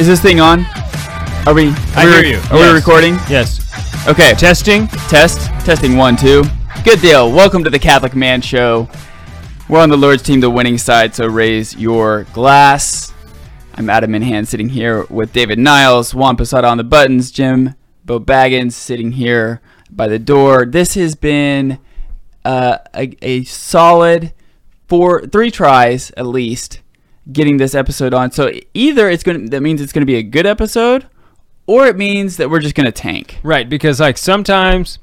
Is 0.00 0.06
this 0.06 0.22
thing 0.22 0.40
on? 0.40 0.64
Are 1.46 1.52
we? 1.52 1.68
Are 1.68 1.76
I 1.94 2.06
we 2.06 2.12
hear 2.12 2.24
you. 2.24 2.40
Are 2.50 2.58
we 2.58 2.66
recording? 2.72 3.16
Yes. 3.28 3.60
Okay. 4.08 4.32
Testing. 4.32 4.88
Test. 5.08 5.50
Testing 5.66 5.98
one, 5.98 6.16
two. 6.16 6.42
Good 6.84 7.02
deal. 7.02 7.30
Welcome 7.30 7.62
to 7.64 7.68
the 7.68 7.78
Catholic 7.78 8.14
Man 8.16 8.40
Show. 8.40 8.88
We're 9.68 9.80
on 9.80 9.90
the 9.90 9.98
Lord's 9.98 10.22
team, 10.22 10.40
the 10.40 10.48
winning 10.48 10.78
side, 10.78 11.14
so 11.14 11.26
raise 11.26 11.76
your 11.76 12.24
glass. 12.32 13.12
I'm 13.74 13.90
Adam 13.90 14.12
Minihan 14.12 14.46
sitting 14.46 14.70
here 14.70 15.04
with 15.10 15.34
David 15.34 15.58
Niles, 15.58 16.14
Juan 16.14 16.34
Posada 16.34 16.66
on 16.66 16.78
the 16.78 16.82
buttons, 16.82 17.30
Jim 17.30 17.74
Bo 18.02 18.18
Baggins 18.18 18.72
sitting 18.72 19.12
here 19.12 19.60
by 19.90 20.08
the 20.08 20.18
door. 20.18 20.64
This 20.64 20.94
has 20.94 21.14
been 21.14 21.78
uh, 22.42 22.78
a, 22.94 23.14
a 23.20 23.44
solid 23.44 24.32
four, 24.88 25.26
three 25.26 25.50
tries 25.50 26.10
at 26.12 26.24
least 26.24 26.80
getting 27.32 27.56
this 27.58 27.74
episode 27.74 28.14
on. 28.14 28.30
So 28.32 28.50
either 28.74 29.08
it's 29.08 29.22
going 29.22 29.44
to, 29.44 29.50
that 29.50 29.60
means 29.60 29.80
it's 29.80 29.92
going 29.92 30.02
to 30.02 30.06
be 30.06 30.16
a 30.16 30.22
good 30.22 30.46
episode, 30.46 31.06
or 31.66 31.86
it 31.86 31.96
means 31.96 32.36
that 32.38 32.50
we're 32.50 32.60
just 32.60 32.74
going 32.74 32.86
to 32.86 32.92
tank. 32.92 33.38
Right, 33.42 33.68
because 33.68 34.00
like 34.00 34.18
sometimes, 34.18 34.98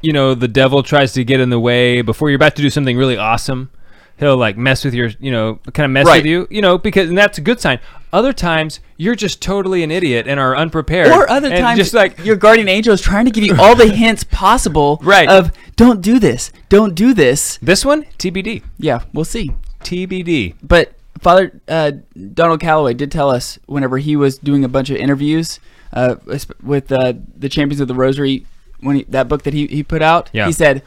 you 0.00 0.12
know, 0.12 0.34
the 0.34 0.48
devil 0.48 0.82
tries 0.82 1.12
to 1.12 1.24
get 1.24 1.40
in 1.40 1.50
the 1.50 1.60
way 1.60 2.02
before 2.02 2.30
you're 2.30 2.36
about 2.36 2.56
to 2.56 2.62
do 2.62 2.70
something 2.70 2.96
really 2.96 3.16
awesome. 3.16 3.70
He'll 4.18 4.36
like 4.36 4.56
mess 4.56 4.84
with 4.84 4.94
your, 4.94 5.10
you 5.20 5.30
know, 5.32 5.58
kind 5.72 5.84
of 5.84 5.90
mess 5.90 6.06
Right. 6.06 6.18
with 6.18 6.26
you, 6.26 6.46
you 6.50 6.60
know, 6.60 6.78
because 6.78 7.08
and 7.08 7.16
that's 7.18 7.38
a 7.38 7.40
good 7.40 7.60
sign. 7.60 7.80
Other 8.12 8.32
times 8.32 8.78
you're 8.96 9.14
just 9.14 9.40
totally 9.40 9.82
an 9.82 9.90
idiot 9.90 10.28
and 10.28 10.38
are 10.38 10.54
unprepared. 10.56 11.08
Or 11.08 11.28
other 11.30 11.48
times, 11.48 11.78
just 11.78 11.94
like 11.94 12.18
your 12.24 12.36
guardian 12.36 12.68
angel 12.68 12.92
is 12.92 13.00
trying 13.00 13.24
to 13.24 13.30
give 13.30 13.42
you 13.42 13.56
all 13.58 13.74
the 13.74 13.86
hints 13.88 14.22
possible. 14.30 15.00
Right. 15.02 15.28
Of 15.28 15.50
don't 15.76 16.02
do 16.02 16.18
this, 16.18 16.52
don't 16.68 16.94
do 16.94 17.14
this. 17.14 17.58
this 17.62 17.84
one, 17.84 18.04
TBD, 18.18 18.62
Yeah, 18.78 19.02
we'll 19.12 19.24
see. 19.24 19.50
TBD. 19.82 20.54
But 20.62 20.92
Father 21.22 21.60
uh, 21.68 21.92
Donald 22.34 22.60
Calloway 22.60 22.94
did 22.94 23.10
tell 23.12 23.30
us 23.30 23.58
whenever 23.66 23.98
he 23.98 24.16
was 24.16 24.38
doing 24.38 24.64
a 24.64 24.68
bunch 24.68 24.90
of 24.90 24.96
interviews 24.96 25.60
uh, 25.92 26.16
with 26.62 26.90
uh, 26.92 27.14
the 27.36 27.48
Champions 27.48 27.80
of 27.80 27.88
the 27.88 27.94
Rosary, 27.94 28.44
when 28.80 28.96
he, 28.96 29.02
that 29.04 29.28
book 29.28 29.44
that 29.44 29.54
he, 29.54 29.66
he 29.68 29.82
put 29.82 30.02
out, 30.02 30.28
Yeah. 30.32 30.46
he 30.46 30.52
said, 30.52 30.82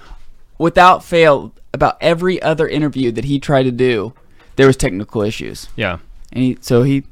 without 0.57 1.03
fail, 1.03 1.53
about 1.73 1.97
every 2.01 2.41
other 2.41 2.67
interview 2.67 3.11
that 3.13 3.25
he 3.25 3.39
tried 3.39 3.63
to 3.63 3.71
do, 3.71 4.13
there 4.57 4.67
was 4.67 4.75
technical 4.77 5.21
issues, 5.21 5.67
Yeah. 5.75 5.99
and 6.33 6.43
he, 6.43 6.57
so 6.61 6.83
he, 6.83 7.03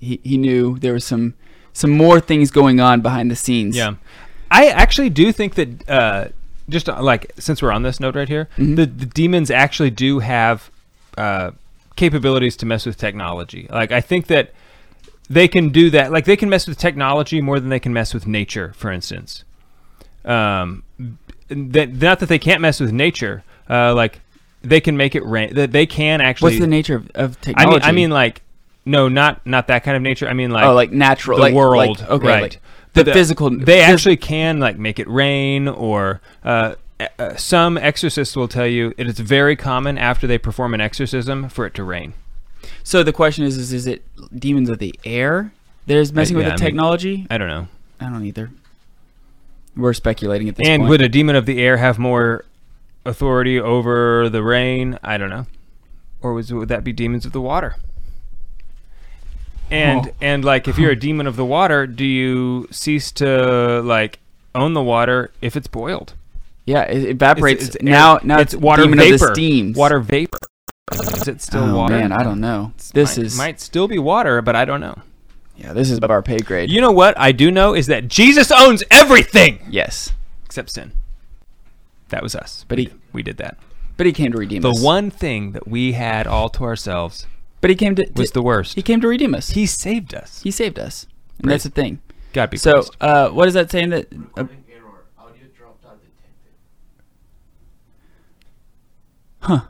he 0.00 0.20
he 0.22 0.36
knew 0.36 0.78
there 0.78 0.92
was 0.92 1.04
some 1.04 1.34
some 1.72 1.90
more 1.90 2.20
things 2.20 2.50
going 2.50 2.80
on 2.80 3.00
behind 3.00 3.30
the 3.30 3.36
scenes. 3.36 3.74
Yeah, 3.76 3.94
I 4.50 4.68
actually 4.68 5.08
do 5.10 5.32
think 5.32 5.54
that 5.54 5.88
uh, 5.88 6.28
just 6.68 6.88
uh, 6.88 7.02
like 7.02 7.32
since 7.38 7.60
we're 7.62 7.72
on 7.72 7.82
this 7.82 8.00
note 8.00 8.14
right 8.14 8.28
here, 8.28 8.48
Mhm. 8.58 8.76
the, 8.76 8.86
the 8.86 9.06
demons 9.06 9.50
actually 9.50 9.90
do 9.90 10.18
have 10.20 10.70
uh, 11.18 11.50
capabilities 11.96 12.56
to 12.58 12.66
mess 12.66 12.86
with 12.86 12.96
technology. 12.96 13.66
Like 13.70 13.92
I 13.92 14.00
think 14.00 14.26
that 14.28 14.52
they 15.28 15.48
can 15.48 15.70
do 15.70 15.90
that. 15.90 16.12
Like 16.12 16.24
they 16.24 16.36
can 16.36 16.48
mess 16.48 16.66
with 16.66 16.78
technology 16.78 17.40
more 17.40 17.58
than 17.58 17.68
they 17.68 17.80
can 17.80 17.92
mess 17.92 18.14
with 18.14 18.26
nature, 18.26 18.72
for 18.76 18.92
instance. 18.92 19.44
Um, 20.24 20.84
that 21.48 21.92
not 21.94 22.20
that 22.20 22.28
they 22.28 22.38
can't 22.38 22.60
mess 22.60 22.80
with 22.80 22.92
nature. 22.92 23.44
Uh, 23.68 23.94
like 23.94 24.20
they 24.62 24.80
can 24.80 24.96
make 24.96 25.14
it 25.14 25.24
rain. 25.24 25.54
That 25.54 25.72
they 25.72 25.86
can 25.86 26.20
actually. 26.20 26.52
What's 26.52 26.60
the 26.60 26.66
nature 26.66 26.96
of, 26.96 27.10
of 27.14 27.40
technology? 27.40 27.82
I 27.82 27.86
mean, 27.86 27.88
I 27.88 27.92
mean, 27.92 28.10
like 28.10 28.42
no, 28.84 29.08
not 29.08 29.44
not 29.46 29.66
that 29.66 29.84
kind 29.84 29.96
of 29.96 30.02
nature. 30.02 30.28
I 30.28 30.32
mean, 30.32 30.50
like 30.50 30.64
oh, 30.64 30.74
like 30.74 30.92
natural, 30.92 31.38
the 31.38 31.42
like, 31.42 31.54
world, 31.54 32.00
like, 32.00 32.10
okay, 32.10 32.26
right? 32.26 32.42
like 32.42 32.60
the, 32.94 33.04
The- 33.04 33.12
physical. 33.12 33.50
They 33.50 33.80
phys- 33.80 33.88
actually 33.88 34.16
can 34.16 34.60
like 34.60 34.78
make 34.78 34.98
it 34.98 35.08
rain, 35.08 35.68
or 35.68 36.20
uh, 36.44 36.76
uh, 37.00 37.36
some 37.36 37.76
exorcists 37.76 38.36
will 38.36 38.48
tell 38.48 38.66
you 38.66 38.94
it 38.96 39.06
is 39.06 39.18
very 39.18 39.56
common 39.56 39.98
after 39.98 40.26
they 40.26 40.38
perform 40.38 40.74
an 40.74 40.80
exorcism 40.80 41.48
for 41.48 41.66
it 41.66 41.74
to 41.74 41.84
rain. 41.84 42.14
So 42.82 43.02
the 43.02 43.12
question 43.12 43.44
is, 43.44 43.56
is, 43.56 43.72
is 43.72 43.86
it 43.86 44.02
demons 44.38 44.68
of 44.68 44.78
the 44.78 44.94
air 45.04 45.52
that 45.86 45.96
is 45.96 46.12
messing 46.12 46.36
with 46.36 46.46
yeah, 46.46 46.50
the 46.50 46.54
I 46.54 46.56
mean- 46.58 46.66
technology? 46.66 47.26
I 47.30 47.38
don't 47.38 47.48
know. 47.48 47.68
I 48.00 48.08
don't 48.10 48.24
either. 48.24 48.50
We're 49.76 49.92
speculating 49.92 50.48
at 50.48 50.56
this 50.56 50.64
point. 50.64 50.72
and 50.72 50.80
point. 50.82 50.90
would 50.90 51.02
a 51.02 51.08
demon 51.08 51.36
of 51.36 51.44
the 51.46 51.62
air 51.62 51.76
have 51.76 51.98
more 51.98 52.44
authority 53.04 53.60
over 53.60 54.28
the 54.30 54.42
rain? 54.42 54.98
I 55.02 55.16
don't 55.18 55.30
know. 55.30 55.46
Or 56.22 56.32
was, 56.32 56.52
would 56.52 56.68
that 56.68 56.82
be 56.82 56.92
demons 56.92 57.26
of 57.26 57.32
the 57.32 57.40
water? 57.40 57.76
And 59.70 60.08
Oh. 60.08 60.12
and 60.20 60.44
like 60.44 60.68
if 60.68 60.78
you're 60.78 60.92
a 60.92 60.98
demon 60.98 61.26
of 61.26 61.36
the 61.36 61.44
water, 61.44 61.86
do 61.86 62.04
you 62.04 62.68
cease 62.70 63.10
to 63.12 63.82
like 63.82 64.18
own 64.54 64.74
the 64.74 64.82
water 64.82 65.30
if 65.42 65.56
it's 65.56 65.66
boiled? 65.66 66.14
Yeah, 66.66 66.82
it 66.82 67.04
evaporates 67.10 67.62
It's- 67.62 67.76
it's 67.76 67.84
now. 67.84 68.18
now 68.22 68.40
it's, 68.40 68.54
water 68.54 68.82
demon 68.82 68.98
vapor. 68.98 69.14
of 69.14 69.20
the 69.20 69.34
steams. 69.34 69.76
Water 69.76 70.00
vapor. 70.00 70.38
Is 70.92 71.26
it 71.28 71.40
still 71.40 71.64
oh, 71.64 71.76
water? 71.76 71.94
man, 71.96 72.12
I 72.12 72.22
don't 72.22 72.40
know. 72.40 72.72
This 72.92 73.16
might, 73.16 73.24
is 73.26 73.36
might 73.38 73.60
still 73.60 73.88
be 73.88 73.98
water, 73.98 74.40
but 74.42 74.54
I 74.54 74.64
don't 74.64 74.80
know. 74.80 74.98
yeah, 75.56 75.72
this 75.72 75.90
is 75.90 75.98
above 75.98 76.10
our 76.10 76.22
pay 76.22 76.38
grade. 76.38 76.70
You 76.70 76.80
know 76.80 76.92
what 76.92 77.18
I 77.18 77.32
do 77.32 77.50
know 77.50 77.74
is 77.74 77.86
that 77.88 78.08
Jesus 78.08 78.52
owns 78.52 78.84
everything 78.90 79.58
yes, 79.70 80.12
except 80.44 80.70
sin. 80.70 80.92
That 82.10 82.22
was 82.22 82.34
us. 82.36 82.64
But 82.68 82.78
he- 82.78 82.90
we 83.12 83.22
did 83.22 83.36
that. 83.38 83.56
but 83.96 84.06
he 84.06 84.12
came 84.12 84.30
to 84.32 84.38
redeem 84.38 84.62
The 84.62 84.70
us. 84.70 84.78
The 84.78 84.84
one 84.84 85.10
thing 85.10 85.52
that 85.52 85.66
we 85.66 85.92
had 85.92 86.26
all 86.26 86.48
to 86.50 86.62
ourselves 86.64 87.26
but 87.62 87.70
he 87.70 87.74
came 87.76 87.94
to, 87.96 88.06
was 88.14 88.28
to- 88.30 88.34
the 88.34 88.42
worst. 88.42 88.74
he 88.74 88.82
came 88.82 89.00
to 89.00 89.08
redeem 89.08 89.34
us. 89.34 89.50
He, 89.50 89.66
saved 89.66 90.14
us. 90.14 90.42
he 90.42 90.50
saved 90.52 90.78
us, 90.78 91.06
and 91.38 91.44
Praise- 91.44 91.62
that's 91.62 91.74
the 91.74 91.82
thing. 91.82 92.00
God 92.32 92.50
be 92.50 92.58
So, 92.58 92.84
uh, 93.00 93.30
what 93.30 93.48
is 93.48 93.54
that 93.54 93.70
saying 93.72 93.90
that? 93.90 94.06
Uh, 94.12 94.16
Recording 94.42 94.64
error. 94.70 95.04
Audio 95.18 95.46
dropped 95.56 95.84
out 95.86 95.98
detected. 96.00 96.52
Huh? 99.46 99.60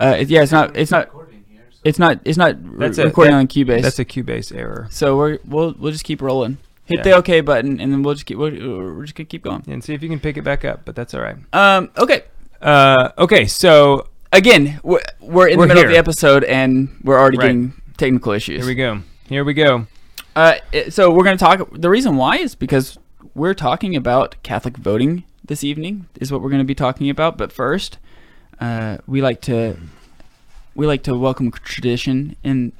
Uh, 0.00 0.16
it- 0.20 0.28
yeah, 0.28 0.42
it's 0.42 0.52
not. 0.52 0.76
It's 0.76 0.90
not. 0.90 1.06
Recording 1.06 1.44
here, 1.48 1.62
so 1.70 1.78
It's 1.84 1.98
not. 1.98 2.20
It's 2.24 2.38
not 2.38 2.56
re- 2.62 2.86
That's 2.86 2.98
a- 2.98 3.04
recording 3.04 3.32
that- 3.32 3.38
on 3.38 3.46
Cubase. 3.48 3.82
That's 3.82 3.98
a 3.98 4.04
Cubase 4.04 4.54
error. 4.56 4.88
So 4.90 5.16
we're 5.16 5.38
we'll 5.46 5.74
we'll 5.78 5.92
just 5.92 6.04
keep 6.04 6.20
rolling. 6.22 6.58
Hit 6.86 6.98
Yeah. 6.98 7.02
the 7.04 7.12
OK 7.16 7.40
button, 7.40 7.80
and 7.80 7.92
then 7.92 8.02
we'll 8.02 8.14
just 8.14 8.26
keep 8.26 8.36
we're, 8.38 8.50
we're 8.94 9.02
just 9.04 9.14
gonna 9.14 9.26
keep 9.26 9.42
going. 9.42 9.64
And 9.68 9.82
see 9.82 9.94
if 9.94 10.02
you 10.02 10.08
can 10.08 10.20
pick 10.20 10.36
it 10.36 10.42
back 10.44 10.64
up, 10.64 10.80
but 10.84 10.94
that's 10.94 11.14
all 11.14 11.20
right. 11.22 11.36
Um. 11.52 11.90
Okay. 11.96 12.22
Uh, 12.60 13.10
okay, 13.18 13.46
so 13.46 14.06
Again, 14.32 14.80
we're, 14.82 15.00
we're 15.20 15.46
in 15.46 15.58
We're 15.58 15.68
the 15.68 15.74
middle 15.74 15.84
of 15.84 15.90
the 15.90 15.96
episode, 15.98 16.42
and 16.42 16.88
we're 17.04 17.16
already 17.20 17.36
Right. 17.38 17.44
getting 17.46 17.72
technical 17.96 18.32
issues. 18.32 18.58
here 18.62 18.66
we 18.66 18.74
go. 18.74 19.00
Here 19.28 19.44
we 19.44 19.54
go. 19.54 19.86
Uh. 20.34 20.54
it- 20.72 20.92
So 20.92 21.10
we're 21.12 21.22
gonna 21.24 21.36
talk. 21.36 21.68
The 21.72 21.88
reason 21.88 22.16
why 22.16 22.38
is 22.38 22.54
because 22.56 22.98
we're 23.36 23.54
talking 23.54 23.94
about 23.94 24.34
Catholic 24.42 24.76
voting 24.76 25.22
this 25.46 25.62
evening. 25.62 26.06
Is 26.20 26.32
what 26.32 26.42
we're 26.42 26.50
gonna 26.50 26.64
be 26.64 26.74
talking 26.74 27.08
about. 27.08 27.38
But 27.38 27.52
first, 27.52 27.98
uh, 28.60 28.98
we 29.06 29.22
like 29.22 29.40
to 29.42 29.76
we 30.74 30.86
like 30.86 31.02
to 31.04 31.14
welcome 31.16 31.50
tradition 31.50 32.36
in 32.42 32.72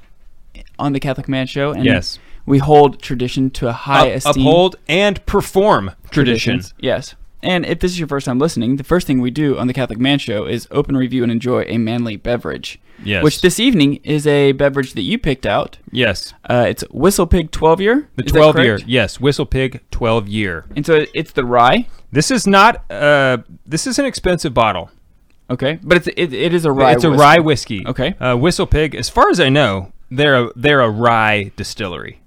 on 0.79 0.93
the 0.93 0.99
Catholic 0.99 1.27
Man 1.27 1.47
Show, 1.47 1.71
and 1.71 1.85
yes. 1.85 2.19
we 2.45 2.57
hold 2.59 3.01
tradition 3.01 3.49
to 3.51 3.67
a 3.67 3.73
high 3.73 4.09
Up- 4.11 4.17
esteem. 4.17 4.31
uphold 4.47 4.75
and 4.87 5.25
perform 5.25 5.91
tradition. 6.11 6.53
traditions. 6.55 6.73
Yes. 6.79 7.15
And 7.43 7.63
if 7.65 7.79
this 7.79 7.91
is 7.91 7.99
your 7.99 8.07
first 8.07 8.25
time 8.25 8.39
listening, 8.39 8.77
the 8.77 8.83
first 8.83 9.05
thing 9.05 9.21
we 9.21 9.29
do 9.29 9.57
on 9.59 9.67
the 9.67 9.73
Catholic 9.73 9.99
Man 9.99 10.17
Show 10.17 10.45
is 10.45 10.67
open, 10.71 10.97
review, 10.97 11.21
and 11.21 11.31
enjoy 11.31 11.63
a 11.67 11.77
manly 11.77 12.15
beverage. 12.15 12.79
Yes. 13.03 13.23
Which 13.23 13.41
this 13.41 13.59
evening 13.59 13.95
is 14.03 14.25
a 14.25 14.53
beverage 14.53 14.93
that 14.93 15.01
you 15.03 15.19
picked 15.19 15.45
out. 15.45 15.77
yes. 15.91 16.33
Uh, 16.49 16.65
it's 16.69 16.83
Whistle 16.89 17.27
Pig 17.27 17.51
12 17.51 17.81
year. 17.81 18.07
The 18.15 18.23
Is 18.23 18.31
12 18.31 18.59
year. 18.59 18.79
Yes. 18.87 19.19
Whistle 19.19 19.45
Pig 19.45 19.81
12 19.91 20.27
year. 20.27 20.65
And 20.75 20.85
so 20.85 21.05
it's 21.13 21.33
the 21.33 21.45
rye. 21.45 21.87
This 22.11 22.31
is 22.31 22.47
not 22.47 22.89
uh 22.89 23.39
this 23.65 23.85
is 23.85 23.99
an 23.99 24.05
expensive 24.05 24.53
bottle. 24.53 24.89
Okay. 25.49 25.79
But 25.83 25.97
it's 25.97 26.07
it, 26.07 26.33
it 26.33 26.53
is 26.53 26.65
a 26.65 26.71
rye. 26.71 26.93
it's 26.93 27.03
a 27.03 27.09
whiskey. 27.09 27.21
rye 27.21 27.39
whiskey. 27.39 27.87
Okay. 27.87 28.15
Uh, 28.19 28.35
Whistle 28.35 28.65
Pig, 28.67 28.95
as 28.95 29.09
far 29.09 29.29
as 29.29 29.39
I 29.39 29.49
know, 29.49 29.91
they're 30.09 30.45
a 30.45 30.49
they're 30.55 30.81
a 30.81 30.89
rye 30.89 31.51
distillery. 31.55 32.21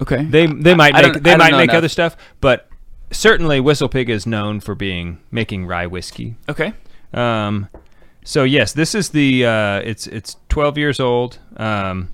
Okay. 0.00 0.24
They 0.24 0.46
they 0.46 0.74
might 0.74 0.94
I 0.94 1.02
make 1.02 1.12
don't- 1.14 1.22
they 1.24 1.36
might 1.36 1.52
make 1.52 1.64
enough. 1.64 1.76
other 1.76 1.88
stuff, 1.88 2.16
but 2.40 2.68
certainly 3.10 3.58
Whistle 3.60 3.88
Pig 3.88 4.08
is 4.08 4.24
known 4.26 4.60
for 4.60 4.74
being 4.74 5.18
making 5.30 5.66
rye 5.66 5.86
whiskey. 5.86 6.36
okay. 6.48 6.72
Um, 7.12 7.68
so 8.24 8.44
yes, 8.44 8.72
this 8.72 8.94
is 8.94 9.08
the 9.10 9.44
uh, 9.46 9.80
it's 9.80 10.06
it's 10.06 10.36
12 10.48 10.78
years 10.78 11.00
old, 11.00 11.38
um, 11.56 12.10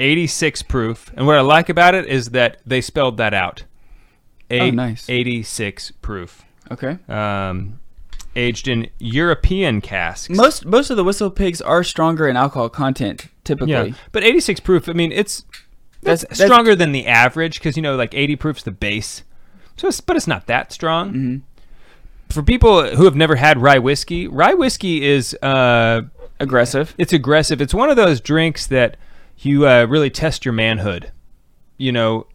86 0.00 0.62
proof, 0.62 1.12
and 1.16 1.26
what 1.28 1.36
I 1.36 1.42
like 1.42 1.68
about 1.68 1.94
it 1.94 2.06
is 2.06 2.30
that 2.30 2.56
they 2.66 2.80
spelled 2.80 3.18
that 3.18 3.32
out. 3.34 3.62
Oh, 4.50 4.70
nice. 4.70 5.08
86 5.08 5.92
proof. 6.02 6.42
Okay. 6.72 6.98
Um, 7.08 7.78
aged 8.34 8.68
in 8.68 8.88
European 8.98 9.80
casks. 9.80 10.28
Most 10.34 10.64
most 10.64 10.90
of 10.90 10.96
the 10.96 11.04
Whistle 11.04 11.30
Pigs 11.30 11.60
are 11.60 11.84
stronger 11.84 12.28
in 12.28 12.36
alcohol 12.36 12.68
content 12.68 13.26
typically. 13.44 13.72
yeah, 13.72 13.94
but 14.12 14.22
86 14.24 14.60
proof. 14.60 14.88
I 14.88 14.92
mean, 14.92 15.12
it's 15.12 15.44
That's- 16.02 16.22
that's, 16.22 16.38
that's- 16.38 16.48
stronger 16.50 16.74
than 16.74 16.92
the 16.92 17.06
average 17.06 17.58
because 17.58 17.76
you 17.76 17.82
know, 17.82 17.96
like 17.96 18.14
80 18.14 18.36
proof's 18.36 18.62
the 18.62 18.70
base. 18.70 19.22
So, 19.76 19.88
it's, 19.88 20.00
but 20.00 20.16
it's 20.16 20.26
not 20.26 20.46
that 20.46 20.72
strong. 20.72 21.12
Mhm. 21.12 21.40
For 22.30 22.42
people 22.42 22.94
who 22.96 23.04
have 23.04 23.14
never 23.16 23.36
had 23.36 23.60
rye 23.60 23.78
whiskey, 23.78 24.26
rye 24.26 24.54
whiskey 24.54 25.04
is 25.04 25.34
uh, 25.42 26.02
Aggressive. 26.40 26.94
it's 26.98 27.12
aggressive. 27.12 27.60
It's 27.60 27.74
one 27.74 27.90
of 27.90 27.96
those 27.96 28.20
drinks 28.20 28.66
that 28.68 28.96
you 29.38 29.66
uh, 29.68 29.84
really 29.86 30.08
test 30.10 30.44
your 30.44 30.52
manhood. 30.54 31.10
You 31.78 31.92
know, 31.92 32.26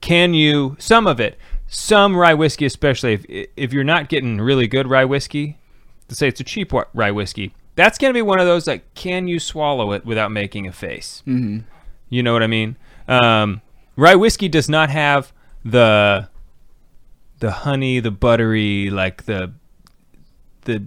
can 0.00 0.32
you 0.34 0.76
some 0.78 1.06
of 1.06 1.20
it, 1.20 1.38
some 1.72 2.14
rye 2.14 2.34
whiskey, 2.34 2.66
especially 2.66 3.14
if 3.14 3.48
if 3.56 3.72
you're 3.72 3.82
not 3.82 4.10
getting 4.10 4.40
really 4.40 4.66
good 4.66 4.86
rye 4.86 5.06
whiskey, 5.06 5.58
to 6.08 6.14
say 6.14 6.28
it's 6.28 6.38
a 6.40 6.44
cheap 6.44 6.70
rye 6.92 7.10
whiskey, 7.10 7.54
that's 7.76 7.96
gonna 7.96 8.12
be 8.12 8.20
one 8.20 8.38
of 8.38 8.46
those 8.46 8.66
like, 8.66 8.92
can 8.94 9.26
you 9.26 9.40
swallow 9.40 9.92
it 9.92 10.04
without 10.04 10.30
making 10.30 10.66
a 10.66 10.72
face? 10.72 11.22
Mm-hmm. 11.26 11.60
You 12.10 12.22
know 12.22 12.34
what 12.34 12.42
I 12.42 12.46
mean? 12.46 12.76
Um, 13.08 13.62
rye 13.96 14.16
whiskey 14.16 14.48
does 14.48 14.68
not 14.68 14.90
have 14.90 15.32
the 15.64 16.28
the 17.38 17.50
honey, 17.50 18.00
the 18.00 18.10
buttery, 18.10 18.90
like 18.90 19.24
the 19.24 19.54
the 20.66 20.84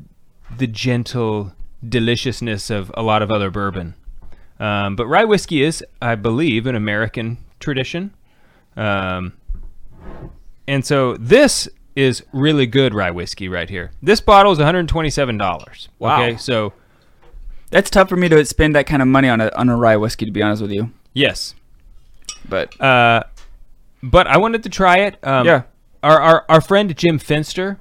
the 0.56 0.68
gentle 0.68 1.54
deliciousness 1.88 2.70
of 2.70 2.92
a 2.94 3.02
lot 3.02 3.24
of 3.24 3.32
other 3.32 3.50
bourbon. 3.50 3.96
Um, 4.60 4.96
but 4.96 5.08
rye 5.08 5.26
whiskey 5.26 5.64
is, 5.64 5.84
I 6.00 6.14
believe, 6.14 6.68
an 6.68 6.76
American 6.76 7.40
tradition. 7.60 8.14
Um, 8.78 9.34
and 10.68 10.86
so 10.86 11.16
this 11.18 11.68
is 11.96 12.24
really 12.34 12.66
good 12.68 12.94
rye 12.94 13.12
whiskey 13.12 13.48
right 13.48 13.70
here. 13.70 13.92
This 14.02 14.20
bottle 14.20 14.52
is 14.52 14.60
$127. 14.60 15.88
Wow. 16.00 16.22
Okay, 16.24 16.38
so 16.38 16.74
That's 17.72 17.90
tough 17.90 18.10
for 18.10 18.16
me 18.16 18.28
to 18.30 18.44
spend 18.46 18.76
that 18.76 18.86
kind 18.86 19.02
of 19.02 19.08
money 19.08 19.28
on 19.30 19.42
a 19.42 19.50
on 19.56 19.70
a 19.70 19.76
rye 19.78 19.96
whiskey, 19.98 20.26
to 20.26 20.32
be 20.32 20.42
honest 20.42 20.62
with 20.62 20.72
you. 20.72 20.92
yes. 21.14 21.56
But 22.48 22.80
Uh, 22.82 23.24
but 24.04 24.28
I 24.28 24.38
wanted 24.38 24.64
to 24.64 24.70
try 24.70 24.98
it. 25.00 25.18
Um, 25.24 25.46
Yeah. 25.46 25.64
Our, 26.04 26.22
our 26.22 26.46
our 26.50 26.62
friend 26.62 26.96
Jim 26.96 27.18
Finster, 27.18 27.80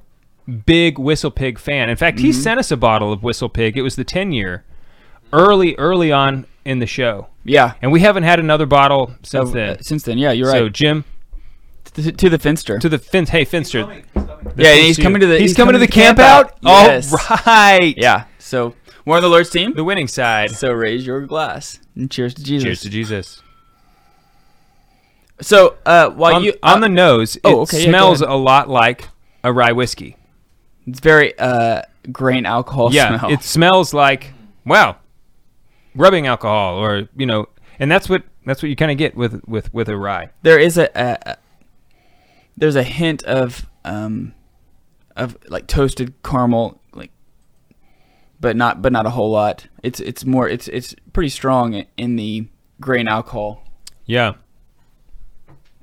big 0.64 0.98
Whistle 0.98 1.30
Pig 1.30 1.58
fan. 1.58 1.90
In 1.90 1.96
fact, 1.96 2.18
he 2.20 2.32
sent 2.32 2.58
us 2.58 2.70
a 2.70 2.76
bottle 2.76 3.12
of 3.12 3.22
Whistle 3.22 3.50
Pig. 3.50 3.76
It 3.76 3.82
was 3.82 3.96
the 3.96 4.04
ten 4.04 4.32
year, 4.32 4.64
early 5.32 5.74
early 5.76 6.10
on 6.10 6.46
in 6.64 6.78
the 6.78 6.86
show, 6.86 7.26
yeah, 7.44 7.74
and 7.82 7.92
we 7.92 8.00
haven't 8.00 8.22
had 8.22 8.38
another 8.40 8.64
bottle 8.64 9.12
since 9.22 9.50
Uh, 9.50 9.52
then. 9.52 9.82
since 9.82 10.04
then, 10.04 10.16
yeah, 10.16 10.32
you're 10.32 10.46
right. 10.48 10.56
so. 10.58 10.68
Jim, 10.70 11.04
To, 11.94 12.12
to 12.12 12.28
the 12.28 12.38
Finster. 12.38 12.78
to 12.78 12.88
the 12.88 12.98
Fin. 12.98 13.26
Hey 13.26 13.44
Finster. 13.44 13.82
Coming, 13.82 14.04
he's 14.14 14.24
coming. 14.24 14.46
Yeah, 14.56 14.64
Finster 14.64 14.82
he's 14.86 14.98
coming 14.98 15.20
to 15.20 15.26
the- 15.26 15.38
He's, 15.38 15.50
he's 15.50 15.56
coming, 15.56 15.72
to 15.74 15.78
the 15.78 15.86
camp, 15.88 16.18
out. 16.18 16.56
Yes. 16.62 17.12
All 17.30 17.38
right. 17.46 17.94
yeah. 17.96 18.24
So 18.38 18.74
we're 19.04 19.16
on 19.16 19.22
the 19.22 19.28
Lord's 19.28 19.50
team. 19.50 19.74
The 19.74 19.84
winning 19.84 20.08
side. 20.08 20.50
So 20.50 20.72
raise 20.72 21.06
your 21.06 21.20
glass 21.26 21.78
and 21.94 22.10
cheers 22.10 22.34
to 22.34 22.42
Jesus. 22.42 22.64
Cheers 22.64 22.80
to 22.82 22.88
Jesus. 22.90 23.42
So 25.40 25.76
uh, 25.84 26.10
while 26.10 26.36
on, 26.36 26.44
you 26.44 26.54
on 26.62 26.78
uh, 26.78 26.80
the 26.80 26.88
nose, 26.88 27.38
oh, 27.44 27.62
it 27.62 27.72
yeah, 27.72 27.84
smells 27.84 28.20
a 28.20 28.34
lot 28.34 28.68
like 28.68 29.08
a 29.42 29.52
rye 29.52 29.72
whiskey. 29.72 30.16
it's 30.86 31.00
very 31.00 31.36
uh, 31.38 31.82
grain 32.12 32.46
alcohol 32.46 32.92
yeah, 32.92 33.18
smell. 33.18 33.32
it 33.32 33.42
smells 33.42 33.92
like 33.92 34.32
wow, 34.64 34.96
rubbing 35.94 36.26
alcohol, 36.26 36.76
or 36.76 37.08
you 37.16 37.26
know, 37.26 37.48
and 37.78 37.90
that's 37.90 38.08
what 38.08 38.22
that's 38.46 38.62
what 38.62 38.68
you 38.68 38.76
kind 38.76 38.92
of 38.92 38.96
get 38.96 39.16
with 39.16 39.42
with 39.46 39.72
with 39.74 39.88
a 39.88 39.96
rye. 39.96 40.30
there 40.42 40.58
is 40.58 40.78
a, 40.78 40.88
a, 40.94 41.30
a 41.32 41.36
there's 42.56 42.76
a 42.76 42.82
hint 42.82 43.22
of 43.24 43.68
um 43.84 44.32
of 45.16 45.36
like 45.48 45.66
toasted 45.66 46.12
caramel 46.22 46.80
like 46.94 47.10
but 48.40 48.56
not 48.56 48.82
but 48.82 48.92
not 48.92 49.06
a 49.06 49.10
whole 49.10 49.30
lot 49.30 49.66
it's 49.82 50.00
it's 50.00 50.24
more 50.24 50.48
it's 50.48 50.68
it's 50.68 50.94
pretty 51.12 51.28
strong 51.28 51.84
in 51.96 52.16
the 52.16 52.46
grain 52.80 53.06
alcohol 53.08 53.62
Yeah. 54.06 54.34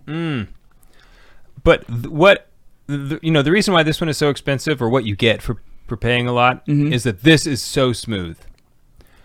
Mm. 0.08 0.48
But 1.64 1.88
th- 1.88 2.08
what 2.08 2.48
th- 2.88 3.20
you 3.22 3.32
know, 3.32 3.42
the 3.42 3.52
reason 3.52 3.74
why 3.74 3.84
this 3.84 4.02
one 4.02 4.10
is 4.10 4.18
so 4.18 4.30
expensive, 4.30 4.82
or 4.82 4.90
what 4.90 5.06
you 5.06 5.16
get 5.16 5.42
for 5.42 5.62
for 5.88 5.96
paying 5.98 6.28
a 6.28 6.32
lot, 6.34 6.66
Mhm. 6.68 6.92
is 6.94 7.04
that 7.04 7.22
this 7.24 7.46
is 7.46 7.62
so 7.62 7.94
smooth 7.94 8.38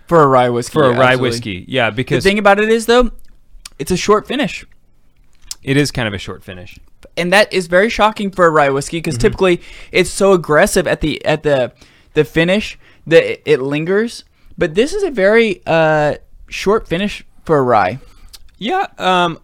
for 0.07 0.23
a 0.23 0.27
rye 0.27 0.49
whiskey 0.49 0.73
for 0.73 0.85
a 0.85 0.93
yeah, 0.93 0.99
rye 0.99 1.05
absolutely. 1.13 1.29
whiskey. 1.31 1.65
Yeah, 1.69 1.91
because 1.91 2.23
the 2.25 2.31
thing 2.31 2.39
about 2.39 2.59
it 2.61 2.69
is 2.69 2.87
though 2.87 3.11
it's 3.79 3.91
a 3.91 3.97
short 3.97 4.27
finish 4.27 4.65
it 5.63 5.77
is 5.77 5.91
kind 5.91 6.07
of 6.07 6.15
a 6.15 6.19
short 6.19 6.45
finish. 6.45 6.79
And 7.17 7.33
that 7.33 7.53
is 7.53 7.67
very 7.67 7.89
shocking 7.89 8.31
for 8.31 8.47
a 8.47 8.51
rye 8.51 8.71
whiskey 8.71 8.99
Mm-hmm. 8.99 9.03
because 9.05 9.19
typically 9.19 9.61
it's 9.93 10.11
so 10.11 10.33
aggressive 10.33 10.87
at 10.87 11.01
the 11.01 11.25
at 11.25 11.43
the 11.43 11.73
the 12.15 12.25
finish 12.25 12.79
that 13.07 13.23
it, 13.25 13.43
it 13.45 13.61
lingers 13.61 14.25
but 14.59 14.75
this 14.75 14.93
is 14.93 15.03
a 15.03 15.11
very 15.11 15.63
uh 15.67 16.17
short 16.49 16.87
finish 16.89 17.25
for 17.45 17.59
a 17.59 17.63
rye 17.63 17.99
Yeah. 18.59 18.87
Um. 18.99 19.39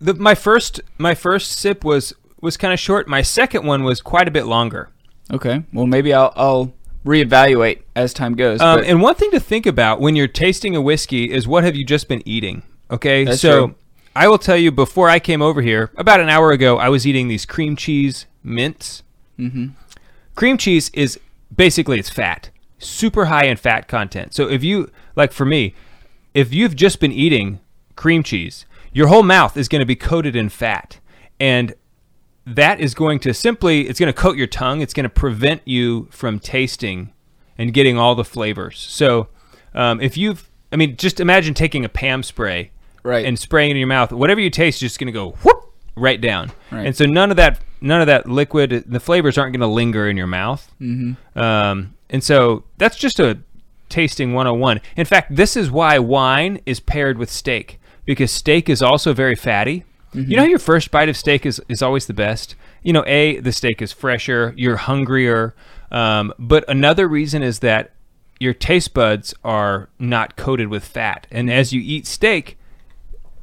The 0.00 0.14
my 0.14 0.34
first 0.36 0.80
my 0.96 1.14
first 1.14 1.52
sip 1.52 1.82
was 1.84 2.12
was 2.40 2.56
kind 2.56 2.72
of 2.72 2.78
short. 2.78 3.08
My 3.08 3.22
second 3.22 3.66
one 3.66 3.82
was 3.82 4.00
quite 4.00 4.28
a 4.28 4.30
bit 4.30 4.46
longer. 4.46 4.90
Okay. 5.32 5.64
Well, 5.72 5.86
maybe 5.86 6.14
I'll 6.14 6.32
I'll 6.36 6.72
reevaluate 7.04 7.82
as 7.96 8.12
time 8.14 8.34
goes. 8.34 8.60
Um, 8.60 8.82
and 8.86 9.02
one 9.02 9.14
thing 9.16 9.30
to 9.32 9.40
think 9.40 9.66
about 9.66 10.00
when 10.00 10.14
you're 10.14 10.28
tasting 10.28 10.76
a 10.76 10.80
whiskey 10.80 11.32
is 11.32 11.48
what 11.48 11.64
have 11.64 11.74
you 11.74 11.84
just 11.84 12.06
been 12.08 12.22
eating? 12.26 12.62
Okay, 12.90 13.24
That's 13.24 13.40
so 13.40 13.66
true. 13.68 13.74
I 14.18 14.26
will 14.26 14.38
tell 14.38 14.56
you 14.56 14.72
before 14.72 15.08
I 15.08 15.20
came 15.20 15.40
over 15.40 15.62
here, 15.62 15.92
about 15.96 16.18
an 16.18 16.28
hour 16.28 16.50
ago, 16.50 16.76
I 16.76 16.88
was 16.88 17.06
eating 17.06 17.28
these 17.28 17.46
cream 17.46 17.76
cheese 17.76 18.26
mints. 18.42 19.04
Mhm. 19.38 19.74
Cream 20.34 20.58
cheese 20.58 20.90
is 20.92 21.20
basically 21.54 22.00
it's 22.00 22.10
fat, 22.10 22.50
super 22.78 23.26
high 23.26 23.44
in 23.44 23.56
fat 23.56 23.86
content. 23.86 24.34
So 24.34 24.48
if 24.48 24.64
you 24.64 24.90
like 25.14 25.30
for 25.30 25.44
me, 25.44 25.72
if 26.34 26.52
you've 26.52 26.74
just 26.74 26.98
been 26.98 27.12
eating 27.12 27.60
cream 27.94 28.24
cheese, 28.24 28.66
your 28.92 29.06
whole 29.06 29.22
mouth 29.22 29.56
is 29.56 29.68
going 29.68 29.80
to 29.80 29.86
be 29.86 29.94
coated 29.94 30.34
in 30.34 30.48
fat, 30.48 30.98
and 31.38 31.74
that 32.44 32.80
is 32.80 32.94
going 32.94 33.20
to 33.20 33.32
simply 33.32 33.88
it's 33.88 34.00
going 34.00 34.12
to 34.12 34.20
coat 34.20 34.36
your 34.36 34.48
tongue. 34.48 34.80
It's 34.80 34.94
going 34.94 35.04
to 35.04 35.10
prevent 35.10 35.62
you 35.64 36.08
from 36.10 36.40
tasting 36.40 37.12
and 37.56 37.72
getting 37.72 37.96
all 37.96 38.16
the 38.16 38.24
flavors. 38.24 38.80
So 38.80 39.28
um, 39.74 40.00
if 40.00 40.16
you've, 40.16 40.50
I 40.72 40.76
mean, 40.76 40.96
just 40.96 41.20
imagine 41.20 41.54
taking 41.54 41.84
a 41.84 41.88
Pam 41.88 42.24
spray 42.24 42.72
Right. 43.08 43.24
and 43.24 43.38
spraying 43.38 43.70
it 43.70 43.72
in 43.72 43.78
your 43.78 43.86
mouth. 43.86 44.12
Whatever 44.12 44.40
you 44.40 44.50
taste 44.50 44.76
is 44.76 44.80
just 44.80 44.98
going 44.98 45.06
to 45.06 45.12
go 45.12 45.30
whoop 45.42 45.72
right 45.96 46.20
down. 46.20 46.52
Right. 46.70 46.86
And 46.86 46.96
so 46.96 47.06
none 47.06 47.30
of 47.30 47.36
that, 47.38 47.60
none 47.80 48.00
of 48.00 48.06
that 48.06 48.28
liquid, 48.28 48.84
the 48.86 49.00
flavors 49.00 49.38
aren't 49.38 49.52
going 49.52 49.60
to 49.60 49.66
linger 49.66 50.08
in 50.08 50.16
your 50.16 50.26
mouth. 50.26 50.70
Mm-hmm. 50.80 51.38
Um, 51.38 51.94
and 52.10 52.22
so 52.22 52.64
that's 52.76 52.96
just 52.96 53.18
a 53.18 53.38
tasting 53.88 54.34
101. 54.34 54.80
In 54.96 55.06
fact, 55.06 55.34
this 55.34 55.56
is 55.56 55.70
why 55.70 55.98
wine 55.98 56.60
is 56.66 56.80
paired 56.80 57.18
with 57.18 57.30
steak 57.30 57.80
because 58.04 58.30
steak 58.30 58.68
is 58.68 58.82
also 58.82 59.12
very 59.12 59.34
fatty. 59.34 59.84
You 60.14 60.36
know 60.36 60.42
how 60.42 60.48
your 60.48 60.58
first 60.58 60.90
bite 60.90 61.10
of 61.10 61.16
steak 61.18 61.44
is, 61.44 61.60
is 61.68 61.82
always 61.82 62.06
the 62.06 62.14
best? 62.14 62.56
You 62.82 62.94
know, 62.94 63.04
A, 63.06 63.40
the 63.40 63.52
steak 63.52 63.82
is 63.82 63.92
fresher, 63.92 64.54
you're 64.56 64.78
hungrier. 64.78 65.54
Um, 65.90 66.32
but 66.38 66.64
another 66.68 67.06
reason 67.06 67.42
is 67.42 67.58
that 67.58 67.92
your 68.40 68.54
taste 68.54 68.94
buds 68.94 69.34
are 69.44 69.90
not 69.98 70.36
coated 70.36 70.68
with 70.68 70.84
fat. 70.84 71.26
And 71.30 71.50
as 71.50 71.72
you 71.74 71.82
eat 71.82 72.06
steak, 72.06 72.56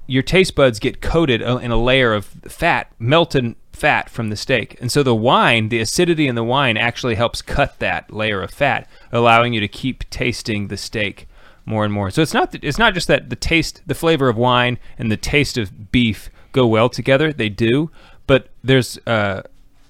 your 0.08 0.24
taste 0.24 0.56
buds 0.56 0.80
get 0.80 1.02
coated 1.02 1.42
uh, 1.42 1.58
in 1.58 1.72
a 1.72 1.82
layer 1.82 2.14
of 2.14 2.26
fat, 2.26 2.92
melted 3.00 3.56
fat 3.74 4.10
from 4.10 4.30
the 4.30 4.36
steak. 4.36 4.78
And 4.80 4.92
so 4.92 5.04
the 5.04 5.16
wine, 5.16 5.70
the 5.70 5.80
acidity 5.80 6.28
in 6.28 6.36
the 6.36 6.44
wine 6.44 6.78
actually 6.78 7.16
helps 7.16 7.42
cut 7.42 7.80
that 7.80 8.12
layer 8.12 8.42
of 8.42 8.52
fat, 8.52 8.88
allowing 9.12 9.54
you 9.54 9.60
to 9.60 9.68
keep 9.68 10.10
tasting 10.10 10.68
the 10.68 10.78
steak 10.78 11.28
more 11.66 11.84
and 11.84 11.94
more. 11.94 12.12
So 12.12 12.22
it's 12.22 12.34
not 12.34 12.56
it's 12.64 12.78
not 12.78 12.94
just 12.94 13.08
that 13.08 13.30
the 13.30 13.36
taste, 13.36 13.82
the 13.86 13.96
flavor 13.96 14.30
of 14.30 14.38
wine 14.38 14.78
and 14.98 15.12
the 15.12 15.18
taste 15.18 15.58
of 15.58 15.92
beef 15.92 16.30
go 16.52 16.66
well 16.68 16.90
together, 16.90 17.34
they 17.34 17.50
do, 17.50 17.92
but 18.28 18.50
there's 18.64 18.98
uh 19.08 19.42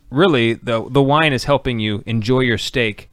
really 0.10 0.54
the 0.54 0.88
the 0.90 1.04
wine 1.04 1.34
is 1.34 1.44
helping 1.44 1.80
you 1.80 2.04
enjoy 2.06 2.40
your 2.40 2.58
steak 2.58 3.10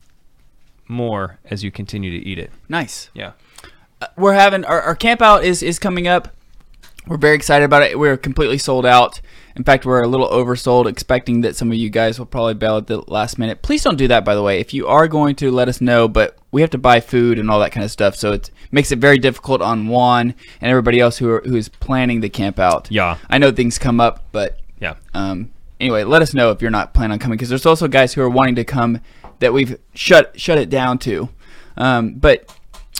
more 0.88 1.38
as 1.44 1.64
you 1.64 1.70
continue 1.70 2.10
to 2.10 2.26
eat 2.26 2.38
it. 2.38 2.50
nice. 2.68 3.10
Yeah. 3.14 3.32
We're 4.16 4.34
having 4.34 4.64
our, 4.64 4.80
our 4.80 4.96
camp 4.96 5.22
out 5.22 5.44
is 5.44 5.62
is 5.62 5.78
coming 5.78 6.06
up. 6.08 6.28
We're 7.06 7.16
very 7.16 7.34
excited 7.34 7.64
about 7.64 7.82
it. 7.82 7.98
We're 7.98 8.16
completely 8.16 8.58
sold 8.58 8.86
out. 8.86 9.20
In 9.56 9.64
fact, 9.64 9.84
we're 9.84 10.02
a 10.02 10.08
little 10.08 10.28
oversold, 10.28 10.86
expecting 10.88 11.40
that 11.42 11.56
some 11.56 11.70
of 11.70 11.76
you 11.76 11.90
guys 11.90 12.18
will 12.18 12.26
probably 12.26 12.54
bail 12.54 12.76
at 12.78 12.86
the 12.86 12.98
last 13.10 13.38
minute. 13.38 13.60
Please 13.60 13.82
don't 13.82 13.96
do 13.98 14.08
that, 14.08 14.24
by 14.24 14.34
the 14.34 14.42
way. 14.42 14.60
If 14.60 14.72
you 14.72 14.86
are 14.86 15.08
going 15.08 15.34
to, 15.36 15.50
let 15.50 15.68
us 15.68 15.80
know. 15.80 16.06
But 16.08 16.38
we 16.52 16.60
have 16.60 16.70
to 16.70 16.78
buy 16.78 17.00
food 17.00 17.38
and 17.38 17.50
all 17.50 17.58
that 17.60 17.72
kind 17.72 17.84
of 17.84 17.90
stuff, 17.90 18.14
so 18.16 18.32
it 18.32 18.50
makes 18.70 18.92
it 18.92 18.98
very 18.98 19.18
difficult 19.18 19.60
on 19.60 19.88
Juan 19.88 20.34
and 20.60 20.70
everybody 20.70 21.00
else 21.00 21.18
who 21.18 21.28
are, 21.28 21.42
who 21.44 21.56
is 21.56 21.68
planning 21.68 22.20
the 22.20 22.28
camp 22.30 22.58
out. 22.58 22.90
Yeah. 22.90 23.18
I 23.28 23.38
know 23.38 23.50
things 23.50 23.78
come 23.78 24.00
up, 24.00 24.24
but 24.32 24.58
Yeah. 24.80 24.94
um, 25.12 25.50
anyway, 25.80 26.04
let 26.04 26.22
us 26.22 26.32
know 26.34 26.50
if 26.50 26.62
you're 26.62 26.70
not 26.70 26.94
planning 26.94 27.12
on 27.14 27.18
coming 27.18 27.36
because 27.36 27.48
there's 27.50 27.66
also 27.66 27.88
guys 27.88 28.14
who 28.14 28.22
are 28.22 28.30
wanting 28.30 28.54
to 28.54 28.64
come 28.64 29.00
that 29.40 29.52
we've 29.52 29.76
shut 29.92 30.38
shut 30.40 30.56
it 30.56 30.70
down 30.70 30.98
to. 30.98 31.28
Um, 31.76 32.14
but 32.14 32.48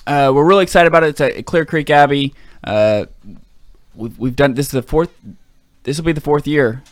uh, 0.07 0.33
we're 0.35 0.45
really 0.45 0.65
excited 0.65 0.89
about 0.89 1.05
it. 1.05 1.11
It's 1.11 1.21
at 1.21 1.47
Clear 1.47 1.65
Creek 1.65 1.89
Abbey. 1.89 2.35
Uh, 2.65 3.07
we've, 3.95 4.19
we've 4.19 4.37
done 4.37 4.55
this 4.55 4.67
is 4.67 4.73
the 4.73 4.83
fourth. 4.83 5.11
This 5.85 5.99
will 5.99 6.05
be 6.05 6.13
the 6.13 6.21
fourth 6.21 6.47
year 6.47 6.83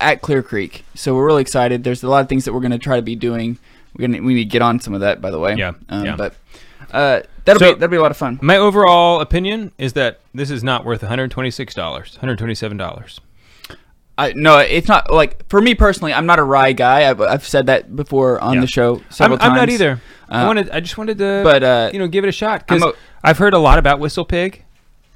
at 0.00 0.22
Clear 0.22 0.42
Creek, 0.42 0.84
so 0.94 1.14
we're 1.14 1.26
really 1.26 1.42
excited. 1.42 1.84
There's 1.84 2.02
a 2.02 2.08
lot 2.08 2.20
of 2.22 2.28
things 2.28 2.44
that 2.44 2.52
we're 2.52 2.60
going 2.60 2.72
to 2.72 2.78
try 2.78 2.96
to 2.96 3.02
be 3.02 3.14
doing. 3.16 3.58
We're 3.96 4.06
gonna 4.08 4.22
we 4.22 4.34
need 4.34 4.44
to 4.44 4.50
get 4.50 4.62
on 4.62 4.80
some 4.80 4.94
of 4.94 5.00
that, 5.00 5.20
by 5.20 5.30
the 5.30 5.38
way. 5.38 5.54
Yeah, 5.56 5.72
Um, 5.88 6.04
yeah. 6.04 6.16
But 6.16 6.34
uh, 6.92 7.20
that'll 7.44 7.60
So- 7.60 7.74
be 7.74 7.78
that'll 7.80 7.90
be 7.90 7.96
a 7.96 8.02
lot 8.02 8.10
of 8.10 8.16
fun. 8.16 8.38
My 8.42 8.56
overall 8.56 9.20
opinion 9.20 9.72
is 9.78 9.92
that 9.94 10.20
this 10.34 10.50
is 10.50 10.62
not 10.64 10.84
worth 10.84 11.02
$126, 11.02 11.74
$127. 11.74 13.18
I 14.18 14.32
no, 14.34 14.58
it's 14.58 14.86
not 14.88 15.10
like 15.10 15.48
for 15.48 15.60
me 15.62 15.74
personally. 15.74 16.12
I'm 16.12 16.26
not 16.26 16.38
a 16.38 16.42
rye 16.44 16.72
guy. 16.72 17.08
I've, 17.08 17.20
I've 17.20 17.46
said 17.46 17.66
that 17.66 17.94
before 17.96 18.38
on 18.40 18.54
Yeah. 18.54 18.60
the 18.60 18.66
show 18.66 18.96
I'm, 18.96 19.04
several 19.10 19.38
I'm 19.40 19.54
not 19.54 19.70
either. 19.70 20.00
I 20.28 20.42
Uh, 20.42 20.46
wanted. 20.46 20.70
I 20.70 20.80
just 20.80 20.98
wanted 20.98 21.18
to, 21.18 21.40
but, 21.42 21.62
uh, 21.62 21.90
you 21.92 21.98
know, 21.98 22.06
give 22.06 22.24
it 22.24 22.28
a 22.28 22.32
shot 22.32 22.66
because 22.66 22.84
I've 23.24 23.38
heard 23.38 23.54
a 23.54 23.58
lot 23.58 23.78
about 23.78 23.98
Whistle 23.98 24.24
Pig. 24.24 24.64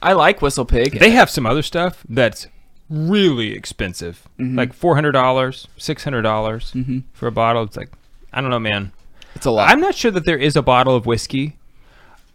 I 0.05 0.13
like 0.13 0.41
Whistle 0.43 0.65
Pig. 0.65 0.99
They 0.99 1.11
have 1.11 1.31
some 1.31 1.47
other 1.47 1.63
stuff 1.63 2.05
that's 2.09 2.47
really 2.91 3.53
expensive, 3.55 4.29
Mm-hmm. 4.39 4.57
like 4.59 4.73
four 4.73 4.95
hundred 4.95 5.13
dollars, 5.13 5.67
six 5.77 6.05
hundred 6.05 6.23
dollars 6.23 6.73
Mhm. 6.75 7.03
for 7.13 7.27
a 7.27 7.33
bottle. 7.33 7.63
It's 7.65 7.77
like, 7.77 7.91
I 8.33 8.41
don't 8.41 8.51
know, 8.51 8.59
man. 8.61 8.93
it's 9.35 9.47
a 9.47 9.51
lot. 9.51 9.69
I'm 9.71 9.81
not 9.81 9.95
sure 9.95 10.11
that 10.13 10.25
there 10.27 10.37
is 10.39 10.55
a 10.57 10.63
bottle 10.63 10.95
of 10.95 11.07
whiskey 11.07 11.57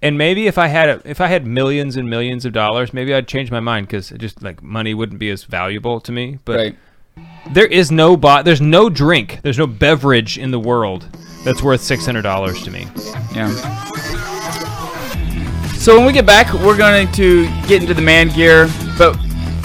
and 0.02 0.18
maybe 0.18 0.48
if 0.48 0.58
I 0.58 0.68
had 0.68 0.90
a, 0.90 1.02
if 1.06 1.20
I 1.22 1.28
had 1.28 1.46
millions 1.46 1.96
and 1.98 2.10
millions 2.10 2.46
of 2.46 2.54
dollars, 2.54 2.94
maybe 2.94 3.14
I'd 3.14 3.28
change 3.28 3.52
my 3.52 3.60
mind 3.60 3.88
because 3.88 4.10
just 4.18 4.42
like 4.42 4.64
money 4.64 4.94
wouldn't 4.94 5.20
be 5.20 5.30
as 5.30 5.44
valuable 5.44 6.00
to 6.02 6.12
me. 6.12 6.40
But 6.46 6.56
Right. 6.58 6.76
there 7.52 7.66
is 7.68 7.92
no 7.92 8.16
bo- 8.18 8.42
there's 8.44 8.62
no 8.62 8.90
drink, 8.90 9.40
there's 9.44 9.58
no 9.58 9.68
beverage 9.68 10.38
in 10.38 10.52
the 10.52 10.60
world 10.60 11.06
that's 11.46 11.62
worth 11.62 11.82
six 11.82 12.06
hundred 12.06 12.22
dollars 12.24 12.62
to 12.64 12.72
me. 12.72 12.88
Yeah. 13.36 13.50
So 15.90 15.98
when 15.98 16.06
we 16.06 16.14
get 16.14 16.28
back, 16.28 16.54
we're 16.54 16.78
going 16.78 17.12
to 17.14 17.46
get 17.68 17.82
into 17.82 17.96
the 17.96 18.02
man 18.04 18.28
gear, 18.30 18.70
but 18.96 19.14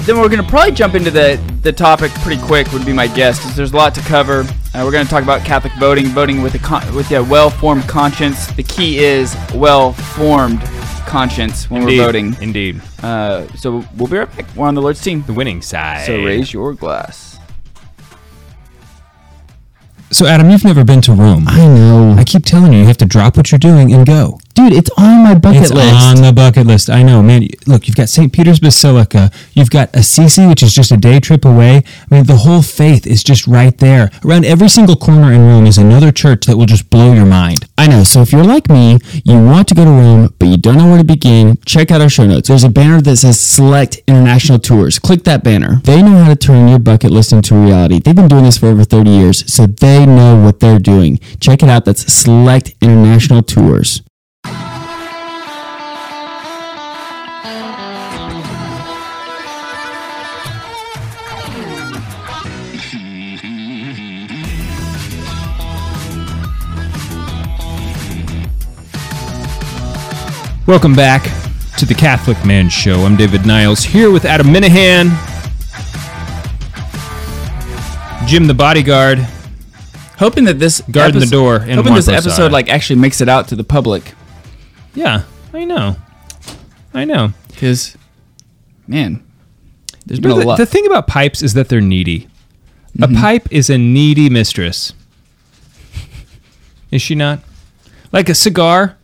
then 0.06 0.16
we're 0.18 0.30
going 0.30 0.42
to 0.42 0.48
probably 0.48 0.72
jump 0.72 0.94
into 0.94 1.10
the 1.10 1.38
the 1.60 1.70
topic 1.70 2.10
pretty 2.22 2.40
quick. 2.40 2.72
Would 2.72 2.86
be 2.86 2.94
my 2.94 3.08
guess, 3.08 3.38
'cause 3.38 3.54
there's 3.54 3.72
a 3.72 3.76
lot 3.76 3.94
to 3.96 4.00
cover. 4.00 4.40
Uh, 4.72 4.80
we're 4.84 4.90
going 4.90 5.04
to 5.04 5.10
talk 5.10 5.22
about 5.22 5.44
Catholic 5.44 5.74
voting, 5.78 6.06
voting 6.06 6.40
with 6.40 6.54
a 6.54 6.58
con- 6.58 6.94
with 6.94 7.10
a 7.12 7.22
well-formed 7.22 7.86
conscience. 7.88 8.46
The 8.46 8.62
key 8.62 9.00
is 9.04 9.36
well-formed 9.54 10.62
conscience 11.06 11.70
when 11.70 11.82
Indeed. 11.82 11.98
we're 11.98 12.04
voting. 12.06 12.36
Indeed, 12.40 12.80
Uh, 13.02 13.42
so 13.54 13.84
we'll 13.94 14.08
be 14.08 14.16
right 14.16 14.34
back. 14.34 14.46
We're 14.56 14.66
on 14.66 14.74
the 14.74 14.80
Lord's 14.80 15.02
team. 15.02 15.24
the 15.26 15.34
winning 15.34 15.60
side. 15.60 16.06
So 16.06 16.24
raise 16.24 16.54
your 16.54 16.72
glass. 16.72 17.38
So, 20.10 20.24
Adam, 20.26 20.48
you've 20.48 20.64
never 20.64 20.84
been 20.84 21.02
to 21.02 21.12
Rome. 21.12 21.44
I 21.48 21.66
know. 21.66 22.14
I 22.16 22.24
keep 22.24 22.46
telling 22.46 22.72
you, 22.72 22.78
you 22.78 22.86
have 22.86 22.96
to 22.98 23.04
drop 23.04 23.36
what 23.36 23.52
you're 23.52 23.58
doing 23.58 23.92
and 23.92 24.06
go. 24.06 24.38
Dude, 24.54 24.72
it's 24.72 24.90
on 24.96 25.24
my 25.24 25.34
bucket 25.34 25.62
it's 25.62 25.72
list. 25.72 25.94
on 25.94 26.22
the 26.22 26.32
bucket 26.32 26.64
list. 26.64 26.88
I 26.88 27.02
know, 27.02 27.22
man. 27.24 27.48
Look, 27.66 27.88
you've 27.88 27.96
got 27.96 28.08
St. 28.08 28.32
Peter's 28.32 28.60
Basilica. 28.60 29.32
You've 29.52 29.70
got 29.70 29.90
Assisi, 29.94 30.46
which 30.46 30.62
is 30.62 30.72
just 30.72 30.92
a 30.92 30.96
day 30.96 31.18
trip 31.18 31.44
away. 31.44 31.82
I 32.10 32.14
mean, 32.14 32.24
the 32.24 32.36
whole 32.36 32.62
faith 32.62 33.04
is 33.04 33.24
just 33.24 33.48
right 33.48 33.76
there. 33.78 34.12
Around 34.24 34.44
every 34.44 34.68
single 34.68 34.94
corner 34.94 35.32
in 35.32 35.40
Rome 35.40 35.66
is 35.66 35.76
another 35.76 36.12
church 36.12 36.46
that 36.46 36.56
will 36.56 36.66
just 36.66 36.88
blow 36.88 37.12
your 37.12 37.26
mind. 37.26 37.66
I 37.76 37.88
know. 37.88 38.04
So 38.04 38.22
if 38.22 38.30
you're 38.30 38.44
like 38.44 38.68
me, 38.70 38.98
you 39.24 39.44
want 39.44 39.66
to 39.68 39.74
go 39.74 39.84
to 39.84 39.90
Rome, 39.90 40.32
but 40.38 40.46
you 40.46 40.56
don't 40.56 40.78
know 40.78 40.88
where 40.88 40.98
to 40.98 41.04
begin, 41.04 41.58
check 41.66 41.90
out 41.90 42.00
our 42.00 42.08
show 42.08 42.24
notes. 42.24 42.46
There's 42.46 42.62
a 42.62 42.68
banner 42.68 43.00
that 43.00 43.16
says 43.16 43.40
Select 43.40 44.02
International 44.06 44.60
Tours. 44.60 45.00
Click 45.00 45.24
that 45.24 45.42
banner. 45.42 45.80
They 45.82 46.00
know 46.00 46.22
how 46.22 46.28
to 46.28 46.36
turn 46.36 46.68
your 46.68 46.78
bucket 46.78 47.10
list 47.10 47.32
into 47.32 47.56
reality. 47.56 47.98
They've 47.98 48.14
been 48.14 48.28
doing 48.28 48.44
this 48.44 48.58
for 48.58 48.66
over 48.66 48.84
30 48.84 49.10
years, 49.10 49.52
so 49.52 49.66
they 49.66 50.06
know 50.06 50.40
what 50.40 50.60
they're 50.60 50.78
doing. 50.78 51.18
Check 51.40 51.64
it 51.64 51.68
out. 51.68 51.84
That's 51.84 52.12
Select 52.12 52.72
International 52.80 53.42
Tours. 53.42 54.00
Welcome 70.66 70.94
back 70.94 71.24
to 71.76 71.84
the 71.84 71.94
Catholic 71.94 72.42
Man 72.42 72.70
Show. 72.70 73.00
I'm 73.00 73.16
David 73.16 73.44
Niles 73.44 73.84
here 73.84 74.10
with 74.10 74.24
Adam 74.24 74.46
Minihan, 74.46 75.10
Jim 78.26 78.46
the 78.46 78.54
bodyguard. 78.54 79.18
Hoping 80.16 80.44
that 80.44 80.58
this 80.58 80.80
Guarding 80.90 81.20
the 81.20 81.26
door 81.26 81.56
in 81.56 81.76
hoping 81.76 81.92
this 81.94 82.08
episode 82.08 82.50
like 82.50 82.70
actually 82.70 82.98
makes 82.98 83.20
it 83.20 83.28
out 83.28 83.48
to 83.48 83.56
the 83.56 83.62
public. 83.62 84.14
Yeah, 84.94 85.24
I 85.52 85.64
know. 85.64 85.96
I 86.94 87.04
know. 87.04 87.34
Because, 87.48 87.94
man, 88.86 89.22
there's 90.06 90.18
been 90.18 90.30
a 90.30 90.36
the, 90.36 90.46
lot. 90.46 90.56
the 90.56 90.64
thing 90.64 90.86
about 90.86 91.06
pipes 91.06 91.42
is 91.42 91.52
that 91.52 91.68
they're 91.68 91.82
needy. 91.82 92.26
Mm-hmm. 92.96 93.14
A 93.14 93.20
pipe 93.20 93.48
is 93.50 93.68
a 93.68 93.76
needy 93.76 94.30
mistress. 94.30 94.94
Is 96.90 97.02
she 97.02 97.14
not? 97.14 97.40
Like 98.12 98.30
a 98.30 98.34
cigar. 98.34 98.96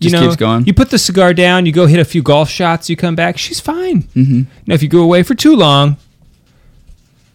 You 0.00 0.10
know, 0.10 0.20
keeps 0.22 0.36
going. 0.36 0.64
You 0.66 0.72
put 0.72 0.90
the 0.90 0.98
cigar 0.98 1.34
down, 1.34 1.66
you 1.66 1.72
go 1.72 1.86
hit 1.86 1.98
a 2.00 2.04
few 2.04 2.22
golf 2.22 2.48
shots, 2.48 2.88
you 2.88 2.96
come 2.96 3.14
back, 3.14 3.36
she's 3.38 3.60
fine. 3.60 4.04
Mhm. 4.16 4.46
Now, 4.66 4.74
if 4.74 4.82
you 4.82 4.88
go 4.88 5.02
away 5.02 5.22
for 5.22 5.34
too 5.34 5.54
long, 5.54 5.96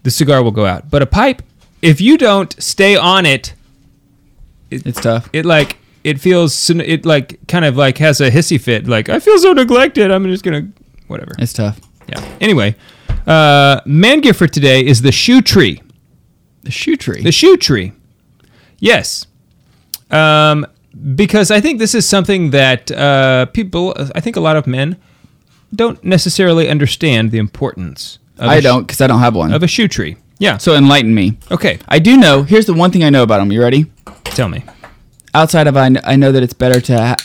the 0.03 0.09
cigar 0.11 0.41
will 0.43 0.51
go 0.51 0.65
out. 0.65 0.89
But 0.89 1.01
a 1.01 1.05
pipe, 1.05 1.43
if 1.81 2.01
you 2.01 2.17
don't 2.17 2.55
stay 2.61 2.95
on 2.95 3.25
it, 3.25 3.53
it's 4.71 4.99
tough. 4.99 5.29
it 5.31 5.45
like 5.45 5.77
it 6.03 6.19
feels 6.19 6.69
it 6.71 7.05
like 7.05 7.39
kind 7.47 7.65
of 7.65 7.77
like 7.77 7.97
has 7.99 8.19
a 8.19 8.31
hissy 8.31 8.59
fit. 8.59 8.87
Like 8.87 9.09
I 9.09 9.19
feel 9.19 9.37
so 9.37 9.53
neglected. 9.53 10.09
I'm 10.11 10.23
just 10.25 10.43
gonna 10.43 10.67
whatever. 11.07 11.33
It's 11.37 11.53
tough. 11.53 11.79
Yeah. 12.09 12.23
Anyway, 12.41 12.75
uh, 13.27 13.81
man 13.85 14.21
gift 14.21 14.39
for 14.39 14.47
today 14.47 14.83
is 14.85 15.01
the 15.03 15.11
shoe 15.11 15.41
tree. 15.41 15.81
The 16.63 16.71
shoe 16.71 16.95
tree. 16.97 17.21
The 17.21 17.31
shoe 17.31 17.57
tree. 17.57 17.91
Yes. 18.79 19.27
Um, 20.11 20.65
because 21.15 21.51
I 21.51 21.59
think 21.61 21.79
this 21.79 21.93
is 21.95 22.07
something 22.07 22.51
that 22.51 22.89
uh, 22.91 23.47
people, 23.47 23.93
I 24.15 24.19
think 24.21 24.35
a 24.35 24.39
lot 24.39 24.55
of 24.55 24.65
men 24.67 24.97
don't 25.73 26.01
necessarily 26.03 26.69
understand 26.69 27.31
the 27.31 27.37
importance. 27.37 28.19
Of 28.37 28.49
I 28.49 28.59
don't, 28.61 28.83
because 28.85 29.01
I 29.01 29.07
don't 29.07 29.19
have 29.19 29.35
one. 29.35 29.53
of 29.53 29.63
a 29.63 29.67
shoe 29.67 29.87
tree. 29.87 30.17
Yeah. 30.39 30.57
so 30.57 30.75
enlighten 30.75 31.15
me. 31.15 31.37
Okay. 31.49 31.79
I 31.87 31.99
do 31.99 32.17
know. 32.17 32.43
Here's 32.43 32.65
the 32.65 32.73
one 32.73 32.91
thing 32.91 33.03
I 33.03 33.09
know 33.09 33.23
about 33.23 33.37
them. 33.39 33.51
You 33.51 33.61
ready? 33.61 33.85
Tell 34.25 34.49
me. 34.49 34.63
Outside 35.33 35.67
of 35.67 35.75
I, 35.77 35.89
kn- 35.89 36.01
I 36.05 36.15
know 36.17 36.31
that 36.33 36.43
it's 36.43 36.53
better 36.53 36.79
to 36.81 36.97
ha- 36.97 37.15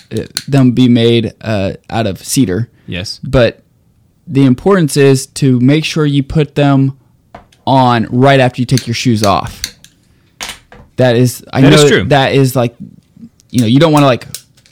them 0.49 0.73
be 0.73 0.89
made 0.89 1.33
uh, 1.41 1.75
out 1.91 2.07
of 2.07 2.19
cedar, 2.25 2.71
Yes. 2.87 3.21
but 3.23 3.63
the 4.27 4.45
importance 4.45 4.97
is 4.97 5.27
to 5.27 5.59
make 5.61 5.85
sure 5.85 6.07
you 6.07 6.23
put 6.23 6.55
them 6.55 6.99
on 7.67 8.07
right 8.11 8.39
after 8.41 8.61
you 8.63 8.67
take 8.67 8.87
your 8.87 8.95
shoes 8.95 9.23
off. 9.25 9.77
That 10.97 11.17
is, 11.17 11.45
I 11.53 11.61
That 11.63 11.71
know 11.71 11.77
is 11.83 11.91
true. 11.91 12.05
that 12.05 12.33
is 12.35 12.55
like, 12.55 12.75
you 13.51 13.61
know, 13.61 13.67
you 13.67 13.79
don't 13.81 13.93
want 13.93 14.03
to 14.03 14.07
like. 14.07 14.27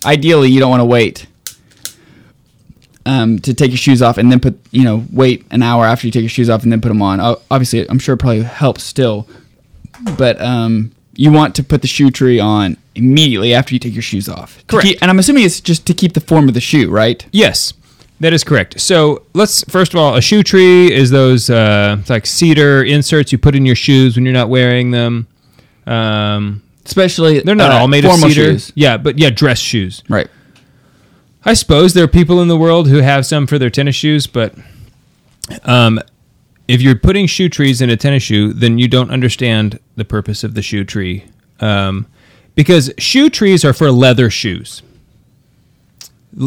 Ideally, 0.04 0.50
you 0.50 0.60
don't 0.60 0.70
want 0.70 0.80
to 0.80 0.84
wait 0.84 1.26
um, 3.04 3.38
to 3.40 3.54
take 3.54 3.70
your 3.70 3.78
shoes 3.78 4.02
off 4.02 4.18
and 4.18 4.30
then 4.30 4.38
put, 4.38 4.58
you 4.70 4.84
know, 4.84 5.04
wait 5.12 5.44
an 5.50 5.62
hour 5.62 5.84
after 5.84 6.06
you 6.06 6.12
take 6.12 6.22
your 6.22 6.28
shoes 6.28 6.50
off 6.50 6.62
and 6.62 6.70
then 6.70 6.80
put 6.80 6.88
them 6.88 7.02
on. 7.02 7.20
Obviously, 7.50 7.88
I'm 7.88 7.98
sure 7.98 8.14
it 8.14 8.18
probably 8.18 8.42
helps 8.42 8.84
still, 8.84 9.26
but 10.16 10.40
um, 10.40 10.92
you 11.14 11.32
want 11.32 11.54
to 11.56 11.64
put 11.64 11.82
the 11.82 11.88
shoe 11.88 12.10
tree 12.10 12.38
on 12.38 12.76
immediately 12.94 13.54
after 13.54 13.74
you 13.74 13.78
take 13.80 13.94
your 13.94 14.02
shoes 14.02 14.28
off. 14.28 14.64
Correct. 14.66 14.86
keep- 14.86 15.02
and 15.02 15.10
I'm 15.10 15.18
assuming 15.18 15.44
it's 15.44 15.60
just 15.60 15.86
to 15.86 15.94
keep 15.94 16.12
the 16.12 16.20
form 16.20 16.48
of 16.48 16.54
the 16.54 16.60
shoe, 16.60 16.90
right? 16.90 17.24
Yes, 17.32 17.72
that 18.20 18.32
is 18.32 18.44
correct. 18.44 18.80
So 18.80 19.22
let's 19.32 19.64
first 19.64 19.94
of 19.94 20.00
all, 20.00 20.16
a 20.16 20.20
shoe 20.22 20.42
tree 20.42 20.92
is 20.92 21.10
those 21.10 21.48
uh, 21.50 21.96
it's 22.00 22.10
like 22.10 22.26
cedar 22.26 22.84
inserts 22.84 23.32
you 23.32 23.38
put 23.38 23.54
in 23.54 23.64
your 23.64 23.76
shoes 23.76 24.16
when 24.16 24.24
you're 24.24 24.34
not 24.34 24.48
wearing 24.48 24.90
them. 24.90 25.26
Um, 25.86 26.62
Especially 26.88 27.40
they're 27.40 27.54
not 27.54 27.70
uh, 27.70 27.76
all 27.76 27.88
made 27.88 28.04
of 28.04 28.12
cedar. 28.14 28.32
shoes. 28.32 28.72
Yeah, 28.74 28.96
but 28.96 29.18
yeah, 29.18 29.30
dress 29.30 29.58
shoes. 29.58 30.02
right? 30.08 30.28
I 31.44 31.54
suppose 31.54 31.94
there 31.94 32.04
are 32.04 32.08
people 32.08 32.42
in 32.42 32.48
the 32.48 32.56
world 32.56 32.88
who 32.88 32.98
have 32.98 33.24
some 33.24 33.46
for 33.46 33.58
their 33.58 33.70
tennis 33.70 33.94
shoes, 33.94 34.26
but 34.26 34.54
um, 35.64 36.00
if 36.66 36.82
you're 36.82 36.96
putting 36.96 37.26
shoe 37.26 37.48
trees 37.48 37.80
in 37.80 37.90
a 37.90 37.96
tennis 37.96 38.22
shoe, 38.22 38.52
then 38.52 38.78
you 38.78 38.88
don't 38.88 39.10
understand 39.10 39.78
the 39.96 40.04
purpose 40.04 40.44
of 40.44 40.54
the 40.54 40.62
shoe 40.62 40.84
tree. 40.84 41.24
Um, 41.60 42.06
because 42.54 42.90
shoe 42.98 43.30
trees 43.30 43.64
are 43.64 43.72
for 43.72 43.90
leather 43.90 44.30
shoes, 44.30 44.82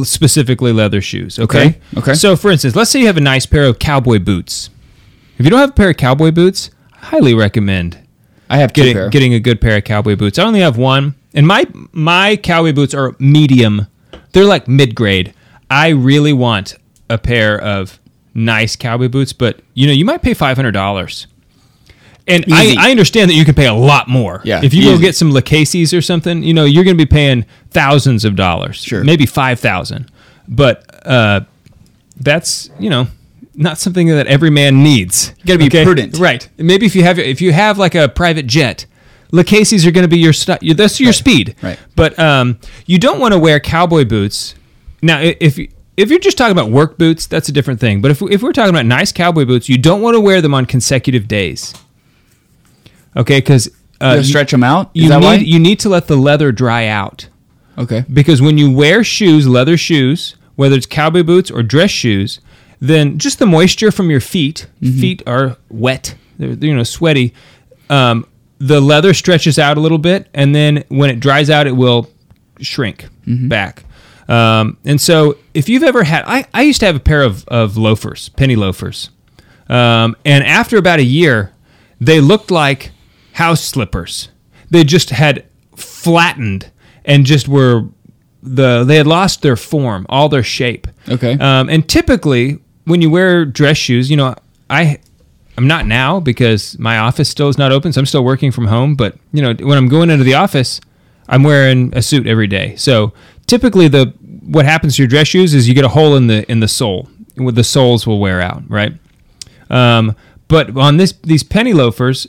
specifically 0.03 0.71
leather 0.73 1.01
shoes. 1.01 1.39
Okay? 1.39 1.67
Okay, 1.67 1.79
okay. 1.97 2.13
So, 2.13 2.35
for 2.35 2.51
instance, 2.51 2.75
let's 2.75 2.91
say 2.91 2.99
you 2.99 3.07
have 3.07 3.17
a 3.17 3.21
nice 3.21 3.45
pair 3.45 3.65
of 3.65 3.79
cowboy 3.79 4.19
boots. 4.19 4.69
If 5.37 5.45
you 5.45 5.49
don't 5.49 5.59
have 5.59 5.69
a 5.69 5.73
pair 5.73 5.89
of 5.89 5.97
cowboy 5.97 6.31
boots, 6.31 6.69
I 6.93 7.05
highly 7.05 7.33
recommend 7.33 7.97
I 8.51 8.57
have 8.57 8.73
getting 8.73 8.93
pair. 8.93 9.09
getting 9.09 9.33
a 9.33 9.39
good 9.39 9.61
pair 9.61 9.77
of 9.77 9.83
cowboy 9.83 10.15
boots. 10.15 10.37
I 10.37 10.43
only 10.43 10.59
have 10.59 10.77
one, 10.77 11.15
and 11.33 11.47
my 11.47 11.65
my 11.91 12.35
cowboy 12.35 12.73
boots 12.73 12.93
are 12.93 13.15
medium. 13.19 13.87
They're 14.33 14.45
like 14.45 14.67
mid 14.67 14.93
grade. 14.93 15.33
I 15.69 15.89
really 15.89 16.33
want 16.33 16.75
a 17.09 17.17
pair 17.17 17.59
of 17.59 17.99
nice 18.33 18.75
cowboy 18.75 19.07
boots, 19.07 19.33
but 19.33 19.61
you 19.73 19.87
know 19.87 19.93
you 19.93 20.05
might 20.05 20.21
pay 20.21 20.33
five 20.33 20.57
hundred 20.57 20.73
dollars. 20.73 21.27
And 22.27 22.45
I, 22.51 22.75
I 22.77 22.91
understand 22.91 23.29
that 23.29 23.33
you 23.33 23.43
can 23.43 23.55
pay 23.55 23.65
a 23.65 23.73
lot 23.73 24.07
more. 24.07 24.41
Yeah, 24.45 24.61
If 24.63 24.73
you 24.75 24.83
go 24.83 24.97
get 24.99 25.15
some 25.15 25.31
Lucchese 25.31 25.93
or 25.93 26.01
something, 26.01 26.43
you 26.43 26.53
know 26.53 26.65
you're 26.65 26.83
going 26.83 26.95
to 26.95 27.03
be 27.05 27.09
paying 27.09 27.45
thousands 27.71 28.23
of 28.25 28.35
dollars. 28.35 28.77
Sure. 28.77 29.03
Maybe 29.03 29.25
five 29.25 29.59
thousand. 29.59 30.09
But 30.47 30.85
uh, 31.05 31.41
that's 32.17 32.69
you 32.79 32.89
know 32.89 33.07
not 33.53 33.77
something 33.77 34.07
that 34.07 34.27
every 34.27 34.49
man 34.49 34.83
needs. 34.83 35.33
You 35.39 35.45
gotta 35.45 35.59
be 35.59 35.83
prudent. 35.83 36.17
right? 36.17 36.47
Maybe 36.57 36.85
if 36.85 36.95
you 36.95 37.03
have 37.03 37.19
if 37.19 37.41
you 37.41 37.51
have 37.51 37.77
like 37.77 37.95
a 37.95 38.07
private 38.09 38.47
jet, 38.47 38.85
Lucchese 39.31 39.85
are 39.87 39.91
going 39.91 40.03
to 40.03 40.09
be 40.09 40.19
your 40.19 40.33
stu- 40.33 40.73
that's 40.73 40.99
your 40.99 41.13
speed. 41.13 41.55
right. 41.61 41.79
But 41.95 42.17
um, 42.19 42.59
you 42.85 42.99
don't 42.99 43.19
want 43.19 43.33
to 43.33 43.39
wear 43.39 43.59
cowboy 43.59 44.05
boots. 44.05 44.55
Now, 45.01 45.21
if 45.21 45.57
if 45.97 46.09
you're 46.09 46.19
just 46.19 46.37
talking 46.37 46.51
about 46.51 46.69
work 46.69 46.97
boots, 46.97 47.27
that's 47.27 47.49
a 47.49 47.51
different 47.51 47.79
thing. 47.79 48.01
But 48.01 48.11
if 48.11 48.21
if 48.21 48.43
we're 48.43 48.53
talking 48.53 48.69
about 48.69 48.85
nice 48.85 49.11
cowboy 49.11 49.45
boots, 49.45 49.69
you 49.69 49.77
don't 49.77 50.01
want 50.01 50.15
to 50.15 50.21
wear 50.21 50.41
them 50.41 50.53
on 50.53 50.65
consecutive 50.65 51.27
days. 51.27 51.73
Okay, 53.15 53.39
because 53.39 53.69
uh, 53.99 54.23
stretch 54.23 54.51
them 54.51 54.63
out. 54.63 54.91
Is 54.93 55.03
you 55.03 55.09
that 55.09 55.19
need 55.19 55.25
why? 55.25 55.35
you 55.35 55.59
need 55.59 55.79
to 55.81 55.89
let 55.89 56.07
the 56.07 56.15
leather 56.15 56.51
dry 56.51 56.87
out 56.87 57.27
okay. 57.77 58.05
because 58.11 58.41
when 58.41 58.57
you 58.57 58.71
wear 58.71 59.03
shoes, 59.03 59.47
leather 59.47 59.77
shoes, 59.77 60.35
whether 60.55 60.75
it's 60.75 60.85
cowboy 60.85 61.23
boots 61.23 61.51
or 61.51 61.61
dress 61.63 61.91
shoes, 61.91 62.39
then 62.81 63.17
just 63.19 63.39
the 63.39 63.45
moisture 63.45 63.91
from 63.91 64.09
your 64.09 64.19
feet, 64.19 64.67
feet 64.81 65.23
are 65.25 65.55
wet, 65.69 66.15
they're, 66.37 66.49
you 66.49 66.75
know, 66.75 66.83
sweaty. 66.83 67.33
Um, 67.89 68.25
the 68.57 68.81
leather 68.81 69.13
stretches 69.13 69.57
out 69.57 69.77
a 69.77 69.79
little 69.79 69.97
bit, 69.97 70.27
and 70.33 70.53
then 70.53 70.83
when 70.89 71.09
it 71.09 71.19
dries 71.19 71.49
out, 71.49 71.67
it 71.67 71.75
will 71.75 72.09
shrink 72.59 73.07
back. 73.47 73.83
Um, 74.27 74.77
and 74.85 74.99
so 74.99 75.37
if 75.53 75.69
you've 75.69 75.83
ever 75.83 76.03
had, 76.03 76.23
I, 76.25 76.45
I 76.53 76.63
used 76.63 76.79
to 76.81 76.85
have 76.85 76.95
a 76.95 76.99
pair 76.99 77.21
of, 77.21 77.47
of 77.47 77.77
loafers, 77.77 78.29
penny 78.29 78.55
loafers. 78.55 79.09
Um, 79.69 80.15
and 80.25 80.43
after 80.43 80.77
about 80.77 80.99
a 80.99 81.03
year, 81.03 81.53
they 81.99 82.19
looked 82.19 82.49
like 82.51 82.91
house 83.33 83.63
slippers. 83.63 84.29
They 84.69 84.83
just 84.83 85.09
had 85.11 85.45
flattened 85.75 86.71
and 87.05 87.25
just 87.25 87.47
were 87.47 87.85
the 88.43 88.83
they 88.83 88.97
had 88.97 89.07
lost 89.07 89.41
their 89.41 89.55
form, 89.55 90.05
all 90.09 90.29
their 90.29 90.43
shape. 90.43 90.87
Okay. 91.07 91.37
Um, 91.37 91.69
and 91.69 91.87
typically, 91.87 92.59
when 92.85 93.01
you 93.01 93.09
wear 93.09 93.45
dress 93.45 93.77
shoes, 93.77 94.09
you 94.09 94.17
know, 94.17 94.35
I 94.69 94.99
I'm 95.57 95.67
not 95.67 95.85
now 95.85 96.19
because 96.19 96.77
my 96.79 96.97
office 96.97 97.29
still 97.29 97.49
is 97.49 97.57
not 97.57 97.71
open, 97.71 97.93
so 97.93 97.99
I'm 97.99 98.05
still 98.05 98.23
working 98.23 98.51
from 98.51 98.67
home. 98.67 98.95
But 98.95 99.15
you 99.33 99.41
know, 99.41 99.53
when 99.53 99.77
I'm 99.77 99.87
going 99.87 100.09
into 100.09 100.23
the 100.23 100.35
office, 100.35 100.81
I'm 101.27 101.43
wearing 101.43 101.95
a 101.95 102.01
suit 102.01 102.27
every 102.27 102.47
day. 102.47 102.75
So 102.75 103.13
typically, 103.47 103.87
the 103.87 104.13
what 104.41 104.65
happens 104.65 104.95
to 104.95 105.03
your 105.03 105.09
dress 105.09 105.27
shoes 105.27 105.53
is 105.53 105.67
you 105.67 105.73
get 105.73 105.85
a 105.85 105.89
hole 105.89 106.15
in 106.15 106.27
the 106.27 106.49
in 106.49 106.59
the 106.59 106.67
sole, 106.67 107.09
the 107.35 107.63
soles 107.63 108.07
will 108.07 108.19
wear 108.19 108.41
out, 108.41 108.63
right? 108.69 108.93
Um, 109.69 110.15
but 110.47 110.75
on 110.75 110.97
this 110.97 111.13
these 111.23 111.43
penny 111.43 111.73
loafers, 111.73 112.27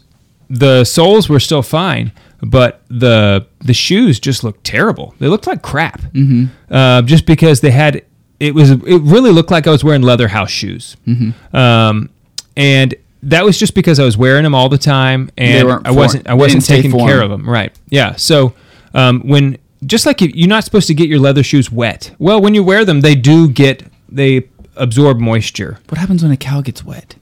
the 0.49 0.85
soles 0.85 1.28
were 1.28 1.40
still 1.40 1.62
fine, 1.62 2.12
but 2.42 2.82
the 2.88 3.47
the 3.61 3.75
shoes 3.75 4.21
just 4.21 4.44
looked 4.44 4.64
terrible. 4.64 5.14
They 5.18 5.28
looked 5.28 5.47
like 5.47 5.62
crap, 5.62 6.00
mm-hmm. 6.00 6.47
uh, 6.73 7.02
just 7.02 7.26
because 7.26 7.61
they 7.61 7.71
had 7.71 8.04
it 8.42 8.56
was 8.56 8.70
it 8.72 9.02
really 9.02 9.30
looked 9.30 9.52
like 9.52 9.68
I 9.68 9.70
was 9.70 9.84
wearing 9.84 10.02
leather 10.02 10.26
house 10.26 10.50
shoes, 10.50 10.96
mm-hmm. 11.06 11.56
um, 11.56 12.11
and 12.56 12.92
that 13.22 13.44
was 13.44 13.56
just 13.56 13.75
because 13.76 14.00
I 14.00 14.04
was 14.04 14.16
wearing 14.16 14.42
them 14.42 14.52
all 14.52 14.68
the 14.68 14.78
time 14.78 15.30
and 15.38 15.70
I 15.87 15.92
wasn't 15.92 16.26
I 16.26 16.34
wasn't 16.34 16.64
taking 16.64 16.90
care 16.90 17.22
of 17.22 17.30
them. 17.30 17.49
Right? 17.49 17.72
Yeah. 17.88 18.16
So 18.16 18.54
um, 18.94 19.20
when 19.20 19.58
just 19.87 20.06
like 20.06 20.20
you, 20.20 20.32
you're 20.34 20.49
not 20.49 20.64
supposed 20.64 20.88
to 20.88 20.94
get 20.94 21.08
your 21.08 21.20
leather 21.20 21.44
shoes 21.44 21.70
wet. 21.70 22.14
Well, 22.18 22.40
when 22.40 22.52
you 22.52 22.64
wear 22.64 22.84
them, 22.84 23.00
they 23.00 23.14
do 23.14 23.49
get 23.49 23.84
they 24.08 24.49
absorb 24.75 25.20
moisture. 25.20 25.78
what 25.88 25.99
happens 25.99 26.25
when 26.25 26.32
a 26.32 26.37
cow 26.37 26.62
gets 26.62 26.84
wet? 26.84 27.14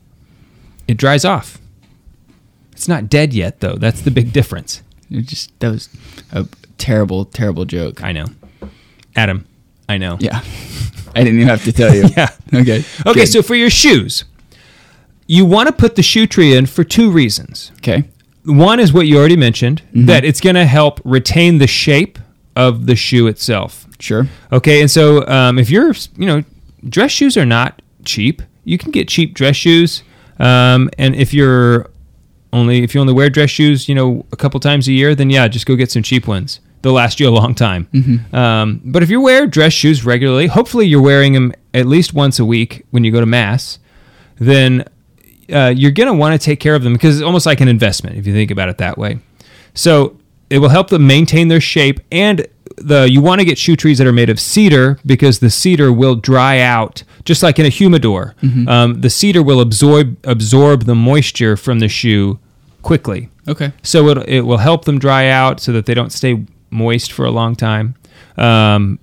It 0.89 0.97
dries 0.97 1.27
off. 1.27 1.59
It's 2.73 2.89
not 2.89 3.11
dead 3.11 3.35
yet, 3.35 3.61
though. 3.61 3.75
That's 3.75 4.01
the 4.01 4.11
big 4.11 4.33
difference. 4.33 4.83
It 5.11 5.27
just 5.27 5.59
that 5.61 5.71
was 5.71 5.91
a 6.33 6.47
terrible, 6.79 7.27
terrible 7.27 7.67
joke. 7.67 8.03
I 8.03 8.13
know. 8.13 8.25
Adam, 9.15 9.47
I 9.87 9.99
know. 9.99 10.17
Yeah. 10.19 10.43
I 11.15 11.25
didn't 11.25 11.37
even 11.37 11.49
have 11.49 11.65
to 11.65 11.73
tell 11.73 11.95
you. 11.95 12.05
Yeah. 12.17 12.29
Okay. 12.53 12.85
Okay, 13.07 13.21
Good. 13.21 13.29
so 13.29 13.43
for 13.43 13.55
your 13.55 13.71
shoes, 13.71 14.25
you 15.27 15.45
want 15.45 15.69
to 15.69 15.73
put 15.73 15.95
the 15.97 16.03
shoe 16.03 16.27
tree 16.27 16.55
in 16.57 16.67
for 16.67 16.85
two 16.85 17.11
reasons. 17.11 17.71
okay. 17.79 18.05
One 18.45 18.81
is 18.81 18.93
what 18.93 19.07
you 19.07 19.19
already 19.19 19.37
mentioned, 19.37 19.83
Mm-hmm. 19.89 20.07
that 20.07 20.25
it's 20.25 20.41
going 20.41 20.57
to 20.57 20.65
help 20.65 21.01
retain 21.05 21.59
the 21.59 21.67
shape 21.67 22.19
of 22.57 22.87
the 22.87 22.97
shoe 22.97 23.27
itself. 23.27 23.87
Sure. 24.01 24.27
Okay, 24.51 24.81
and 24.81 24.91
so 24.91 25.27
um, 25.29 25.59
if 25.59 25.69
you're, 25.71 25.93
you 26.17 26.27
know, 26.27 26.43
dress 26.89 27.11
shoes 27.11 27.37
are 27.37 27.45
not 27.47 27.83
cheap. 28.05 28.41
You 28.65 28.79
can 28.79 28.91
get 28.93 29.09
cheap 29.09 29.35
dress 29.35 29.57
shoes, 29.57 30.03
um, 30.39 30.89
and 30.99 31.15
if 31.15 31.35
you're 31.35 31.91
only 32.53 32.83
if 32.83 32.95
you 32.95 33.01
only 33.01 33.13
wear 33.13 33.29
dress 33.31 33.51
shoes, 33.51 33.89
you 33.89 33.95
know, 33.95 34.25
a 34.33 34.37
couple 34.37 34.59
times 34.59 34.89
a 34.89 34.93
year, 34.93 35.15
then 35.15 35.29
yeah, 35.31 35.47
just 35.49 35.67
go 35.67 35.77
get 35.77 35.91
some 35.91 36.03
cheap 36.03 36.27
ones. 36.27 36.61
They'll 36.83 36.93
last 36.95 37.21
you 37.21 37.29
a 37.29 37.31
long 37.31 37.55
time. 37.55 37.89
Um, 38.33 38.81
but 38.85 39.03
if 39.03 39.11
you 39.11 39.21
wear 39.21 39.47
dress 39.47 39.73
shoes 39.73 40.05
regularly, 40.05 40.47
hopefully 40.47 40.87
you're 40.87 41.03
wearing 41.03 41.35
them 41.35 41.53
at 41.75 41.87
least 41.87 42.15
once 42.15 42.39
a 42.39 42.45
week 42.45 42.87
when 42.91 43.05
you 43.05 43.13
go 43.13 43.21
to 43.21 43.27
mass, 43.27 43.79
then 44.39 44.85
uh, 45.53 45.73
you're 45.77 45.91
going 45.91 46.07
to 46.07 46.15
want 46.15 46.41
to 46.41 46.45
take 46.45 46.59
care 46.61 46.75
of 46.75 46.83
them 46.83 46.93
because 46.95 47.19
it's 47.19 47.25
almost 47.25 47.45
like 47.47 47.61
an 47.61 47.69
investment 47.69 48.17
if 48.17 48.27
you 48.27 48.33
think 48.33 48.51
about 48.51 48.69
it 48.69 48.79
that 48.79 48.97
way. 48.97 49.19
So 49.75 50.19
it 50.49 50.59
will 50.59 50.69
help 50.71 50.89
them 50.89 51.07
maintain 51.07 51.49
their 51.49 51.61
shape, 51.61 52.01
and 52.11 52.47
the 52.77 53.09
you 53.11 53.21
want 53.21 53.41
to 53.41 53.45
get 53.45 53.59
shoe 53.59 53.77
trees 53.77 53.99
that 53.99 54.07
are 54.07 54.13
made 54.13 54.31
of 54.31 54.41
cedar 54.41 54.99
because 55.05 55.39
the 55.41 55.51
cedar 55.51 55.93
will 55.93 56.15
dry 56.17 56.61
out 56.61 57.03
just 57.25 57.43
like 57.43 57.59
in 57.59 57.67
a 57.67 57.69
humidor. 57.69 58.35
Um, 58.69 59.01
the 59.01 59.11
cedar 59.11 59.43
will 59.43 59.61
absorb 59.61 60.17
absorb 60.25 60.85
the 60.85 60.95
moisture 60.95 61.57
from 61.57 61.79
the 61.81 61.89
shoe 61.89 62.39
quickly. 62.83 63.29
Okay. 63.47 63.73
So 63.83 64.09
it, 64.09 64.29
it 64.29 64.41
will 64.43 64.59
help 64.59 64.87
them 64.87 64.99
dry 64.99 65.29
out 65.29 65.61
so 65.61 65.73
that 65.73 65.87
they 65.87 65.95
don't 65.95 66.11
stay 66.13 66.45
moist 66.71 67.13
for 67.13 67.25
a 67.25 67.31
long 67.31 67.57
time. 67.57 67.95
Um, 68.37 68.99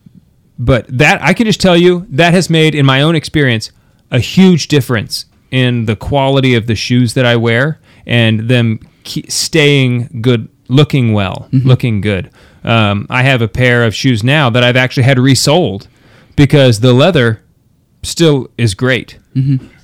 but 0.60 0.86
that 0.98 1.22
I 1.22 1.34
can 1.34 1.46
just 1.46 1.62
tell 1.62 1.78
you 1.78 2.06
that 2.10 2.34
has 2.34 2.50
made, 2.50 2.74
in 2.74 2.86
my 2.86 3.02
own 3.02 3.16
experience, 3.16 3.72
a 4.10 4.20
huge 4.20 4.68
difference 4.68 5.26
in 5.52 5.86
the 5.86 5.96
quality 5.96 6.56
of 6.56 6.68
the 6.68 6.76
shoes 6.76 7.14
that 7.14 7.26
I 7.26 7.36
wear 7.36 7.80
and 8.06 8.50
them 8.50 8.80
staying 9.28 10.22
good, 10.22 10.50
looking 10.68 11.14
well, 11.14 11.48
looking 11.52 12.02
good. 12.02 12.32
Um, 12.64 13.06
I 13.10 13.24
have 13.24 13.42
a 13.42 13.48
pair 13.48 13.86
of 13.86 13.94
shoes 13.96 14.24
now 14.24 14.50
that 14.50 14.64
I've 14.64 14.76
actually 14.76 15.04
had 15.04 15.20
resoled 15.20 15.88
because 16.36 16.80
the 16.80 16.94
leather 16.94 17.42
still 18.04 18.50
is 18.58 18.74
great. 18.74 19.20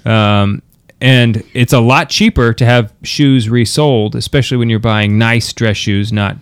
Um, 0.06 0.62
and 1.00 1.44
it's 1.54 1.74
a 1.74 1.80
lot 1.80 2.10
cheaper 2.10 2.54
to 2.54 2.66
have 2.66 2.94
shoes 3.04 3.50
resoled, 3.50 4.16
especially 4.16 4.58
when 4.58 4.70
you're 4.70 4.80
buying 4.80 5.18
nice 5.18 5.52
dress 5.54 5.78
shoes. 5.78 6.12
Not, 6.14 6.38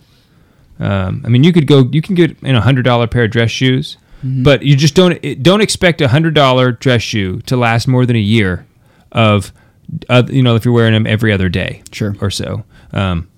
um, 0.81 1.21
I 1.25 1.29
mean, 1.29 1.43
you 1.43 1.53
could 1.53 1.67
go, 1.67 1.87
you 1.91 2.01
can 2.01 2.15
get 2.15 2.37
in 2.41 2.55
a 2.55 2.61
hundred 2.61 2.83
dollar 2.83 3.07
pair 3.07 3.23
of 3.25 3.31
dress 3.31 3.51
shoes, 3.51 3.97
but 4.23 4.63
you 4.63 4.75
just 4.75 4.95
don't 4.95 5.19
don't 5.43 5.61
expect 5.61 6.01
a 6.01 6.07
hundred 6.09 6.33
dollar 6.33 6.71
dress 6.73 7.01
shoe 7.01 7.39
to 7.41 7.55
last 7.55 7.87
more 7.87 8.05
than 8.05 8.15
a 8.15 8.19
year 8.19 8.65
of, 9.11 9.51
uh, 10.09 10.23
you 10.29 10.43
know, 10.43 10.55
if 10.55 10.65
you're 10.65 10.73
wearing 10.73 10.93
them 10.93 11.07
every 11.07 11.31
other 11.31 11.49
day, 11.49 11.81
Sure. 11.91 12.15
or 12.21 12.29
so. 12.29 12.63
Um, 12.93 13.29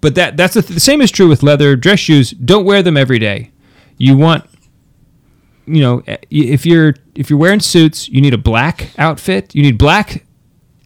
but 0.00 0.14
that 0.16 0.36
that's 0.36 0.54
the, 0.54 0.62
the 0.62 0.80
same 0.80 1.00
is 1.00 1.10
true 1.10 1.28
with 1.28 1.42
leather 1.42 1.76
dress 1.76 1.98
shoes. 1.98 2.30
Don't 2.30 2.64
wear 2.64 2.82
them 2.82 2.96
every 2.96 3.18
day. 3.18 3.50
You 3.98 4.16
want 4.16 4.44
you 5.66 5.80
know 5.80 6.02
if 6.30 6.66
you're 6.66 6.94
if 7.14 7.30
you're 7.30 7.38
wearing 7.38 7.60
suits 7.60 8.06
you 8.08 8.20
need 8.20 8.34
a 8.34 8.38
black 8.38 8.90
outfit 8.98 9.54
you 9.54 9.62
need 9.62 9.78
black 9.78 10.22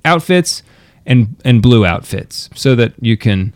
outfits 0.05 0.63
and 1.05 1.35
and 1.45 1.61
blue 1.61 1.85
outfits 1.85 2.49
so 2.55 2.77
that 2.77 2.93
you 3.01 3.17
can 3.17 3.53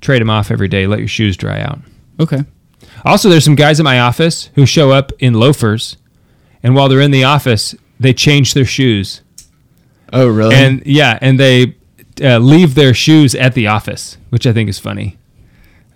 trade 0.00 0.20
them 0.20 0.30
off 0.30 0.50
every 0.50 0.68
day 0.68 0.86
let 0.86 0.98
your 0.98 1.08
shoes 1.08 1.36
dry 1.36 1.60
out 1.60 1.78
Okay. 2.20 2.44
also 3.04 3.28
there's 3.28 3.44
some 3.44 3.54
guys 3.54 3.78
in 3.80 3.84
my 3.84 4.00
office 4.00 4.50
who 4.54 4.64
show 4.66 4.90
up 4.90 5.12
in 5.18 5.34
loafers 5.34 5.96
and 6.62 6.74
while 6.74 6.88
they're 6.88 7.00
in 7.00 7.10
the 7.10 7.24
office 7.24 7.74
they 8.00 8.12
change 8.12 8.54
their 8.54 8.64
shoes 8.64 9.22
Oh, 10.12 10.28
really? 10.28 10.54
and 10.54 10.82
yeah 10.86 11.18
and 11.22 11.38
they 11.40 11.74
uh, 12.22 12.38
leave 12.38 12.74
their 12.74 12.92
shoes 12.94 13.34
at 13.34 13.54
the 13.54 13.66
office 13.68 14.18
which 14.30 14.46
i 14.46 14.52
think 14.52 14.68
is 14.68 14.78
funny 14.78 15.18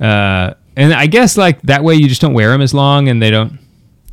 uh, 0.00 0.54
and 0.76 0.92
i 0.94 1.06
guess 1.06 1.36
like 1.36 1.60
that 1.62 1.82
way 1.84 1.94
you 1.94 2.08
just 2.08 2.20
don't 2.20 2.34
wear 2.34 2.50
them 2.50 2.60
as 2.62 2.74
long 2.74 3.08
and 3.08 3.22
they 3.22 3.30
don't 3.30 3.58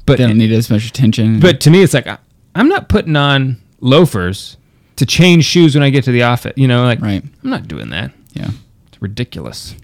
but 0.06 0.18
they 0.18 0.28
don't 0.28 0.38
need 0.38 0.52
as 0.52 0.70
much 0.70 0.86
attention. 0.86 1.40
but 1.40 1.62
to 1.62 1.70
me, 1.70 1.82
it's 1.82 1.94
like 1.94 2.08
I- 2.08 2.18
I'm 2.56 2.68
not 2.68 2.90
putting 2.90 3.16
on 3.16 3.62
loafers 3.80 4.58
to 4.98 5.06
change 5.06 5.46
shoes 5.46 5.76
when 5.76 5.82
I 5.84 5.90
get 5.92 6.04
to 6.04 6.12
the 6.12 6.24
office. 6.24 6.52
You 6.58 6.68
know, 6.68 6.84
like 6.84 7.00
Right. 7.00 7.24
I'm 7.42 7.50
not 7.50 7.70
doing 7.70 7.90
that. 7.92 8.12
yeah, 8.34 8.50
It's 8.50 8.58
ridiculous. 9.04 9.76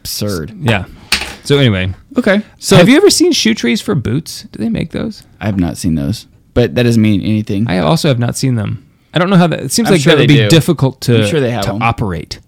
absurd. 0.00 0.52
Yeah. 0.60 0.84
So 1.44 1.58
anyway, 1.58 1.92
Okay. 2.16 2.42
so 2.58 2.76
have 2.76 2.88
you 2.88 2.96
ever 2.96 3.10
seen 3.10 3.32
shoe 3.32 3.54
trees 3.54 3.80
for 3.80 3.94
boots? 3.96 4.42
Do 4.52 4.58
they 4.62 4.68
make 4.68 4.90
those? 4.92 5.24
I 5.40 5.46
have 5.46 5.58
not 5.58 5.76
seen 5.76 5.96
those, 5.96 6.26
but 6.54 6.74
that 6.76 6.84
doesn't 6.84 7.02
mean 7.02 7.20
anything. 7.22 7.66
I 7.68 7.78
also 7.78 8.06
have 8.08 8.18
not 8.18 8.36
seen 8.36 8.54
them. 8.54 8.86
I 9.14 9.18
don't 9.18 9.28
know 9.30 9.36
how 9.36 9.46
that. 9.48 9.60
It 9.60 9.72
seems 9.72 9.88
I'm 9.88 9.94
like 9.94 10.00
sure 10.02 10.12
that 10.14 10.20
would 10.20 10.28
be 10.28 10.36
do. 10.36 10.48
difficult 10.48 11.00
to 11.02 11.22
I'm 11.22 11.28
sure 11.28 11.40
they 11.40 11.50
have 11.50 11.64
to 11.64 11.72
them. 11.72 11.82
operate 11.82 12.38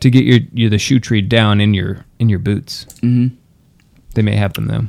to 0.00 0.10
get 0.10 0.24
your, 0.24 0.40
your 0.52 0.70
the 0.70 0.78
shoe 0.78 1.00
tree 1.00 1.20
down 1.22 1.60
in 1.60 1.72
your 1.74 2.04
in 2.18 2.28
your 2.28 2.38
boots. 2.38 2.86
Mhm. 3.02 3.32
They 4.14 4.22
may 4.22 4.36
have 4.36 4.52
them 4.54 4.66
though. 4.66 4.86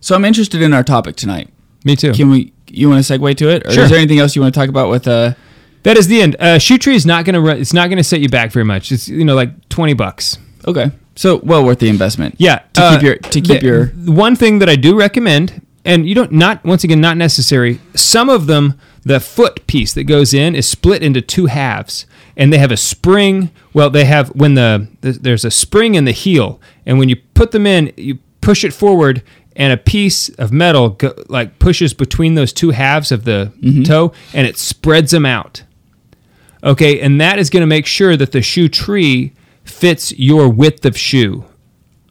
So 0.00 0.14
I'm 0.14 0.24
interested 0.24 0.62
in 0.62 0.72
our 0.72 0.82
topic 0.84 1.16
tonight. 1.16 1.48
Me 1.84 1.96
too. 1.96 2.12
Can 2.12 2.30
we? 2.30 2.52
You 2.68 2.88
want 2.88 3.04
to 3.04 3.12
segue 3.18 3.36
to 3.36 3.48
it, 3.50 3.66
or 3.66 3.72
Sure. 3.72 3.84
is 3.84 3.90
there 3.90 3.98
anything 3.98 4.18
else 4.20 4.34
you 4.36 4.42
want 4.42 4.54
to 4.54 4.58
talk 4.60 4.68
about 4.68 4.88
with? 4.88 5.06
Uh, 5.08 5.34
that 5.82 5.96
is 5.96 6.06
the 6.08 6.20
end. 6.22 6.36
Uh, 6.38 6.58
shoe 6.58 6.78
tree 6.78 6.94
is 6.94 7.06
not 7.06 7.24
gonna 7.24 7.40
run, 7.40 7.58
it's 7.58 7.72
not 7.72 7.88
gonna 7.90 8.04
set 8.04 8.20
you 8.20 8.28
back 8.28 8.52
very 8.52 8.64
much. 8.64 8.92
It's 8.92 9.08
you 9.08 9.24
know 9.24 9.34
like 9.34 9.68
twenty 9.68 9.94
bucks. 9.94 10.38
okay, 10.66 10.90
so 11.16 11.40
well 11.42 11.64
worth 11.64 11.78
the 11.80 11.88
investment. 11.88 12.36
Yeah, 12.38 12.60
To 12.74 12.82
uh, 12.82 12.92
keep 12.94 13.02
your 13.02 13.16
to 13.16 13.40
keep 13.40 13.60
the- 13.60 13.66
your 13.66 13.86
one 14.06 14.36
thing 14.36 14.58
that 14.60 14.68
I 14.68 14.76
do 14.76 14.96
recommend, 14.98 15.60
and 15.84 16.08
you 16.08 16.14
don't 16.14 16.32
not 16.32 16.64
once 16.64 16.84
again 16.84 17.00
not 17.00 17.16
necessary. 17.16 17.80
Some 17.94 18.28
of 18.28 18.46
them, 18.46 18.78
the 19.04 19.18
foot 19.20 19.66
piece 19.66 19.92
that 19.94 20.04
goes 20.04 20.32
in 20.32 20.54
is 20.54 20.68
split 20.68 21.02
into 21.02 21.20
two 21.20 21.46
halves, 21.46 22.06
and 22.36 22.52
they 22.52 22.58
have 22.58 22.70
a 22.72 22.76
spring. 22.76 23.50
Well, 23.74 23.90
they 23.90 24.04
have 24.04 24.28
when 24.30 24.54
the 24.54 24.86
th- 25.02 25.16
there's 25.16 25.44
a 25.44 25.50
spring 25.50 25.94
in 25.96 26.04
the 26.04 26.12
heel, 26.12 26.60
and 26.86 26.98
when 26.98 27.08
you 27.08 27.16
put 27.34 27.50
them 27.50 27.66
in, 27.66 27.92
you 27.96 28.18
push 28.40 28.64
it 28.64 28.72
forward, 28.72 29.22
and 29.56 29.72
a 29.72 29.76
piece 29.76 30.28
of 30.30 30.52
metal 30.52 30.90
go, 30.90 31.14
like 31.28 31.58
pushes 31.58 31.92
between 31.94 32.34
those 32.34 32.52
two 32.52 32.70
halves 32.70 33.10
of 33.12 33.24
the 33.24 33.52
toe, 33.84 34.12
and 34.32 34.46
it 34.46 34.56
spreads 34.58 35.10
them 35.10 35.26
out. 35.26 35.62
Okay, 36.64 37.00
and 37.00 37.20
that 37.20 37.38
is 37.38 37.50
going 37.50 37.62
to 37.62 37.66
make 37.66 37.86
sure 37.86 38.16
that 38.16 38.32
the 38.32 38.40
shoe 38.42 38.68
tree 38.68 39.32
fits 39.64 40.12
your 40.18 40.48
width 40.48 40.84
of 40.84 40.96
shoe. 40.96 41.44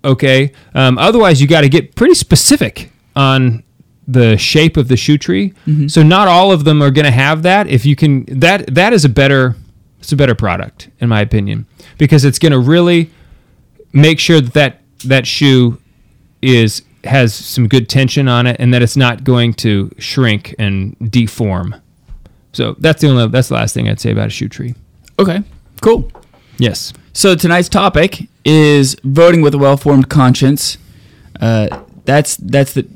Okay, 0.03 0.51
um, 0.73 0.97
otherwise 0.97 1.41
you 1.41 1.47
got 1.47 1.61
to 1.61 1.69
get 1.69 1.95
pretty 1.95 2.15
specific 2.15 2.91
on 3.15 3.63
the 4.07 4.35
shape 4.37 4.75
of 4.77 4.87
the 4.87 4.97
shoe 4.97 5.17
tree. 5.17 5.53
So 5.87 6.03
not 6.03 6.27
all 6.27 6.51
of 6.51 6.63
them 6.65 6.81
are 6.81 6.91
going 6.91 7.05
to 7.05 7.11
have 7.11 7.43
that. 7.43 7.67
If 7.67 7.85
you 7.85 7.95
can, 7.95 8.25
that 8.39 8.73
that 8.73 8.93
is 8.93 9.05
a 9.05 9.09
better, 9.09 9.55
it's 9.99 10.11
a 10.11 10.15
better 10.17 10.35
product 10.35 10.89
in 10.99 11.07
my 11.07 11.21
opinion 11.21 11.65
because 11.97 12.25
it's 12.25 12.39
going 12.39 12.51
to 12.51 12.59
really 12.59 13.09
make 13.93 14.19
sure 14.19 14.41
that 14.41 14.53
that, 14.53 14.81
that 15.05 15.27
shoe 15.27 15.79
is 16.41 16.81
has 17.03 17.33
some 17.33 17.67
good 17.67 17.89
tension 17.89 18.27
on 18.27 18.45
it, 18.47 18.55
and 18.59 18.73
that 18.73 18.81
it's 18.81 18.97
not 18.97 19.23
going 19.23 19.53
to 19.55 19.91
shrink 19.97 20.53
and 20.59 20.95
deform. 21.11 21.75
So 22.53 22.75
that's 22.79 23.01
the 23.01 23.07
only 23.09 23.27
that's 23.27 23.47
the 23.49 23.53
last 23.55 23.73
thing 23.73 23.87
I'd 23.89 23.99
say 23.99 24.11
about 24.11 24.27
a 24.27 24.29
shoe 24.29 24.49
tree. 24.49 24.75
Okay, 25.19 25.41
cool. 25.81 26.11
Yes. 26.57 26.93
So 27.13 27.35
tonight's 27.35 27.69
topic 27.69 28.27
is 28.45 28.95
voting 29.03 29.41
with 29.41 29.53
a 29.53 29.57
well-formed 29.57 30.09
conscience. 30.09 30.77
Uh, 31.39 31.81
that's 32.05 32.37
that's 32.37 32.73
the 32.73 32.87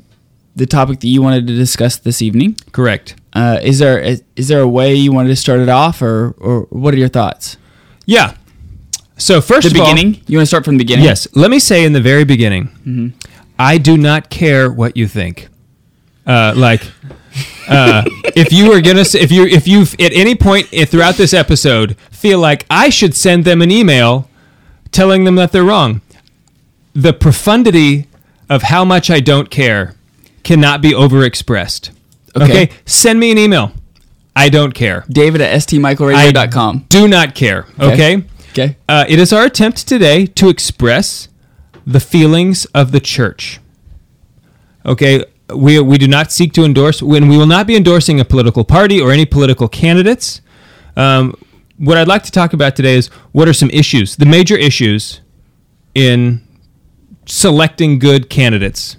the 0.54 0.66
topic 0.66 1.00
that 1.00 1.08
you 1.08 1.20
wanted 1.22 1.46
to 1.46 1.54
discuss 1.54 1.96
this 1.96 2.22
evening. 2.22 2.56
Correct. 2.72 3.14
Uh, 3.34 3.58
is 3.62 3.78
there 3.78 3.98
is, 3.98 4.22
is 4.36 4.48
there 4.48 4.60
a 4.60 4.68
way 4.68 4.94
you 4.94 5.12
wanted 5.12 5.28
to 5.28 5.36
start 5.36 5.60
it 5.60 5.68
off, 5.68 6.00
or 6.02 6.34
or 6.38 6.62
what 6.70 6.94
are 6.94 6.98
your 6.98 7.08
thoughts? 7.08 7.56
Yeah. 8.06 8.34
So 9.18 9.40
first 9.40 9.68
The 9.68 9.74
of 9.74 9.80
all, 9.80 9.92
beginning. 9.94 10.22
you 10.26 10.36
want 10.38 10.42
to 10.42 10.46
start 10.46 10.64
from 10.64 10.76
the 10.76 10.84
beginning? 10.84 11.04
Yes. 11.06 11.26
Let 11.34 11.50
me 11.50 11.58
say 11.58 11.84
in 11.84 11.92
the 11.94 12.00
very 12.02 12.24
beginning, 12.24 13.14
I 13.58 13.78
do 13.78 13.96
not 13.96 14.28
care 14.28 14.70
what 14.70 14.96
you 14.96 15.08
think. 15.08 15.48
Uh, 16.26 16.52
like, 16.56 16.82
uh, 17.68 18.02
if 18.34 18.52
you 18.52 18.72
are 18.72 18.80
gonna, 18.80 19.00
if 19.00 19.30
you, 19.30 19.44
if 19.46 19.66
you, 19.66 19.82
at 19.82 20.12
any 20.12 20.34
point 20.34 20.68
throughout 20.88 21.16
this 21.16 21.32
episode 21.34 21.96
feel 22.10 22.38
like 22.38 22.66
I 22.70 22.88
should 22.88 23.14
send 23.14 23.44
them 23.44 23.62
an 23.62 23.70
email 23.70 24.28
telling 24.90 25.24
them 25.24 25.34
that 25.36 25.52
they're 25.52 25.64
wrong, 25.64 26.00
the 26.94 27.12
profundity 27.12 28.06
of 28.48 28.62
how 28.62 28.84
much 28.84 29.10
I 29.10 29.20
don't 29.20 29.50
care 29.50 29.94
cannot 30.44 30.80
be 30.80 30.92
overexpressed. 30.92 31.90
Okay. 32.36 32.44
Okay. 32.64 32.70
Send 32.84 33.20
me 33.20 33.30
an 33.30 33.38
email. 33.38 33.72
I 34.34 34.48
don't 34.48 34.72
care. 34.72 35.04
David 35.08 35.40
at 35.40 35.58
stmichaelradio.com. 35.60 36.86
Do 36.88 37.08
not 37.08 37.34
care. 37.34 37.66
Okay. 37.80 38.24
Okay. 38.50 38.76
Uh, 38.88 39.04
it 39.08 39.18
is 39.18 39.32
our 39.32 39.44
attempt 39.44 39.86
today 39.86 40.26
to 40.26 40.48
express 40.48 41.28
the 41.86 42.00
feelings 42.00 42.64
of 42.66 42.92
the 42.92 43.00
church. 43.00 43.60
Okay, 44.84 45.24
we, 45.54 45.78
we 45.80 45.98
do 45.98 46.08
not 46.08 46.32
seek 46.32 46.52
to 46.54 46.64
endorse, 46.64 47.02
when 47.02 47.28
we 47.28 47.36
will 47.36 47.46
not 47.46 47.66
be 47.66 47.76
endorsing 47.76 48.20
a 48.20 48.24
political 48.24 48.64
party 48.64 49.00
or 49.00 49.12
any 49.12 49.26
political 49.26 49.68
candidates. 49.68 50.40
Um, 50.96 51.34
what 51.78 51.98
I'd 51.98 52.08
like 52.08 52.22
to 52.24 52.32
talk 52.32 52.52
about 52.52 52.74
today 52.74 52.96
is 52.96 53.08
what 53.32 53.48
are 53.48 53.52
some 53.52 53.70
issues, 53.70 54.16
the 54.16 54.26
major 54.26 54.56
issues 54.56 55.20
in 55.94 56.42
selecting 57.26 57.98
good 57.98 58.30
candidates. 58.30 58.96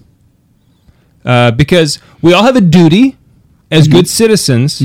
Uh, 1.26 1.52
because 1.52 2.00
we 2.22 2.34
all 2.34 2.44
have 2.44 2.56
a 2.56 2.62
duty 2.62 3.18
as 3.70 3.88
good 3.88 4.08
citizens. 4.08 4.82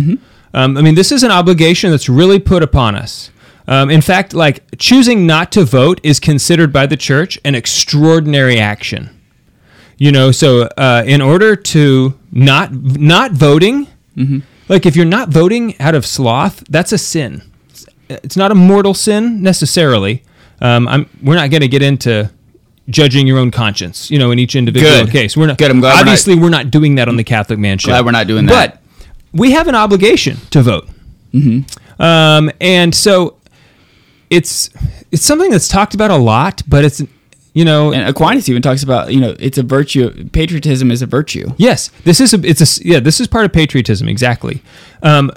Um, 0.55 0.77
I 0.77 0.83
mean, 0.83 0.97
this 0.97 1.13
is 1.13 1.23
an 1.23 1.31
obligation 1.31 1.91
that's 1.93 2.09
really 2.09 2.41
put 2.41 2.63
upon 2.63 2.97
us. 2.97 3.31
Um, 3.69 3.91
in 3.91 4.01
fact, 4.01 4.35
like 4.35 4.65
choosing 4.77 5.25
not 5.25 5.53
to 5.53 5.65
vote 5.65 6.01
is 6.03 6.19
considered 6.19 6.73
by 6.73 6.87
the 6.87 6.97
church 6.97 7.39
an 7.45 7.55
extraordinary 7.55 8.59
action. 8.59 9.11
You 10.03 10.11
know, 10.11 10.33
so 10.33 10.63
uh, 10.77 11.05
in 11.07 11.21
order 11.21 11.55
to 11.55 12.19
not 12.33 12.73
not 12.73 13.31
voting, 13.31 13.87
like 14.69 14.85
if 14.85 14.97
you're 14.97 15.05
not 15.05 15.29
voting 15.29 15.81
out 15.81 15.95
of 15.95 16.05
sloth, 16.05 16.65
that's 16.69 16.91
a 16.91 16.99
sin. 16.99 17.41
It's 18.09 18.37
not 18.37 18.51
a 18.51 18.57
mortal 18.57 18.95
sin 18.95 19.45
necessarily. 19.45 20.25
Um, 20.61 20.89
I'm, 20.89 21.09
we're 21.23 21.37
not 21.37 21.51
going 21.51 21.61
to 21.61 21.69
get 21.69 21.83
into 21.83 22.29
judging 22.89 23.29
your 23.29 23.39
own 23.39 23.53
conscience. 23.53 24.11
You 24.11 24.19
know, 24.19 24.33
in 24.33 24.41
each 24.41 24.57
individual 24.57 25.05
Good. 25.05 25.13
case, 25.13 25.37
we're 25.37 25.47
not. 25.47 25.59
Good, 25.59 25.71
I'm 25.71 25.79
glad 25.79 25.91
we're 25.91 25.95
not- 25.95 26.01
Obviously, 26.01 26.35
we're 26.35 26.51
not 26.51 26.73
doing 26.73 26.97
that 26.97 27.07
on 27.07 27.15
the 27.17 27.23
Catholic 27.23 27.61
Man 27.61 27.79
Show. 27.79 27.91
Glad 27.93 28.05
we're 28.05 28.11
not 28.11 28.27
doing 28.27 28.47
that. 28.47 28.81
But 28.83 29.09
we 29.33 29.53
have 29.53 29.69
an 29.69 29.77
obligation 29.77 30.37
to 30.51 30.63
vote. 30.63 30.89
Mm-hmm. 31.33 32.03
Um, 32.03 32.51
and 32.61 32.93
so 32.93 33.37
it's 34.31 34.69
it's 35.13 35.23
something 35.23 35.53
that's 35.53 35.69
talked 35.69 35.95
about 35.95 36.11
a 36.11 36.17
lot, 36.17 36.61
but 36.67 36.85
it's 36.85 37.01
you 37.53 37.65
know 37.65 37.93
And 37.93 38.09
Aquinas 38.09 38.49
even 38.49 38.63
talks 38.63 38.83
about 38.83 39.13
you 39.13 39.21
know 39.21 39.35
it's 39.39 39.59
a 39.59 39.63
virtue. 39.63 40.29
Patriotism 40.31 40.91
is 40.91 41.03
a 41.03 41.07
virtue. 41.07 41.51
yes, 41.57 41.91
this 42.05 42.21
is 42.21 42.35
a 42.35 42.41
it's 42.45 42.61
a 42.61 42.89
yeah 42.89 43.01
this 43.01 43.21
is 43.21 43.29
part 43.29 43.45
of 43.45 43.53
patriotism 43.53 44.09
exactly. 44.09 44.63
Um, 45.03 45.31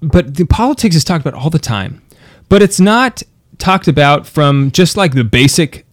but 0.00 0.36
the 0.36 0.44
politics 0.44 0.94
is 0.94 1.04
talked 1.04 1.26
about 1.26 1.38
all 1.38 1.50
the 1.50 1.58
time, 1.58 2.02
but 2.48 2.62
it's 2.62 2.78
not 2.78 3.22
talked 3.58 3.88
about 3.88 4.26
from 4.26 4.70
just 4.70 4.96
like 4.96 5.14
the 5.14 5.24
basic 5.24 5.84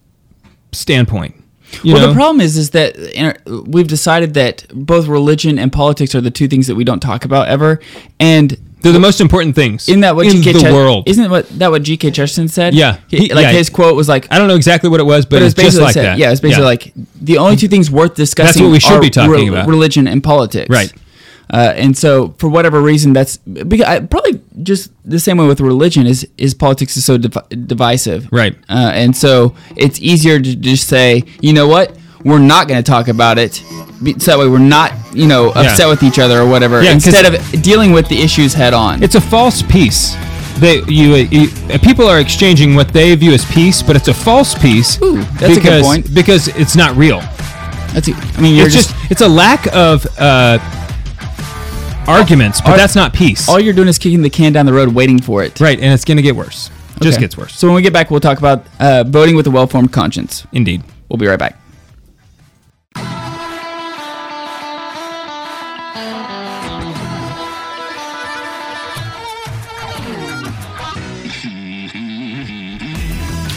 standpoint. 0.72 1.36
You 1.84 1.94
well, 1.94 2.04
know? 2.04 2.08
the 2.10 2.14
problem 2.14 2.42
is, 2.42 2.58
is 2.58 2.70
that 2.72 3.42
we've 3.68 3.88
decided 3.88 4.36
that 4.36 4.68
both 4.72 5.08
religion 5.08 5.58
and 5.58 5.74
politics 5.74 6.14
are 6.14 6.22
the 6.22 6.32
two 6.32 6.48
things 6.48 6.68
that 6.68 6.76
we 6.76 6.84
don't 6.84 7.00
talk 7.00 7.26
about 7.26 7.48
ever. 7.48 7.80
And 8.20 8.58
they're 8.86 8.94
the 8.94 9.00
most 9.00 9.20
important 9.20 9.56
things 9.56 9.90
isn't 9.90 10.02
that 10.02 10.16
what 10.16 10.28
in 10.28 10.42
G.K. 10.44 10.54
the 10.54 10.60
Ches- 10.62 10.72
world. 10.74 11.10
Isn't 11.10 11.30
what 11.32 11.50
that 11.60 11.72
what 11.72 11.82
G.K. 11.84 12.12
Chesterton 12.12 12.48
said? 12.48 12.76
Yeah. 12.76 13.00
He- 13.10 13.18
He- 13.18 13.34
like 13.34 13.44
yeah. 13.44 13.52
his 13.52 13.70
quote 13.70 13.96
was 13.96 14.08
like, 14.08 14.28
I 14.32 14.38
don't 14.38 14.48
know 14.48 14.56
exactly 14.56 14.90
what 14.92 15.00
it 15.00 15.06
was, 15.06 15.26
but, 15.26 15.38
but 15.38 15.42
it's 15.42 15.54
it's 15.54 15.56
just 15.56 15.66
basically 15.66 15.86
like 15.86 15.94
said, 15.96 16.06
that. 16.06 16.18
yeah, 16.20 16.32
it's 16.32 16.40
basically 16.42 16.66
like 16.66 16.94
the 17.22 17.40
only 17.40 17.56
two 17.56 17.68
things 17.68 17.90
worth 17.90 18.14
discussing. 18.16 18.64
what 18.64 18.72
we 18.72 18.80
should 18.80 18.94
are 18.98 19.02
be 19.02 19.10
talking 19.10 19.50
about. 19.50 19.68
religion 19.68 20.08
and 20.08 20.24
politics. 20.24 20.70
Right. 20.70 20.94
Uh, 21.48 21.74
and 21.76 21.96
so, 21.98 22.34
for 22.40 22.48
whatever 22.50 22.82
reason, 22.82 23.14
that's 23.14 23.38
because 23.38 23.86
I, 23.86 24.00
probably 24.00 24.42
just 24.64 24.92
the 25.06 25.20
same 25.20 25.38
way 25.38 25.46
with 25.46 25.60
religion 25.62 26.08
is 26.08 26.28
is 26.38 26.54
politics 26.56 26.98
is 26.98 27.06
so 27.06 27.18
div- 27.20 27.68
divisive, 27.68 28.28
Right. 28.32 28.56
Uh, 28.68 28.92
and 28.94 29.16
so 29.16 29.54
it's 29.76 30.00
easier 30.00 30.40
to 30.40 30.56
just 30.56 30.88
say, 30.88 31.24
you 31.42 31.54
know 31.54 31.68
what, 31.68 31.96
we're 32.24 32.40
not 32.40 32.68
going 32.68 32.84
to 32.84 32.92
talk 32.92 33.08
about 33.10 33.38
it, 33.38 33.64
so 34.18 34.32
that 34.32 34.40
way 34.40 34.48
we're 34.48 34.60
not, 34.60 34.94
you 35.14 35.28
know, 35.28 35.50
upset 35.50 35.88
with 35.88 36.04
each 36.04 36.20
other 36.20 36.40
or 36.42 36.48
whatever. 36.48 36.82
Yeah, 36.82 36.92
instead 36.92 37.26
of 37.26 37.62
dealing 37.62 37.92
with 37.92 38.08
the 38.10 38.22
issues 38.22 38.54
head 38.54 38.74
on. 38.74 39.02
it's 39.02 39.16
a 39.16 39.22
false 39.22 39.62
peace. 39.64 40.16
They 40.60 40.82
you, 40.84 41.16
you 41.16 41.50
uh, 41.70 41.78
people 41.80 42.06
are 42.06 42.20
exchanging 42.20 42.76
what 42.76 42.90
they 42.90 43.14
view 43.16 43.34
as 43.34 43.44
peace, 43.46 43.82
but 43.82 43.96
it's 43.96 44.08
a 44.08 44.14
false 44.14 44.56
peace. 44.56 45.02
Ooh, 45.02 45.18
that's 45.18 45.42
a 45.42 45.48
good 45.48 45.56
because, 45.56 45.86
point. 45.86 46.14
because 46.14 46.48
it's 46.50 46.76
not 46.76 46.96
real. 46.96 47.20
That's, 47.94 48.10
I 48.10 48.42
mean, 48.42 48.56
you're 48.56 48.66
it's 48.66 48.76
just, 48.76 48.90
just, 48.90 49.12
it's 49.12 49.22
a 49.22 49.28
lack 49.28 49.68
of 49.74 50.06
uh, 50.18 50.60
arguments, 52.08 52.62
but 52.62 52.78
that's 52.78 52.96
not 52.96 53.14
peace. 53.14 53.48
all 53.48 53.60
you're 53.60 53.74
doing 53.74 53.88
is 53.88 53.98
kicking 53.98 54.22
the 54.22 54.30
can 54.30 54.54
down 54.54 54.66
the 54.66 54.74
road, 54.74 54.94
waiting 54.94 55.22
for 55.22 55.44
it. 55.44 55.60
right, 55.60 55.80
and 55.80 55.94
it's 55.94 56.06
going 56.06 56.18
to 56.18 56.24
get 56.24 56.36
worse. 56.36 56.70
Just 57.02 57.20
gets 57.20 57.38
worse. 57.38 57.54
So 57.58 57.68
when 57.68 57.76
we 57.76 57.82
get 57.82 57.94
back, 57.94 58.10
we'll 58.10 58.22
talk 58.22 58.38
about 58.38 58.66
uh, 58.80 59.04
voting 59.06 59.36
with 59.36 59.48
a 59.48 59.52
well-formed 59.52 59.92
conscience. 59.92 60.48
Indeed. 60.54 60.84
We'll 61.10 61.18
be 61.18 61.28
right 61.28 61.38
back. 61.38 61.60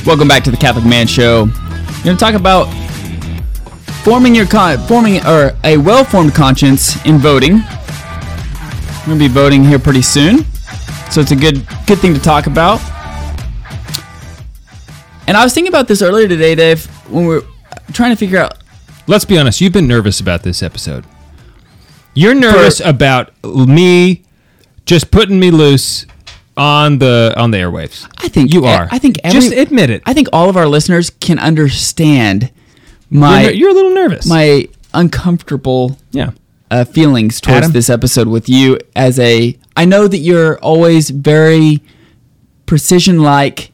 Welcome 0.09 0.27
back 0.27 0.43
to 0.45 0.51
the 0.51 0.57
Catholic 0.57 0.87
Man 0.87 1.07
Show. 1.07 1.45
We're 1.45 2.03
going 2.03 2.17
to 2.17 2.25
talk 2.25 2.33
about 2.33 2.65
forming 4.03 4.35
your 4.35 4.47
con- 4.47 4.79
forming 4.87 5.23
or 5.27 5.55
a 5.65 5.77
well-formed 5.77 6.35
conscience 6.35 6.97
in 7.05 7.19
voting. 7.19 7.57
We're 7.57 9.05
going 9.05 9.19
to 9.19 9.25
be 9.25 9.29
voting 9.29 9.63
here 9.63 9.79
pretty 9.79 10.01
soon, 10.01 10.47
so 11.11 11.21
it's 11.21 11.33
a 11.33 11.37
good 11.37 11.57
good 11.87 11.99
thing 11.99 12.15
to 12.15 12.21
talk 12.21 12.47
about. 12.47 12.81
And 15.27 15.37
I 15.37 15.45
was 15.45 15.53
thinking 15.53 15.69
about 15.69 15.89
this 15.89 16.01
earlier 16.01 16.27
today, 16.27 16.55
Dave, 16.55 16.87
when 17.11 17.27
we 17.27 17.37
are 17.37 17.43
trying 17.93 18.11
to 18.13 18.17
figure 18.17 18.39
out 18.39 18.57
Let's 19.07 19.27
be 19.27 19.37
honest. 19.37 19.61
You've 19.61 19.75
been 19.75 19.89
nervous 19.89 20.21
about 20.21 20.43
this 20.43 20.63
episode. 20.63 21.05
You're 22.15 22.35
nervous 22.35 22.81
about 22.81 23.31
me 23.45 24.23
just 24.87 25.11
putting 25.11 25.39
me 25.39 25.51
loose 25.51 26.07
on 26.59 26.99
the 26.99 27.33
on 27.37 27.53
the 27.53 27.59
airwaves. 27.59 28.07
I 28.19 28.29
think 28.29 28.53
you 28.53 28.67
are. 28.67 28.89
I 28.91 28.99
think 28.99 29.21
every, 29.23 29.41
just 29.41 29.53
admit 29.53 29.91
it. 29.91 30.03
I 30.05 30.13
think 30.13 30.29
all 30.33 30.51
of 30.51 30.57
our 30.57 30.67
listeners 30.67 31.09
can 31.09 31.39
understand 31.39 32.51
you're, 33.11 33.21
my 33.21 33.49
you're 33.51 33.71
a 33.71 33.75
little 33.75 33.95
nervous. 33.95 34.27
my 34.27 34.69
uncomfortable 34.93 35.97
yeah. 36.11 36.33
uh, 36.71 36.85
feelings 36.85 37.41
towards 37.41 37.59
Adam? 37.59 37.73
this 37.73 37.89
episode 37.89 38.29
with 38.29 38.49
you 38.49 38.79
as 38.95 39.19
a. 39.19 39.57
I 39.77 39.85
know 39.85 40.09
that 40.09 40.19
you're 40.19 40.59
always 40.59 41.11
very 41.11 41.81
precision 42.67 43.23
like 43.23 43.71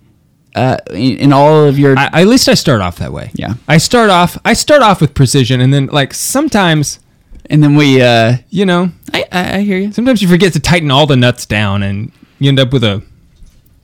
uh, 0.55 0.77
in, 0.91 1.17
in 1.17 1.33
all 1.33 1.65
of 1.65 1.79
your. 1.79 1.99
I, 1.99 2.11
at 2.21 2.27
least 2.27 2.49
I 2.49 2.55
start 2.55 2.83
off 2.83 2.97
that 2.99 3.13
way. 3.13 3.31
Yeah. 3.35 3.55
I 3.67 3.79
start 3.79 4.11
off 4.11 4.39
I 4.45 4.53
start 4.53 4.83
off 4.83 5.01
with 5.01 5.15
precision 5.15 5.63
and 5.63 5.73
then 5.73 5.87
like 5.87 6.13
sometimes, 6.13 7.01
and 7.47 7.63
then 7.63 7.77
we. 7.77 8.03
Uh, 8.03 8.37
you 8.51 8.67
know, 8.67 8.91
I 9.15 9.25
I 9.33 9.61
hear 9.61 9.79
you. 9.79 9.93
sometimes 9.93 10.21
you 10.21 10.29
forget 10.29 10.53
to 10.53 10.61
tighten 10.61 10.91
all 10.91 11.07
the 11.07 11.17
nuts 11.17 11.47
down 11.47 11.83
and 11.83 12.13
you 12.39 12.49
end 12.49 12.61
up 12.61 12.73
with 12.73 12.85
a 12.85 13.03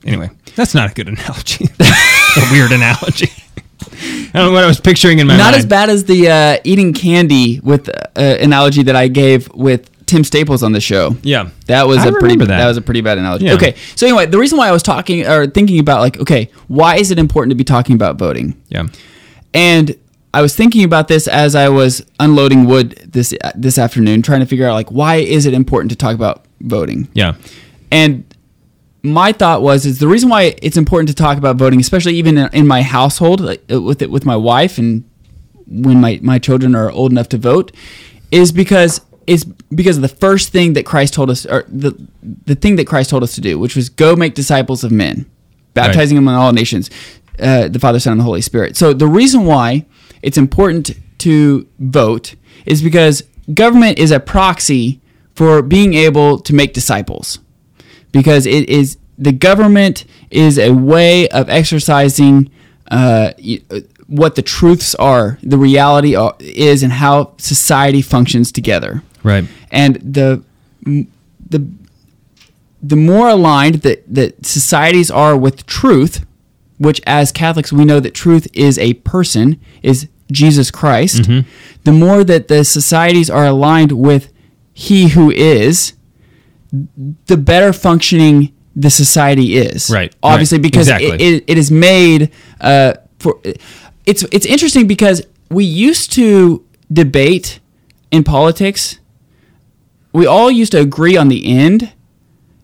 Anyway, 0.05 0.29
that's 0.55 0.73
not 0.73 0.91
a 0.91 0.93
good 0.93 1.07
analogy. 1.07 1.65
a 1.79 2.51
weird 2.51 2.71
analogy. 2.71 3.29
I 3.83 4.29
don't 4.33 4.47
know 4.47 4.51
what 4.51 4.63
I 4.63 4.67
was 4.67 4.79
picturing 4.79 5.19
in 5.19 5.27
my 5.27 5.33
mind. 5.33 5.39
Not 5.39 5.51
mind. 5.51 5.55
as 5.57 5.65
bad 5.65 5.89
as 5.89 6.05
the 6.05 6.29
uh, 6.29 6.57
eating 6.63 6.93
candy 6.93 7.59
with 7.59 7.89
uh, 7.89 7.93
analogy 8.15 8.83
that 8.83 8.95
I 8.95 9.07
gave 9.07 9.53
with 9.53 9.89
Tim 10.07 10.23
Staples 10.23 10.63
on 10.63 10.71
the 10.71 10.81
show. 10.81 11.15
Yeah. 11.21 11.49
That 11.67 11.87
was 11.87 11.99
I 11.99 12.07
a 12.07 12.11
pretty 12.11 12.33
remember 12.33 12.45
that. 12.45 12.57
that. 12.57 12.67
was 12.67 12.77
a 12.77 12.81
pretty 12.81 13.01
bad 13.01 13.17
analogy. 13.17 13.45
Yeah. 13.45 13.53
Okay. 13.53 13.75
So 13.95 14.07
anyway, 14.07 14.25
the 14.25 14.39
reason 14.39 14.57
why 14.57 14.69
I 14.69 14.71
was 14.71 14.81
talking 14.81 15.27
or 15.27 15.45
thinking 15.47 15.79
about 15.79 15.99
like, 15.99 16.19
okay, 16.19 16.49
why 16.67 16.95
is 16.95 17.11
it 17.11 17.19
important 17.19 17.51
to 17.51 17.55
be 17.55 17.63
talking 17.63 17.95
about 17.95 18.17
voting? 18.17 18.59
Yeah. 18.69 18.87
And 19.53 19.95
I 20.33 20.41
was 20.41 20.55
thinking 20.55 20.83
about 20.83 21.07
this 21.07 21.27
as 21.27 21.55
I 21.55 21.69
was 21.69 22.03
unloading 22.19 22.65
wood 22.65 22.91
this 23.05 23.33
this 23.53 23.77
afternoon, 23.77 24.21
trying 24.21 24.39
to 24.39 24.45
figure 24.45 24.67
out 24.67 24.73
like 24.73 24.89
why 24.89 25.17
is 25.17 25.45
it 25.45 25.53
important 25.53 25.91
to 25.91 25.97
talk 25.97 26.15
about 26.15 26.45
voting? 26.61 27.07
Yeah. 27.13 27.35
And 27.91 28.30
my 29.03 29.31
thought 29.31 29.61
was 29.61 29.85
is 29.85 29.99
the 29.99 30.07
reason 30.07 30.29
why 30.29 30.55
it's 30.61 30.77
important 30.77 31.09
to 31.09 31.15
talk 31.15 31.37
about 31.37 31.55
voting, 31.55 31.79
especially 31.79 32.15
even 32.15 32.37
in, 32.37 32.49
in 32.53 32.67
my 32.67 32.81
household, 32.81 33.41
like 33.41 33.63
uh, 33.71 33.81
with 33.81 34.01
it 34.01 34.11
with 34.11 34.25
my 34.25 34.35
wife 34.35 34.77
and 34.77 35.03
when 35.67 36.01
my, 36.01 36.19
my 36.21 36.37
children 36.37 36.75
are 36.75 36.91
old 36.91 37.11
enough 37.11 37.29
to 37.29 37.37
vote 37.37 37.71
is 38.29 38.51
because 38.51 39.01
is 39.27 39.43
because 39.43 39.97
of 39.97 40.01
the 40.01 40.09
first 40.09 40.49
thing 40.49 40.73
that 40.73 40.85
Christ 40.85 41.13
told 41.13 41.29
us 41.29 41.45
or 41.45 41.65
the 41.67 41.95
the 42.21 42.55
thing 42.55 42.75
that 42.75 42.87
Christ 42.87 43.09
told 43.09 43.23
us 43.23 43.35
to 43.35 43.41
do, 43.41 43.57
which 43.57 43.75
was 43.75 43.89
go 43.89 44.15
make 44.15 44.35
disciples 44.35 44.83
of 44.83 44.91
men, 44.91 45.29
baptizing 45.73 46.15
them 46.15 46.27
in 46.27 46.33
all 46.33 46.51
nations, 46.51 46.89
uh, 47.39 47.67
the 47.67 47.79
Father, 47.79 47.99
Son, 47.99 48.11
and 48.11 48.19
the 48.19 48.25
Holy 48.25 48.41
Spirit. 48.41 48.75
So 48.75 48.93
the 48.93 49.07
reason 49.07 49.45
why 49.45 49.85
it's 50.21 50.37
important 50.37 50.91
to 51.19 51.67
vote 51.79 52.35
is 52.65 52.81
because 52.81 53.23
government 53.53 53.97
is 53.97 54.11
a 54.11 54.19
proxy 54.19 55.01
for 55.35 55.61
being 55.61 55.93
able 55.93 56.39
to 56.39 56.53
make 56.53 56.73
disciples 56.73 57.39
because 58.11 58.45
it 58.45 58.69
is 58.69 58.97
the 59.17 59.31
government 59.31 60.05
is 60.31 60.57
a 60.57 60.71
way 60.71 61.27
of 61.29 61.49
exercising 61.49 62.49
uh, 62.89 63.31
uh, 63.69 63.79
what 64.07 64.35
the 64.35 64.41
truths 64.41 64.95
are, 64.95 65.37
the 65.43 65.57
reality 65.57 66.15
are, 66.15 66.35
is, 66.39 66.83
and 66.83 66.93
how 66.93 67.33
society 67.37 68.01
functions 68.01 68.51
together. 68.51 69.03
Right. 69.23 69.45
And 69.69 69.95
the 69.97 70.43
the 70.83 71.65
the 72.81 72.95
more 72.95 73.29
aligned 73.29 73.75
that 73.83 74.03
that 74.13 74.45
societies 74.45 75.11
are 75.11 75.37
with 75.37 75.65
truth, 75.65 76.25
which 76.79 76.99
as 77.05 77.31
Catholics 77.31 77.71
we 77.71 77.85
know 77.85 77.99
that 77.99 78.13
truth 78.13 78.47
is 78.53 78.77
a 78.79 78.95
person, 78.95 79.59
is 79.83 80.07
Jesus 80.31 80.71
Christ. 80.71 81.27
The 81.83 81.91
more 81.91 82.23
that 82.23 82.47
the 82.47 82.63
societies 82.65 83.29
are 83.29 83.45
aligned 83.45 83.91
with 83.91 84.31
He 84.73 85.09
who 85.09 85.29
is, 85.31 85.93
the 86.71 87.37
better 87.37 87.73
functioning 87.73 88.53
the 88.75 88.89
society 88.89 89.57
is. 89.57 89.89
Right, 89.89 90.15
Obviously, 90.23 90.57
right, 90.57 90.63
because 90.63 90.87
exactly. 90.87 91.13
it, 91.15 91.21
it, 91.21 91.43
it 91.47 91.57
is 91.57 91.71
made 91.71 92.31
uh, 92.59 92.93
for. 93.19 93.39
It's 94.05 94.23
it's 94.31 94.45
interesting 94.45 94.87
because 94.87 95.21
we 95.49 95.65
used 95.65 96.11
to 96.13 96.65
debate 96.91 97.59
in 98.09 98.23
politics. 98.23 98.99
We 100.13 100.25
all 100.25 100.49
used 100.51 100.71
to 100.73 100.79
agree 100.79 101.17
on 101.17 101.27
the 101.29 101.45
end, 101.45 101.93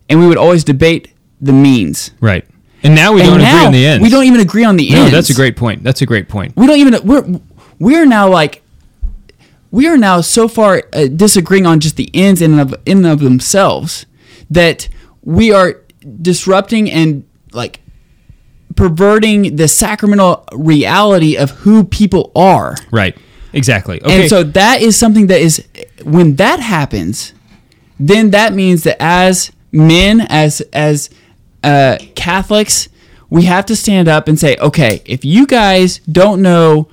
and 0.10 0.20
we 0.20 0.28
would 0.28 0.38
always 0.38 0.63
debate 0.63 1.13
the 1.39 1.54
means. 1.54 2.12
Right. 2.20 2.46
And 2.84 2.96
now 2.96 3.13
we 3.13 3.22
And 3.22 3.30
don't 3.32 3.41
agree 3.41 3.65
on 3.65 3.72
the 3.72 3.86
end. 3.86 4.04
We 4.04 4.10
don't 4.10 4.26
even 4.26 4.39
agree 4.39 4.63
on 4.63 4.78
the 4.78 4.88
end. 4.89 4.96
No, 4.96 5.02
ends. 5.04 5.13
that's 5.13 5.30
a 5.30 5.34
great 5.34 5.58
point. 5.58 5.84
That's 5.84 6.02
a 6.02 6.06
great 6.06 6.30
point. 6.30 6.56
We 6.56 6.67
don't 6.67 6.78
even. 6.78 7.06
We're 7.06 7.39
we're 7.80 8.06
now 8.06 8.30
like. 8.30 8.62
We 9.71 9.88
are 9.88 9.97
now 9.97 10.21
so 10.21 10.47
far 10.47 10.84
uh, 10.93 11.08
disagreeing 11.08 11.65
on 11.65 11.80
just 11.80 11.97
the 11.97 12.10
ends 12.13 12.41
in 12.41 12.53
and 12.53 12.62
of 12.62 12.75
in 12.86 12.99
and 12.99 13.08
of 13.08 13.19
themselves 13.19 14.06
that 14.49 14.88
we 15.21 15.51
are 15.51 15.82
disrupting 16.21 16.89
and 16.89 17.25
like 17.51 17.82
perverting 18.75 19.58
the 19.58 19.67
sacramental 19.67 20.45
reality 20.53 21.36
of 21.36 21.49
who 21.51 21.84
people 21.84 22.32
are. 22.36 22.75
Right. 22.91 23.17
Exactly. 23.53 24.01
Okay. 24.01 24.21
And 24.21 24.30
so 24.30 24.43
that 24.43 24.82
is 24.82 24.97
something 24.97 25.27
that 25.27 25.41
is 25.41 25.65
when 26.03 26.36
that 26.36 26.60
happens, 26.60 27.34
then 27.99 28.32
that 28.32 28.53
means 28.53 28.84
that 28.84 29.01
as 29.01 29.51
men, 29.71 30.21
as 30.21 30.62
as 30.73 31.10
uh, 31.63 31.97
Catholics, 32.15 32.88
we 33.30 33.43
have 33.43 33.65
to 33.65 33.75
stand 33.75 34.08
up 34.08 34.27
and 34.27 34.39
say, 34.39 34.56
okay, 34.58 35.01
if 35.06 35.25
you 35.25 35.47
guys 35.47 35.99
don't 35.99 36.41
know 36.41 36.88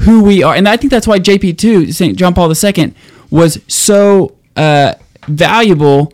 who 0.00 0.22
we 0.22 0.42
are, 0.42 0.54
and 0.54 0.68
I 0.68 0.76
think 0.76 0.90
that's 0.90 1.06
why 1.06 1.18
JP 1.18 1.58
two 1.58 1.92
Saint 1.92 2.16
John 2.18 2.34
Paul 2.34 2.52
II 2.52 2.94
was 3.30 3.60
so 3.68 4.36
uh, 4.56 4.94
valuable. 5.26 6.12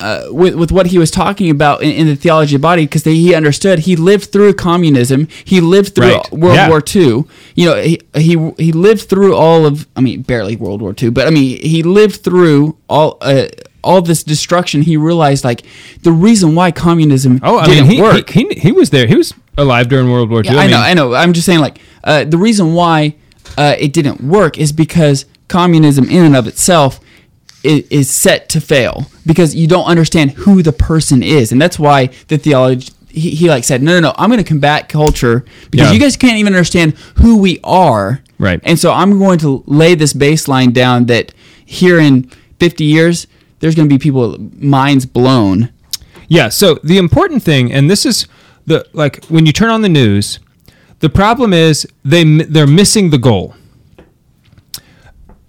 Uh, 0.00 0.26
with, 0.32 0.56
with 0.56 0.72
what 0.72 0.86
he 0.86 0.98
was 0.98 1.10
talking 1.10 1.48
about 1.48 1.80
in, 1.80 1.90
in 1.90 2.06
the 2.08 2.16
theology 2.16 2.56
of 2.56 2.60
body, 2.60 2.84
because 2.84 3.04
he 3.04 3.32
understood 3.32 3.78
he 3.78 3.94
lived 3.96 4.32
through 4.32 4.52
communism, 4.52 5.28
he 5.44 5.60
lived 5.60 5.94
through 5.94 6.16
Right. 6.16 6.32
World 6.32 6.56
Yeah. 6.56 6.68
War 6.68 6.82
II. 6.94 7.24
You 7.54 7.66
know, 7.66 7.80
he, 7.80 8.00
he 8.14 8.52
he 8.58 8.72
lived 8.72 9.08
through 9.08 9.34
all 9.34 9.64
of. 9.64 9.86
I 9.96 10.00
mean, 10.00 10.22
barely 10.22 10.56
World 10.56 10.82
War 10.82 10.94
II, 11.00 11.10
but 11.10 11.26
I 11.26 11.30
mean, 11.30 11.58
he 11.62 11.82
lived 11.84 12.22
through 12.22 12.76
all 12.88 13.16
uh, 13.22 13.46
all 13.82 14.02
this 14.02 14.24
destruction. 14.24 14.82
He 14.82 14.96
realized 14.96 15.44
like 15.44 15.62
the 16.02 16.12
reason 16.12 16.54
why 16.56 16.72
communism 16.72 17.40
oh, 17.42 17.58
I 17.58 17.66
didn't 17.66 17.88
mean, 17.88 17.96
he, 17.96 18.02
work. 18.02 18.28
he, 18.30 18.46
he 18.48 18.60
he 18.60 18.72
was 18.72 18.90
there. 18.90 19.06
He 19.06 19.14
was 19.14 19.32
alive 19.56 19.88
during 19.88 20.10
World 20.10 20.28
War 20.28 20.42
II. 20.44 20.50
Yeah, 20.50 20.58
I, 20.58 20.66
know, 20.66 20.76
mean, 20.76 20.86
I 20.86 20.94
know. 20.94 21.14
I'm 21.14 21.32
just 21.32 21.46
saying, 21.46 21.60
like, 21.60 21.78
uh, 22.04 22.24
the 22.24 22.38
reason 22.38 22.74
why 22.74 23.16
uh, 23.58 23.74
it 23.78 23.92
didn't 23.92 24.20
work 24.22 24.58
is 24.58 24.72
because 24.72 25.26
communism, 25.48 26.04
in 26.08 26.24
and 26.24 26.36
of 26.36 26.46
itself, 26.46 27.00
is, 27.62 27.86
is 27.88 28.10
set 28.10 28.48
to 28.50 28.60
fail 28.60 29.06
because 29.26 29.54
you 29.54 29.66
don't 29.66 29.86
understand 29.86 30.32
who 30.32 30.62
the 30.62 30.72
person 30.72 31.22
is, 31.22 31.50
and 31.52 31.60
that's 31.60 31.78
why 31.78 32.10
the 32.28 32.38
theology. 32.38 32.92
He, 33.08 33.30
he 33.30 33.48
like 33.48 33.62
said, 33.62 33.80
no, 33.80 33.92
no, 33.92 34.08
no. 34.08 34.14
I'm 34.18 34.28
going 34.28 34.42
to 34.42 34.48
combat 34.48 34.88
culture 34.88 35.44
because 35.70 35.86
Yeah. 35.86 35.92
you 35.92 36.00
guys 36.00 36.16
can't 36.16 36.36
even 36.38 36.52
understand 36.52 36.94
who 37.22 37.38
we 37.38 37.60
are. 37.62 38.20
Right. 38.40 38.58
And 38.64 38.76
so 38.76 38.90
I'm 38.90 39.20
going 39.20 39.38
to 39.38 39.62
lay 39.66 39.94
this 39.94 40.12
baseline 40.12 40.72
down 40.72 41.06
that 41.06 41.32
here 41.64 42.00
in 42.00 42.24
50 42.58 42.82
years, 42.82 43.28
there's 43.60 43.76
going 43.76 43.88
to 43.88 43.94
be 43.94 44.00
people 44.00 44.36
minds 44.58 45.06
blown. 45.06 45.70
Yeah. 46.26 46.48
So 46.48 46.80
the 46.82 46.98
important 46.98 47.44
thing, 47.44 47.72
and 47.72 47.88
this 47.88 48.04
is 48.04 48.26
the 48.66 48.84
like 48.94 49.24
when 49.26 49.46
you 49.46 49.52
turn 49.52 49.70
on 49.70 49.82
the 49.82 49.88
news, 49.88 50.40
the 51.04 51.10
problem 51.10 51.52
is 51.52 51.86
they 52.02 52.24
they're 52.24 52.66
missing 52.66 53.10
the 53.10 53.18
goal. 53.18 53.54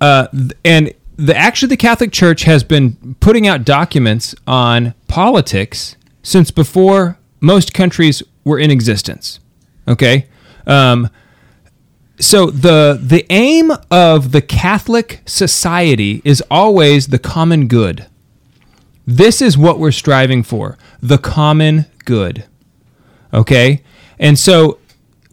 Uh, 0.02 0.28
and 0.66 0.94
the 1.16 1.34
actually 1.34 1.70
the 1.70 1.78
Catholic 1.78 2.12
Church 2.12 2.44
has 2.44 2.62
been 2.62 3.16
putting 3.22 3.48
out 3.48 3.64
documents 3.64 4.36
on 4.46 4.94
politics 5.08 5.96
since 6.24 6.52
before 6.52 7.18
most 7.40 7.74
countries 7.74 8.22
were 8.44 8.60
in 8.60 8.70
existence. 8.70 9.40
Okay. 9.88 10.28
Um, 10.68 11.10
so 12.20 12.48
the 12.48 13.00
the 13.02 13.26
aim 13.30 13.72
of 13.90 14.34
the 14.34 14.42
Catholic 14.42 15.22
society 15.26 16.22
is 16.26 16.44
always 16.52 17.08
the 17.08 17.20
common 17.20 17.70
good. 17.70 18.08
This 19.08 19.42
is 19.42 19.58
what 19.58 19.80
we're 19.80 19.94
striving 19.94 20.44
for 20.44 20.78
the 21.02 21.18
common 21.18 21.86
good. 22.04 22.44
Okay? 23.34 23.84
And 24.20 24.38
so 24.38 24.80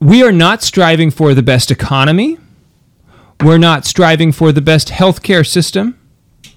we 0.03 0.23
are 0.25 0.33
not 0.33 0.63
striving 0.63 1.13
for 1.13 1.33
the 1.33 1.43
best 1.43 1.71
economy. 1.71 2.37
We're 3.41 3.59
not 3.59 3.85
striving 3.85 4.33
for 4.33 4.51
the 4.51 4.61
best 4.61 4.89
healthcare 4.89 5.47
system, 5.47 5.99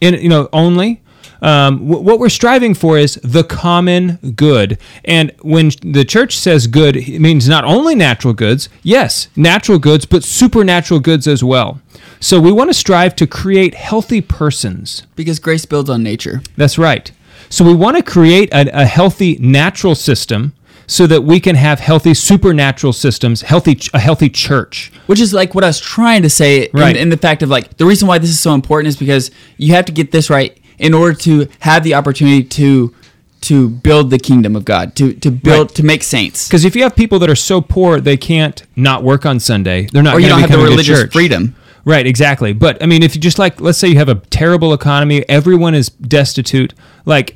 in, 0.02 0.16
you 0.16 0.30
know, 0.30 0.50
only. 0.52 1.04
Um, 1.44 1.80
wh- 1.80 2.04
what 2.04 2.18
we're 2.18 2.30
striving 2.30 2.74
for 2.74 2.98
is 2.98 3.20
the 3.24 3.44
common 3.44 4.34
good. 4.36 4.80
And 5.04 5.32
when 5.42 5.72
the 5.84 6.04
church 6.04 6.38
says 6.38 6.66
good, 6.66 6.96
it 6.96 7.20
means 7.20 7.48
not 7.48 7.66
only 7.66 7.94
natural 7.94 8.34
goods, 8.34 8.68
yes, 8.82 9.28
natural 9.36 9.78
goods, 9.78 10.06
but 10.06 10.24
supernatural 10.24 11.00
goods 11.00 11.28
as 11.28 11.44
well. 11.44 11.80
So 12.20 12.40
we 12.40 12.52
want 12.52 12.72
to 12.72 12.74
strive 12.74 13.16
to 13.18 13.28
create 13.28 13.76
healthy 13.76 14.22
persons. 14.22 15.06
Because 15.16 15.38
grace 15.38 15.66
builds 15.66 15.90
on 15.90 16.02
nature. 16.02 16.42
That's 16.58 16.80
right. 16.80 17.12
So 17.50 17.64
we 17.64 17.76
want 17.76 17.96
to 17.98 18.04
create 18.04 18.52
a, 18.52 18.82
a 18.82 18.86
healthy 18.86 19.38
natural 19.40 19.94
system 19.94 20.54
so 20.88 21.08
that 21.08 21.24
we 21.24 21.40
can 21.40 21.56
have 21.56 21.80
healthy 21.80 22.14
supernatural 22.14 22.94
systems, 22.94 23.42
healthy 23.42 23.80
a 23.94 24.00
healthy 24.00 24.30
church. 24.30 24.92
Which 25.08 25.20
is 25.20 25.34
like 25.34 25.56
what 25.56 25.64
I 25.64 25.68
was 25.68 25.80
trying 25.80 26.22
to 26.24 26.30
say 26.30 26.70
Right. 26.74 26.96
in, 26.96 27.04
in 27.04 27.10
the 27.10 27.18
fact 27.18 27.42
of 27.44 27.50
like 27.50 27.78
the 27.78 27.86
reason 27.86 28.08
why 28.08 28.18
this 28.20 28.30
is 28.30 28.40
so 28.40 28.54
important 28.54 28.88
is 28.90 28.98
because 28.98 29.32
you 29.58 29.74
have 29.74 29.86
to 29.86 29.92
get 29.92 30.12
this 30.12 30.30
right 30.30 30.58
in 30.78 30.94
order 30.94 31.14
to 31.20 31.48
have 31.60 31.84
the 31.84 31.94
opportunity 31.96 32.44
to 32.44 32.94
to 33.42 33.70
build 33.70 34.10
the 34.10 34.18
kingdom 34.18 34.56
of 34.56 34.66
God, 34.66 34.96
to 34.96 35.14
to 35.14 35.30
build 35.32 35.68
Right. 35.70 35.76
to 35.76 35.84
make 35.84 36.04
saints. 36.04 36.48
Because 36.48 36.66
if 36.66 36.76
you 36.76 36.84
have 36.84 36.96
people 36.96 37.20
that 37.20 37.30
are 37.30 37.36
so 37.36 37.62
poor 37.62 38.00
they 38.02 38.18
can't 38.18 38.64
not 38.76 39.04
work 39.04 39.26
on 39.26 39.40
Sunday, 39.40 39.88
they're 39.92 40.02
not 40.04 40.16
Or 40.16 40.20
you 40.20 40.28
going 40.30 40.42
don't 40.42 40.42
to 40.42 40.42
have 40.42 40.50
the 40.52 40.58
become 40.58 40.66
a 40.66 40.70
good 40.78 40.90
religious 40.90 41.14
freedom. 41.14 41.56
Right, 41.86 42.08
exactly. 42.08 42.52
But 42.54 42.82
I 42.82 42.88
mean, 42.88 43.04
if 43.04 43.14
you 43.16 43.22
just 43.22 43.38
like, 43.38 43.62
let's 43.62 43.78
say 43.78 43.88
you 43.90 43.98
have 43.98 44.10
a 44.10 44.16
terrible 44.16 44.74
economy, 44.74 45.24
everyone 45.30 45.76
is 45.76 45.90
destitute. 45.90 46.74
Like, 47.06 47.36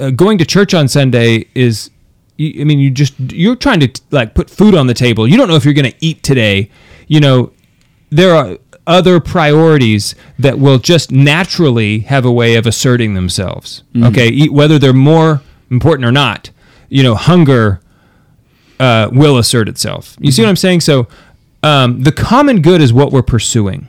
uh, 0.00 0.08
going 0.10 0.38
to 0.38 0.46
church 0.46 0.72
on 0.72 0.88
Sunday 0.88 1.44
is, 1.54 1.90
you- 2.36 2.60
I 2.60 2.64
mean, 2.64 2.78
you 2.78 2.90
just 2.90 3.14
you're 3.32 3.56
trying 3.56 3.80
to 3.80 3.88
like 4.10 4.34
put 4.34 4.50
food 4.50 4.74
on 4.74 4.86
the 4.86 4.94
table. 4.94 5.26
You 5.26 5.36
don't 5.36 5.48
know 5.48 5.56
if 5.56 5.64
you're 5.64 5.74
going 5.74 5.90
to 5.90 5.96
eat 6.00 6.22
today. 6.22 6.70
You 7.08 7.20
know, 7.20 7.52
there 8.10 8.34
are 8.34 8.58
other 8.86 9.18
priorities 9.20 10.14
that 10.38 10.58
will 10.60 10.78
just 10.78 11.10
naturally 11.10 12.00
have 12.00 12.24
a 12.24 12.30
way 12.32 12.54
of 12.54 12.66
asserting 12.66 13.14
themselves. 13.14 13.82
Okay, 13.96 14.28
E- 14.28 14.48
whether 14.48 14.78
they're 14.78 14.92
more 14.92 15.42
important 15.70 16.06
or 16.06 16.12
not. 16.12 16.50
You 16.88 17.02
know, 17.02 17.16
hunger 17.16 17.80
uh, 18.78 19.08
will 19.12 19.38
assert 19.38 19.68
itself. 19.68 20.16
You 20.20 20.30
see 20.30 20.42
what 20.42 20.48
I'm 20.48 20.56
saying? 20.56 20.82
So 20.82 21.08
um, 21.64 22.02
the 22.02 22.12
common 22.12 22.62
good 22.62 22.80
is 22.80 22.92
what 22.92 23.10
we're 23.10 23.22
pursuing. 23.22 23.88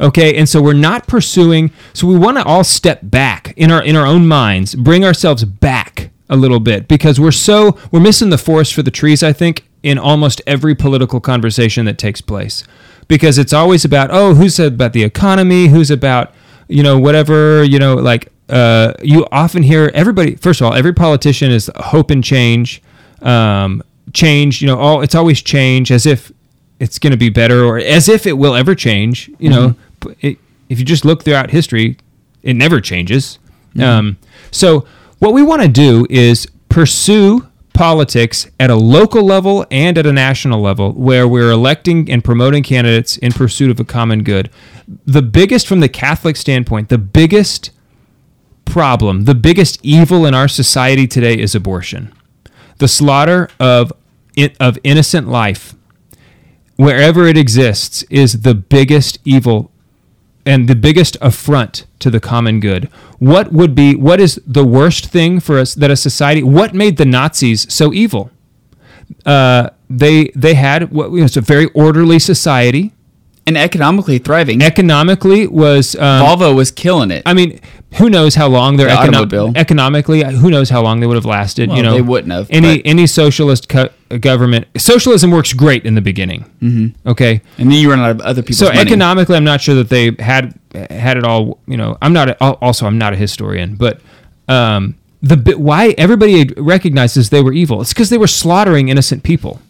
Okay, 0.00 0.36
and 0.36 0.48
so 0.48 0.62
we're 0.62 0.74
not 0.74 1.06
pursuing. 1.08 1.72
So 1.92 2.06
we 2.06 2.16
want 2.16 2.36
to 2.36 2.44
all 2.44 2.62
step 2.64 3.00
back 3.02 3.52
in 3.56 3.70
our 3.72 3.82
in 3.82 3.96
our 3.96 4.06
own 4.06 4.28
minds, 4.28 4.74
bring 4.76 5.04
ourselves 5.04 5.44
back 5.44 6.10
a 6.32 6.36
little 6.36 6.60
bit 6.60 6.88
because 6.88 7.20
we're 7.20 7.30
so 7.30 7.78
we're 7.92 8.00
missing 8.00 8.30
the 8.30 8.38
forest 8.38 8.72
for 8.72 8.82
the 8.82 8.90
trees. 8.90 9.22
I 9.22 9.32
think 9.34 9.68
in 9.82 9.98
almost 9.98 10.40
every 10.46 10.74
political 10.74 11.20
conversation 11.20 11.84
that 11.84 11.98
takes 11.98 12.22
place, 12.22 12.64
because 13.06 13.36
it's 13.36 13.52
always 13.52 13.84
about 13.84 14.10
oh 14.10 14.34
who's 14.34 14.58
about 14.58 14.94
the 14.94 15.04
economy, 15.04 15.68
who's 15.68 15.90
about 15.90 16.32
you 16.68 16.82
know 16.82 16.98
whatever 16.98 17.62
you 17.62 17.78
know 17.78 17.94
like 17.94 18.32
uh, 18.48 18.94
you 19.02 19.26
often 19.30 19.62
hear 19.62 19.90
everybody. 19.94 20.34
First 20.36 20.60
of 20.60 20.66
all, 20.66 20.74
every 20.74 20.94
politician 20.94 21.50
is 21.50 21.70
hope 21.76 22.10
and 22.10 22.24
change, 22.24 22.82
um, 23.20 23.82
change. 24.14 24.62
You 24.62 24.68
know, 24.68 24.78
all 24.78 25.02
it's 25.02 25.14
always 25.14 25.42
change 25.42 25.92
as 25.92 26.06
if 26.06 26.32
it's 26.80 26.98
going 26.98 27.12
to 27.12 27.18
be 27.18 27.28
better 27.28 27.62
or 27.62 27.78
as 27.78 28.08
if 28.08 28.26
it 28.26 28.32
will 28.32 28.54
ever 28.54 28.74
change. 28.74 29.30
You 29.38 29.50
know, 29.50 29.74
P- 30.00 30.16
it, 30.20 30.38
if 30.70 30.78
you 30.78 30.84
just 30.86 31.04
look 31.04 31.24
throughout 31.24 31.50
history, 31.50 31.98
it 32.42 32.54
never 32.54 32.80
changes. 32.80 33.38
Um, 33.78 34.16
so 34.50 34.86
what 35.22 35.32
we 35.32 35.40
want 35.40 35.62
to 35.62 35.68
do 35.68 36.04
is 36.10 36.48
pursue 36.68 37.46
politics 37.74 38.50
at 38.58 38.70
a 38.70 38.74
local 38.74 39.22
level 39.22 39.64
and 39.70 39.96
at 39.96 40.04
a 40.04 40.12
national 40.12 40.60
level 40.60 40.90
where 40.94 41.28
we're 41.28 41.52
electing 41.52 42.10
and 42.10 42.24
promoting 42.24 42.64
candidates 42.64 43.18
in 43.18 43.30
pursuit 43.30 43.70
of 43.70 43.78
a 43.78 43.84
common 43.84 44.24
good. 44.24 44.50
The 45.06 45.22
biggest 45.22 45.68
from 45.68 45.78
the 45.78 45.88
Catholic 45.88 46.34
standpoint, 46.34 46.88
the 46.88 46.98
biggest 46.98 47.70
problem, 48.64 49.24
the 49.26 49.36
biggest 49.36 49.78
evil 49.84 50.26
in 50.26 50.34
our 50.34 50.48
society 50.48 51.06
today 51.06 51.38
is 51.38 51.54
abortion. 51.54 52.12
The 52.78 52.88
slaughter 52.88 53.48
of 53.60 53.92
of 54.58 54.76
innocent 54.82 55.28
life 55.28 55.76
wherever 56.74 57.28
it 57.28 57.38
exists 57.38 58.02
is 58.10 58.42
the 58.42 58.54
biggest 58.54 59.20
evil 59.24 59.70
and 60.44 60.68
the 60.68 60.74
biggest 60.74 61.16
affront 61.20 61.86
to 62.00 62.10
the 62.10 62.20
common 62.20 62.60
good. 62.60 62.84
What 63.18 63.52
would 63.52 63.74
be 63.74 63.94
what 63.94 64.20
is 64.20 64.40
the 64.46 64.64
worst 64.64 65.06
thing 65.06 65.40
for 65.40 65.58
us 65.58 65.74
that 65.74 65.90
a 65.90 65.96
society 65.96 66.42
what 66.42 66.74
made 66.74 66.96
the 66.96 67.04
Nazis 67.04 67.72
so 67.72 67.92
evil? 67.92 68.30
Uh, 69.24 69.70
they 69.88 70.32
they 70.34 70.54
had 70.54 70.90
what 70.90 71.10
you 71.10 71.18
know, 71.18 71.24
it's 71.24 71.36
a 71.36 71.40
very 71.40 71.66
orderly 71.74 72.18
society. 72.18 72.92
And 73.46 73.58
economically 73.58 74.18
thriving. 74.18 74.62
Economically 74.62 75.48
was 75.48 75.96
um, 75.96 76.24
Volvo 76.24 76.54
was 76.54 76.70
killing 76.70 77.10
it. 77.10 77.24
I 77.26 77.34
mean, 77.34 77.58
who 77.94 78.08
knows 78.08 78.36
how 78.36 78.46
long 78.46 78.76
their 78.76 78.86
The 78.86 78.94
econo- 78.94 79.08
automobile. 79.08 79.52
economically? 79.56 80.22
Who 80.22 80.48
knows 80.48 80.70
how 80.70 80.80
long 80.80 81.00
they 81.00 81.08
would 81.08 81.16
have 81.16 81.24
lasted? 81.26 81.68
Well, 81.68 81.76
you 81.76 81.82
know, 81.82 81.92
they 81.94 82.02
wouldn't 82.02 82.32
have, 82.32 82.46
Any 82.50 82.84
any 82.86 83.06
socialist 83.08 83.68
co- 83.68 83.88
government, 84.20 84.68
socialism 84.76 85.32
works 85.32 85.52
great 85.54 85.84
in 85.84 85.96
the 85.96 86.00
beginning. 86.00 86.44
Mm-hmm. 86.62 87.08
Okay, 87.10 87.40
and 87.58 87.68
then 87.70 87.78
you 87.78 87.90
run 87.90 87.98
out 87.98 88.10
of 88.12 88.20
other 88.20 88.42
people's 88.42 88.58
so 88.60 88.66
money. 88.68 88.78
economically, 88.80 89.36
I'm 89.36 89.44
not 89.44 89.60
sure 89.60 89.74
that 89.74 89.88
they 89.88 90.12
had 90.22 90.54
had 90.72 91.16
it 91.16 91.24
all. 91.24 91.58
You 91.66 91.76
know, 91.76 91.98
I'm 92.00 92.12
not. 92.12 92.28
A, 92.28 92.40
also, 92.44 92.86
I'm 92.86 92.96
not 92.98 93.12
a 93.12 93.16
historian, 93.16 93.74
but 93.74 94.00
um, 94.48 94.94
the 95.20 95.54
why 95.58 95.96
everybody 95.98 96.44
recognizes 96.56 97.30
they 97.30 97.42
were 97.42 97.52
evil. 97.52 97.80
It's 97.80 97.92
because 97.92 98.08
they 98.08 98.18
were 98.18 98.28
slaughtering 98.28 98.88
innocent 98.88 99.24
people. 99.24 99.60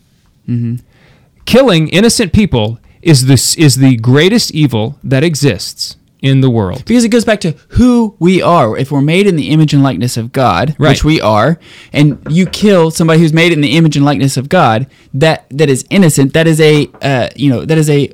Killing 1.44 1.88
innocent 1.88 2.32
people 2.32 2.78
is 3.02 3.26
this 3.26 3.54
is 3.56 3.76
the 3.76 3.96
greatest 3.96 4.52
evil 4.52 4.98
that 5.04 5.22
exists 5.24 5.96
in 6.20 6.40
the 6.40 6.48
world. 6.48 6.84
because 6.86 7.02
it 7.04 7.08
goes 7.08 7.24
back 7.24 7.40
to 7.40 7.50
who 7.70 8.14
we 8.20 8.40
are. 8.40 8.76
If 8.78 8.92
we're 8.92 9.00
made 9.02 9.26
in 9.26 9.34
the 9.34 9.48
image 9.50 9.74
and 9.74 9.82
likeness 9.82 10.16
of 10.16 10.30
God, 10.30 10.76
Right. 10.78 10.90
which 10.90 11.02
we 11.02 11.20
are, 11.20 11.58
and 11.92 12.24
you 12.30 12.46
kill 12.46 12.92
somebody 12.92 13.18
who's 13.18 13.32
made 13.32 13.50
in 13.52 13.60
the 13.60 13.76
image 13.76 13.96
and 13.96 14.04
likeness 14.04 14.36
of 14.36 14.48
God, 14.48 14.86
that 15.14 15.46
that 15.50 15.68
is 15.68 15.84
innocent. 15.90 16.32
That 16.32 16.46
is 16.46 16.60
a 16.60 16.88
uh, 17.02 17.28
you 17.34 17.50
know 17.50 17.64
that 17.64 17.76
is 17.76 17.90
a 17.90 18.12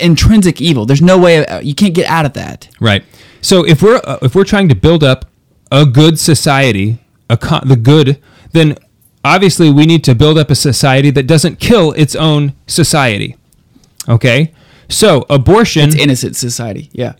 intrinsic 0.00 0.60
evil. 0.60 0.86
There's 0.86 1.02
no 1.02 1.18
way 1.18 1.44
uh, 1.46 1.60
you 1.60 1.74
can't 1.74 1.94
get 1.94 2.06
out 2.08 2.26
of 2.26 2.32
that. 2.34 2.68
Right. 2.80 3.04
So 3.40 3.64
if 3.66 3.82
we're 3.82 4.00
uh, 4.04 4.18
if 4.22 4.34
we're 4.34 4.44
trying 4.44 4.68
to 4.68 4.74
build 4.74 5.04
up 5.04 5.26
a 5.70 5.84
good 5.86 6.18
society, 6.18 6.98
a 7.30 7.36
co- 7.36 7.60
the 7.64 7.76
good, 7.76 8.20
then 8.52 8.76
obviously 9.24 9.70
we 9.70 9.86
need 9.86 10.04
to 10.04 10.14
build 10.14 10.38
up 10.38 10.50
a 10.50 10.54
society 10.54 11.10
that 11.10 11.26
doesn't 11.26 11.60
kill 11.60 11.92
its 11.92 12.14
own 12.16 12.54
society. 12.66 13.36
Okay. 14.08 14.52
So 14.88 15.26
abortion, 15.28 15.88
It's 15.88 15.96
innocent 15.96 16.36
society. 16.36 16.90
Yeah. 16.92 17.14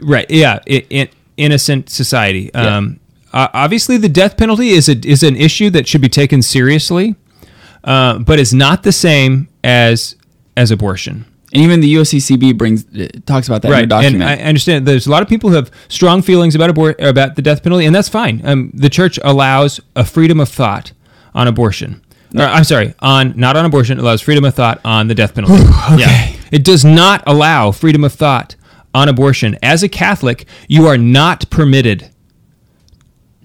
right? 0.00 0.26
Yeah, 0.30 0.60
i 0.68 0.86
i 0.90 1.10
innocent 1.36 1.88
society. 1.88 2.50
Yeah. 2.54 2.76
Um, 2.76 3.00
obviously, 3.32 3.96
the 3.96 4.08
death 4.08 4.36
penalty 4.36 4.70
is 4.70 4.88
a, 4.88 4.96
is 5.06 5.22
an 5.22 5.36
issue 5.36 5.70
that 5.70 5.86
should 5.86 6.00
be 6.00 6.08
taken 6.08 6.42
seriously, 6.42 7.16
uh, 7.84 8.18
but 8.18 8.38
it's 8.38 8.52
not 8.52 8.82
the 8.82 8.92
same 8.92 9.48
as 9.64 10.16
as 10.56 10.70
abortion. 10.70 11.24
And 11.52 11.62
even 11.62 11.80
the 11.80 11.94
USCCB 11.94 12.58
brings 12.58 12.84
uh, 12.94 13.08
talks 13.24 13.48
about 13.48 13.62
that 13.62 13.68
in 13.68 13.72
right. 13.72 13.88
their 13.88 14.02
And. 14.02 14.22
I 14.22 14.36
understand 14.36 14.86
there's 14.86 15.06
a 15.06 15.10
lot 15.10 15.22
of 15.22 15.28
people 15.28 15.50
who 15.50 15.56
have 15.56 15.70
strong 15.88 16.20
feelings 16.22 16.54
about 16.54 16.70
abor- 16.70 17.00
about 17.00 17.36
the 17.36 17.42
death 17.42 17.62
penalty, 17.62 17.86
and 17.86 17.94
that's 17.94 18.08
fine. 18.08 18.42
Um, 18.44 18.70
the 18.74 18.90
church 18.90 19.18
allows 19.24 19.80
a 19.96 20.04
freedom 20.04 20.40
of 20.40 20.48
thought 20.48 20.92
on 21.34 21.48
abortion. 21.48 22.02
Or, 22.34 22.42
I'm 22.42 22.64
sorry, 22.64 22.94
on 23.00 23.32
not 23.36 23.56
on 23.56 23.64
abortion. 23.64 23.98
It 23.98 24.02
allows 24.02 24.20
freedom 24.20 24.44
of 24.44 24.54
thought 24.54 24.80
on 24.84 25.08
the 25.08 25.14
death 25.14 25.34
penalty. 25.34 25.62
Yeah. 26.00 26.34
It 26.52 26.64
does 26.64 26.84
not 26.84 27.22
allow 27.26 27.70
freedom 27.72 28.04
of 28.04 28.12
thought 28.12 28.54
on 28.94 29.08
abortion. 29.08 29.56
As 29.62 29.82
a 29.82 29.88
Catholic, 29.88 30.46
you 30.66 30.86
are 30.86 30.98
not 30.98 31.48
permitted 31.50 32.10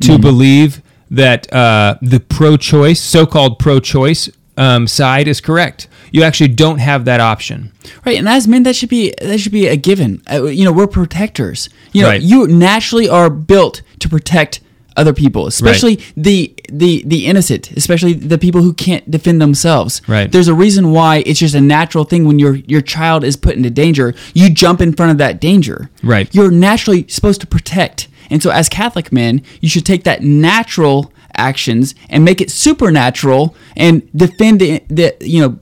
to 0.02 0.18
believe 0.18 0.82
that 1.12 1.52
uh, 1.54 1.96
the 2.02 2.20
pro-choice, 2.20 3.00
so-called 3.02 3.60
pro-choice 3.60 4.30
um, 4.58 4.88
side 4.88 5.28
is 5.28 5.40
correct. 5.42 5.88
You 6.12 6.24
actually 6.24 6.50
don't 6.50 6.80
have 6.80 7.06
that 7.06 7.20
option. 7.20 7.72
Right, 8.06 8.18
and 8.18 8.28
as 8.28 8.48
men, 8.48 8.64
that 8.64 8.76
should 8.76 8.90
be 8.90 9.14
that 9.22 9.40
should 9.40 9.52
be 9.52 9.68
a 9.68 9.76
given. 9.76 10.22
Uh, 10.32 10.44
you 10.46 10.64
know, 10.66 10.72
we're 10.72 10.88
protectors. 10.88 11.70
You 11.92 12.04
know, 12.04 12.10
Right. 12.10 12.22
you 12.22 12.48
naturally 12.48 13.10
are 13.10 13.30
built 13.30 13.82
to 14.00 14.10
protect 14.10 14.60
other 14.96 15.14
people, 15.14 15.48
especially 15.48 16.00
the 16.16 16.54
the 16.72 17.04
the 17.06 17.26
innocent, 17.26 17.72
especially 17.72 18.14
the 18.14 18.38
people 18.38 18.62
who 18.62 18.74
can't 18.74 19.10
defend 19.10 19.42
themselves. 19.42 20.02
Right. 20.08 20.32
There's 20.32 20.48
a 20.48 20.54
reason 20.54 20.92
why 20.92 21.24
it's 21.26 21.40
just 21.40 21.56
a 21.56 21.62
natural 21.62 22.04
thing 22.04 22.26
when 22.26 22.40
your 22.40 22.56
your 22.56 22.82
child 22.82 23.24
is 23.24 23.36
put 23.36 23.56
into 23.56 23.70
danger, 23.70 24.14
you 24.34 24.50
jump 24.50 24.82
in 24.82 24.94
front 24.94 25.12
of 25.12 25.18
that 25.20 25.40
danger. 25.42 25.90
Right. 26.04 26.34
You're 26.34 26.52
naturally 26.52 27.08
supposed 27.08 27.42
to 27.42 27.48
protect, 27.48 28.08
and 28.30 28.42
so 28.44 28.50
as 28.52 28.70
Catholic 28.70 29.12
men, 29.12 29.42
you 29.62 29.70
should 29.70 29.86
take 29.86 30.04
that 30.04 30.24
natural 30.24 31.12
actions 31.36 31.96
and 32.10 32.24
make 32.24 32.40
it 32.42 32.52
supernatural 32.52 33.56
and 33.76 34.08
defend 34.16 34.60
the, 34.62 34.84
the 34.90 35.16
you 35.22 35.42
know 35.42 35.58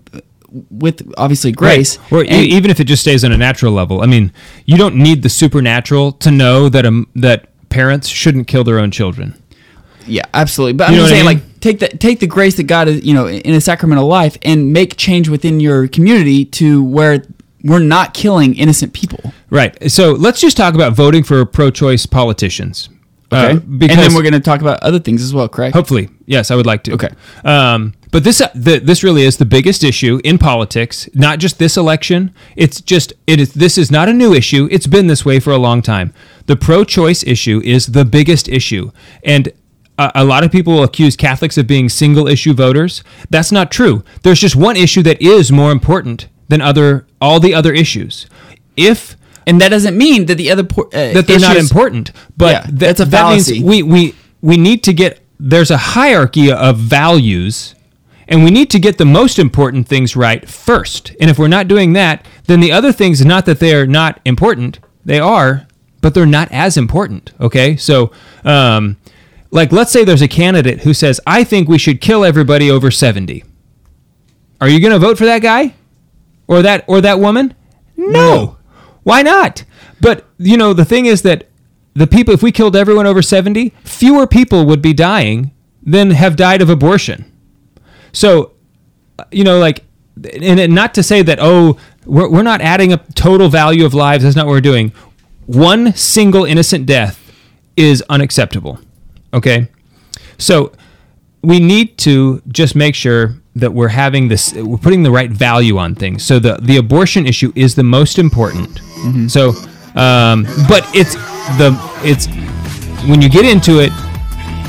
with 0.69 1.09
obviously 1.17 1.51
grace 1.51 1.97
Right. 1.97 2.11
Or 2.11 2.21
and- 2.23 2.45
even 2.47 2.69
if 2.71 2.79
it 2.81 2.83
just 2.83 3.01
stays 3.01 3.23
on 3.23 3.31
a 3.31 3.37
natural 3.37 3.71
level. 3.71 4.01
I 4.01 4.05
mean, 4.05 4.33
you 4.65 4.77
don't 4.77 4.95
need 4.95 5.23
the 5.23 5.29
supernatural 5.29 6.11
to 6.13 6.29
know 6.29 6.67
that 6.67 6.85
um, 6.85 7.07
that 7.15 7.50
parents 7.71 8.07
shouldn't 8.07 8.47
kill 8.47 8.63
their 8.63 8.77
own 8.77 8.91
children. 8.91 9.34
Yeah, 10.05 10.23
absolutely. 10.34 10.73
But 10.73 10.89
You 10.91 10.95
I'm 10.95 11.01
just 11.01 11.03
what 11.03 11.07
I 11.07 11.23
saying, 11.23 11.25
mean? 11.27 11.43
like, 11.51 11.60
take 11.62 11.79
the 11.79 11.88
take 11.97 12.19
the 12.19 12.27
grace 12.27 12.55
that 12.57 12.63
God 12.63 12.88
is, 12.88 13.03
you 13.03 13.13
know, 13.13 13.27
in 13.27 13.53
a 13.53 13.62
sacramental 13.62 14.07
life, 14.07 14.38
and 14.43 14.71
make 14.73 14.97
change 14.97 15.29
within 15.29 15.60
your 15.60 15.88
community 15.88 16.45
to 16.45 16.84
where 16.84 17.23
we're 17.63 17.79
not 17.79 18.13
killing 18.13 18.55
innocent 18.55 18.93
people. 18.93 19.34
Right. 19.51 19.91
So 19.91 20.13
let's 20.13 20.41
just 20.41 20.57
talk 20.57 20.73
about 20.73 20.93
voting 20.93 21.23
for 21.23 21.45
pro-choice 21.45 22.05
politicians. 22.07 22.89
Okay, 23.34 23.51
Uh, 23.51 23.60
because 23.60 23.95
and 23.97 24.03
then 24.05 24.13
we're 24.13 24.23
going 24.23 24.34
to 24.34 24.39
talk 24.41 24.60
about 24.60 24.81
other 24.84 24.99
things 24.99 25.23
as 25.23 25.34
well, 25.34 25.47
correct? 25.47 25.73
Hopefully, 25.75 26.10
yes, 26.25 26.51
I 26.51 26.55
would 26.55 26.65
like 26.65 26.84
to. 26.84 26.93
Okay. 26.93 27.10
Um, 27.45 27.93
but 28.12 28.25
this 28.25 28.41
uh, 28.41 28.49
the, 28.53 28.79
this 28.79 29.03
really 29.03 29.21
is 29.23 29.38
the 29.38 29.45
biggest 29.45 29.84
issue 29.86 30.19
in 30.25 30.38
politics. 30.38 31.07
Not 31.13 31.39
just 31.39 31.57
this 31.57 31.77
election. 31.77 32.34
It's 32.57 32.81
just 32.81 33.13
it 33.27 33.39
is. 33.39 33.53
This 33.53 33.77
is 33.77 33.89
not 33.91 34.10
a 34.10 34.13
new 34.13 34.34
issue. 34.34 34.67
It's 34.71 34.88
been 34.88 35.07
this 35.07 35.23
way 35.23 35.39
for 35.39 35.51
a 35.53 35.57
long 35.57 35.81
time. 35.81 36.13
The 36.45 36.56
pro-choice 36.56 37.23
issue 37.23 37.62
is 37.63 37.88
the 37.88 38.06
biggest 38.06 38.47
issue, 38.47 38.91
and 39.23 39.51
a, 39.97 40.23
lot 40.23 40.43
of 40.43 40.51
people 40.51 40.73
will 40.73 40.84
accuse 40.84 41.15
Catholics 41.15 41.58
of 41.58 41.67
being 41.67 41.89
single-issue 41.89 42.54
voters. 42.54 43.04
That's 43.30 43.51
not 43.51 43.71
true. 43.71 44.04
There's 44.23 44.39
just 44.39 44.56
one 44.56 44.75
issue 44.75 45.04
that 45.04 45.21
is 45.21 45.51
more 45.51 45.71
important 45.71 46.27
than 46.47 46.62
other 46.62 47.06
all 47.19 47.39
the 47.39 47.54
other 47.54 47.73
issues. 47.73 48.27
If 48.75 49.15
and 49.47 49.60
that 49.62 49.69
doesn't 49.69 49.97
mean 49.97 50.25
that 50.25 50.36
the 50.36 50.51
other 50.51 50.63
por- 50.63 50.88
uh, 50.88 51.13
that 51.13 51.27
they're 51.27 51.39
not 51.39 51.58
important. 51.58 52.12
But 52.38 52.51
Yeah, 52.51 52.62
th- 52.62 52.80
that's 52.80 52.99
a 52.99 53.06
that 53.06 53.30
means 53.32 53.47
fallacy. 53.47 53.63
we, 53.63 53.84
we 53.84 54.15
we 54.41 54.58
need 54.58 54.84
to 54.86 54.93
get 54.93 55.19
there's 55.39 55.71
a 55.71 55.77
hierarchy 55.77 56.51
of 56.51 56.77
values 56.77 57.75
and 58.27 58.43
we 58.43 58.51
need 58.51 58.69
to 58.69 58.80
get 58.80 58.97
the 58.97 59.06
most 59.06 59.39
important 59.39 59.88
things 59.88 60.15
right 60.15 60.47
first. 60.47 61.11
And 61.20 61.30
if 61.30 61.38
we're 61.38 61.47
not 61.47 61.68
doing 61.68 61.93
that, 61.93 62.26
then 62.45 62.59
the 62.59 62.72
other 62.72 62.91
things 62.91 63.26
not 63.26 63.45
that 63.45 63.59
they're 63.59 63.86
not 63.86 64.22
important, 64.24 64.80
they 65.03 65.20
are, 65.20 65.68
but 66.02 66.14
they're 66.14 66.26
not 66.26 66.52
as 66.52 66.78
important. 66.78 67.32
Okay? 67.39 67.78
So 67.78 68.12
um 68.43 68.97
like 69.52 69.72
let's 69.72 69.91
say 69.91 70.04
there's 70.04 70.22
a 70.22 70.28
candidate 70.28 70.82
who 70.82 70.93
says, 70.93 71.20
"I 71.28 71.43
think 71.43 71.68
we 71.68 71.78
should 71.78 72.02
kill 72.02 72.24
everybody 72.24 72.72
over 72.72 72.89
70." 72.89 73.43
Are 74.62 74.70
you 74.70 74.80
going 74.80 74.93
to 74.93 74.99
vote 74.99 75.18
for 75.18 75.26
that 75.26 75.41
guy? 75.41 75.74
Or 76.47 76.62
that 76.62 76.86
or 76.88 77.02
that 77.02 77.20
woman? 77.20 77.54
No. 77.97 78.58
Why 79.04 79.22
not? 79.22 79.64
But 79.99 80.26
you 80.38 80.58
know, 80.58 80.74
the 80.74 80.86
thing 80.86 81.06
is 81.06 81.22
that 81.24 81.49
the 81.93 82.08
people 82.08 82.34
if 82.34 82.41
we 82.41 82.52
killed 82.52 82.76
everyone 82.76 83.08
over 83.08 83.22
70, 83.22 83.74
fewer 83.84 84.28
people 84.28 84.66
would 84.66 84.82
be 84.82 84.93
dying 84.93 85.52
than 85.84 86.12
have 86.12 86.36
died 86.36 86.62
of 86.62 86.70
abortion. 86.70 87.32
So, 88.12 88.54
you 89.32 89.43
know, 89.43 89.60
like 89.60 89.84
and 90.24 90.60
and 90.60 90.76
not 90.76 90.93
to 90.95 91.04
say 91.04 91.22
that 91.22 91.39
oh, 91.41 91.78
we're 92.06 92.30
we're 92.30 92.43
not 92.43 92.62
adding 92.62 92.93
up 92.93 93.14
total 93.16 93.49
value 93.49 93.86
of 93.86 93.93
lives, 93.93 94.24
that's 94.24 94.36
not 94.36 94.45
what 94.45 94.54
we're 94.54 94.62
doing. 94.62 94.91
One 95.45 95.93
single 95.95 96.45
innocent 96.45 96.85
death 96.85 97.19
is 97.75 98.03
unacceptable. 98.09 98.79
Okay? 99.33 99.67
So, 100.37 100.71
we 101.43 101.59
need 101.59 101.97
to 101.99 102.41
just 102.49 102.75
make 102.75 102.95
sure 102.95 103.35
that 103.55 103.73
we're 103.73 103.89
having 103.89 104.27
this 104.27 104.53
we're 104.53 104.77
putting 104.77 105.03
the 105.03 105.11
right 105.11 105.29
value 105.29 105.77
on 105.77 105.95
things. 105.95 106.23
So 106.23 106.39
the 106.39 106.57
the 106.61 106.77
abortion 106.77 107.25
issue 107.25 107.51
is 107.55 107.75
the 107.75 107.83
most 107.83 108.17
important. 108.19 108.79
So 109.31 109.49
um, 109.95 110.43
but 110.69 110.85
it's 110.93 111.15
the 111.57 111.77
it's 112.03 112.27
when 113.07 113.21
you 113.21 113.29
get 113.29 113.45
into 113.45 113.79
it 113.79 113.91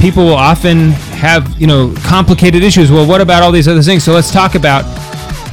people 0.00 0.24
will 0.24 0.34
often 0.34 0.90
have 1.20 1.60
you 1.60 1.66
know 1.66 1.94
complicated 2.04 2.62
issues. 2.64 2.90
Well 2.90 3.06
what 3.06 3.20
about 3.20 3.42
all 3.42 3.52
these 3.52 3.68
other 3.68 3.82
things? 3.82 4.02
So 4.02 4.12
let's 4.12 4.32
talk 4.32 4.54
about 4.54 4.82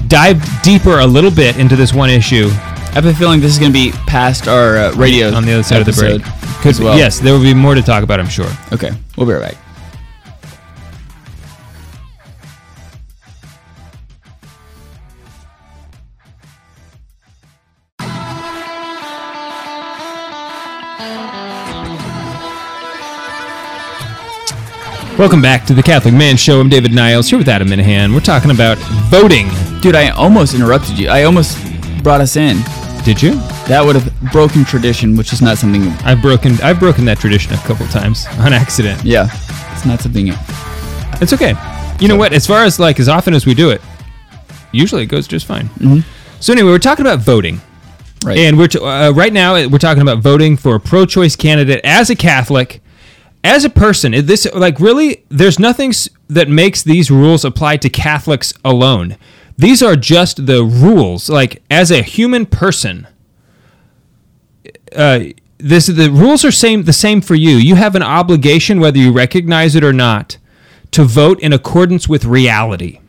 dive 0.08 0.42
deeper 0.64 1.00
a 1.00 1.06
little 1.06 1.32
bit 1.32 1.58
into 1.58 1.76
this 1.76 1.94
one 1.94 2.10
issue 2.10 2.50
I 2.90 2.94
have 2.94 3.06
a 3.06 3.14
feeling 3.14 3.40
this 3.40 3.52
is 3.54 3.60
going 3.60 3.72
to 3.72 3.78
be 3.78 3.92
past 4.08 4.48
our 4.48 4.76
uh, 4.78 4.92
radio 4.96 5.32
on 5.32 5.46
the 5.46 5.54
other 5.54 5.64
side 5.64 5.80
of 5.80 5.86
the 5.86 5.94
break. 5.94 6.22
episode 6.22 6.68
as 6.68 6.80
well. 6.82 6.98
Yes, 6.98 7.20
there 7.20 7.34
will 7.34 7.44
be 7.44 7.54
more 7.54 7.76
to 7.76 7.82
talk 7.84 8.04
about, 8.04 8.20
I'm 8.20 8.28
sure. 8.28 8.50
Okay, 8.74 8.92
we'll 9.16 9.28
be 9.28 9.34
right 9.34 9.54
back. 9.54 9.58
Welcome 25.18 25.42
back 25.42 25.66
to 25.66 25.74
the 25.74 25.84
Catholic 25.84 26.14
Man 26.14 26.38
Show. 26.38 26.60
I'm 26.62 26.70
David 26.70 26.94
Niles 26.94 27.30
here 27.30 27.38
with 27.38 27.50
Adam 27.50 27.68
Minihan. 27.68 28.14
We're 28.14 28.22
talking 28.22 28.52
about 28.52 28.78
voting. 29.10 29.48
Dude, 29.82 29.96
I 29.96 30.10
almost 30.10 30.54
interrupted 30.56 30.98
you. 30.98 31.10
I 31.10 31.24
almost 31.24 31.58
brought 32.04 32.22
us 32.22 32.38
in. 32.38 32.58
Did 33.04 33.22
you? 33.22 33.36
That 33.68 33.82
would 33.84 33.96
have 33.96 34.32
broken 34.32 34.66
tradition, 34.66 35.16
which 35.16 35.34
is 35.34 35.42
not 35.42 35.58
something. 35.58 35.84
I've 36.06 36.22
broken 36.22 36.54
I've 36.62 36.80
broken 36.80 37.06
that 37.06 37.18
tradition 37.18 37.54
a 37.54 37.58
couple 37.58 37.88
times 37.88 38.28
on 38.40 38.54
accident. 38.54 39.04
Yeah, 39.04 39.30
it's 39.72 39.86
not 39.86 40.02
something. 40.02 40.28
It's 41.22 41.34
okay. 41.34 41.54
You 42.00 42.08
know 42.08 42.16
what? 42.18 42.34
As 42.34 42.46
far 42.46 42.64
as 42.64 42.80
like 42.80 43.00
as 43.00 43.10
often 43.10 43.34
as 43.34 43.46
we 43.46 43.54
do 43.54 43.70
it, 43.72 43.82
usually 44.72 45.04
it 45.04 45.08
goes 45.08 45.28
just 45.28 45.46
fine. 45.46 45.70
So 46.40 46.54
anyway, 46.54 46.70
we're 46.70 46.80
talking 46.80 47.06
about 47.06 47.20
voting. 47.20 47.62
Right. 48.24 48.38
And 48.38 48.58
we're 48.58 48.68
t- 48.68 48.80
uh, 48.80 49.12
right 49.12 49.32
now 49.32 49.54
we're 49.68 49.78
talking 49.78 50.02
about 50.02 50.20
voting 50.20 50.58
for 50.58 50.76
a 50.76 50.80
pro-choice 50.80 51.36
candidate 51.38 51.80
as 51.86 52.10
a 52.10 52.16
Catholic, 52.16 52.82
as 53.44 53.64
a 53.64 53.70
person. 53.70 54.12
This 54.26 54.46
like 54.54 54.80
really, 54.80 55.24
there's 55.30 55.58
nothing 55.58 55.94
that 56.28 56.50
makes 56.50 56.84
these 56.84 57.10
rules 57.10 57.46
apply 57.46 57.78
to 57.78 57.90
Catholics 57.90 58.54
alone. 58.66 59.16
These 59.60 59.84
are 59.84 59.98
just 59.98 60.46
the 60.46 60.64
rules. 60.64 61.30
Like 61.30 61.62
as 61.70 61.92
a 61.92 62.02
human 62.02 62.46
person, 62.46 63.08
uh, 64.96 65.20
this 65.58 65.88
the 65.88 66.10
rules 66.10 66.46
are 66.46 66.52
same 66.52 66.84
the 66.84 66.94
same 66.94 67.20
for 67.20 67.36
you. 67.36 67.58
You 67.58 67.76
have 67.76 67.94
an 67.94 68.02
obligation, 68.02 68.80
whether 68.80 68.98
you 68.98 69.12
recognize 69.12 69.76
it 69.76 69.84
or 69.84 69.92
not, 69.92 70.38
to 70.92 71.04
vote 71.04 71.42
in 71.42 71.52
accordance 71.52 72.08
with 72.08 72.24
reality. 72.24 73.02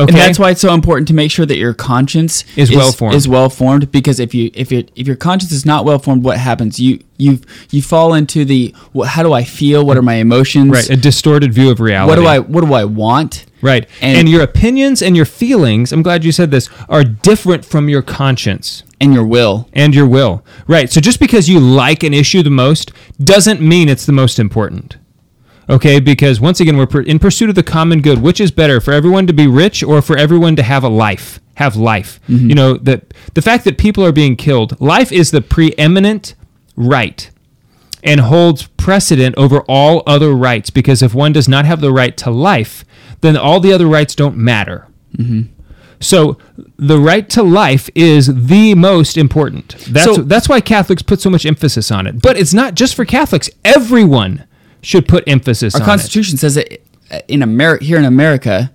Okay, 0.00 0.08
And 0.12 0.16
that's 0.18 0.38
why 0.38 0.50
it's 0.50 0.60
so 0.60 0.72
important 0.74 1.08
to 1.08 1.14
make 1.14 1.30
sure 1.30 1.44
that 1.46 1.56
your 1.56 1.74
conscience 1.74 2.44
Is 2.56 2.70
well-formed. 2.74 3.14
Is 3.14 3.28
well 3.28 3.50
formed 3.50 3.90
because 3.92 4.18
if 4.20 4.34
you 4.34 4.50
if 4.54 4.72
it 4.72 4.90
if 4.96 5.06
your 5.06 5.16
conscience 5.16 5.52
is 5.52 5.66
not 5.66 5.84
well 5.84 5.98
formed, 5.98 6.24
what 6.24 6.38
happens? 6.38 6.80
You 6.80 7.00
you 7.18 7.40
you 7.70 7.82
fall 7.82 8.14
into 8.14 8.44
the 8.44 8.74
what, 8.92 9.08
how 9.08 9.22
do 9.22 9.32
I 9.32 9.44
feel? 9.44 9.84
What 9.84 9.96
are 9.96 10.02
my 10.02 10.14
emotions? 10.14 10.70
right 10.70 10.88
a 10.90 10.96
distorted 10.96 11.52
view 11.52 11.70
of 11.70 11.80
reality. 11.80 12.08
What 12.10 12.16
do 12.16 12.26
I 12.26 12.38
what 12.38 12.64
do 12.64 12.72
I 12.74 12.84
want? 12.84 13.44
Right. 13.62 13.86
And, 14.00 14.16
And- 14.20 14.28
your 14.28 14.42
opinions 14.42 15.02
and 15.02 15.14
your 15.14 15.26
feelings, 15.26 15.92
I'm 15.92 16.02
glad 16.02 16.24
you 16.24 16.32
said 16.32 16.50
this, 16.50 16.70
are 16.88 17.04
different 17.04 17.62
from 17.66 17.90
your 17.90 18.00
conscience 18.00 18.82
And 19.02 19.12
your 19.12 19.26
will. 19.26 19.68
and 19.74 19.94
your 19.94 20.06
will. 20.06 20.42
Right. 20.66 20.90
So 20.90 20.98
just 21.00 21.20
because 21.20 21.46
you 21.46 21.60
like 21.60 22.02
an 22.02 22.14
issue 22.14 22.42
the 22.42 22.48
most 22.50 22.90
doesn't 23.22 23.60
mean 23.60 23.90
it's 23.90 24.06
the 24.06 24.12
most 24.12 24.38
important. 24.38 24.96
Okay? 25.70 26.00
Because 26.00 26.40
once 26.40 26.60
again, 26.60 26.76
we're 26.76 27.02
in 27.02 27.18
pursuit 27.18 27.48
of 27.48 27.54
the 27.54 27.62
common 27.62 28.02
good. 28.02 28.20
Which 28.20 28.40
is 28.40 28.50
better, 28.50 28.80
for 28.80 28.92
everyone 28.92 29.26
to 29.26 29.32
be 29.32 29.46
rich 29.46 29.82
or 29.82 30.02
for 30.02 30.16
everyone 30.18 30.56
to 30.56 30.62
have 30.62 30.84
a 30.84 30.88
life? 30.88 31.40
Have 31.54 31.76
life. 31.76 32.20
Mm-hmm. 32.28 32.48
You 32.48 32.54
know, 32.54 32.74
the, 32.74 33.02
the 33.34 33.42
fact 33.42 33.64
that 33.64 33.78
people 33.78 34.04
are 34.04 34.12
being 34.12 34.36
killed, 34.36 34.80
life 34.80 35.12
is 35.12 35.30
the 35.30 35.40
preeminent 35.42 36.34
right 36.76 37.30
and 38.02 38.20
holds 38.20 38.66
precedent 38.78 39.34
over 39.36 39.60
all 39.68 40.02
other 40.06 40.32
rights 40.32 40.70
because 40.70 41.02
if 41.02 41.14
one 41.14 41.32
does 41.32 41.48
not 41.48 41.66
have 41.66 41.80
the 41.82 41.92
right 41.92 42.16
to 42.16 42.30
life, 42.30 42.84
then 43.20 43.36
all 43.36 43.60
the 43.60 43.72
other 43.72 43.86
rights 43.86 44.14
don't 44.14 44.36
matter. 44.36 44.86
Mm-hmm. 45.18 45.52
So 46.02 46.38
the 46.78 46.98
right 46.98 47.28
to 47.30 47.42
life 47.42 47.90
is 47.94 48.46
the 48.46 48.74
most 48.74 49.18
important. 49.18 49.76
That's 49.90 50.16
So- 50.16 50.22
that's 50.22 50.48
why 50.48 50.62
Catholics 50.62 51.02
put 51.02 51.20
so 51.20 51.28
much 51.28 51.44
emphasis 51.44 51.90
on 51.90 52.06
it. 52.06 52.22
But 52.22 52.38
it's 52.38 52.54
not 52.54 52.74
just 52.74 52.94
for 52.94 53.04
Catholics. 53.04 53.50
Everyone 53.66 54.44
should 54.82 55.06
put 55.08 55.24
emphasis 55.26 55.74
on. 55.74 55.82
Our 55.82 55.88
on 55.88 55.90
Constitution 55.98 56.36
says 56.36 56.54
that 56.54 56.80
uh, 57.10 57.20
in 57.28 57.42
America, 57.42 57.84
here 57.84 57.98
in 57.98 58.04
America. 58.04 58.72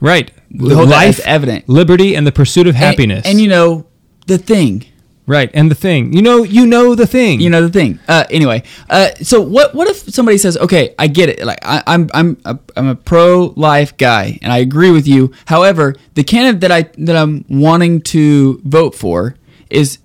Right. 0.00 0.32
Life, 0.52 1.20
evident. 1.20 1.68
liberty, 1.68 2.16
and 2.16 2.26
the 2.26 2.32
pursuit 2.32 2.66
of 2.66 2.74
and- 2.74 2.84
happiness. 2.84 3.24
And, 3.24 3.40
you 3.40 3.48
know 3.48 3.86
the 4.26 4.36
thing. 4.36 4.84
right. 5.26 5.48
And 5.54 5.70
the 5.70 5.74
thing. 5.76 6.12
You 6.12 6.22
know. 6.22 6.42
You 6.42 6.66
know 6.66 6.94
the 6.96 7.06
thing. 7.06 7.40
You 7.40 7.48
know 7.50 7.62
the 7.62 7.70
thing. 7.72 8.00
Uh, 8.08 8.24
anyway, 8.28 8.64
uh, 8.90 9.10
so 9.22 9.40
what? 9.40 9.74
What 9.74 9.86
if 9.88 10.12
somebody 10.12 10.38
says, 10.38 10.56
"Okay, 10.56 10.94
I 10.98 11.06
get 11.06 11.28
it. 11.28 11.44
Like 11.44 11.60
I, 11.62 11.82
I'm, 11.86 12.10
I'm, 12.12 12.36
a, 12.44 12.58
I'm 12.76 12.88
a 12.88 12.94
pro-life 12.96 13.96
guy, 13.96 14.38
and 14.42 14.52
I 14.52 14.58
agree 14.58 14.90
with 14.90 15.06
you. 15.06 15.32
However, 15.46 15.94
the 16.14 16.24
candidate 16.24 16.60
that 16.62 16.72
I 16.72 16.82
that 16.98 17.16
I'm 17.16 17.44
wanting 17.48 18.00
to 18.02 18.60
vote 18.64 18.94
for 18.96 19.36
is 19.70 19.98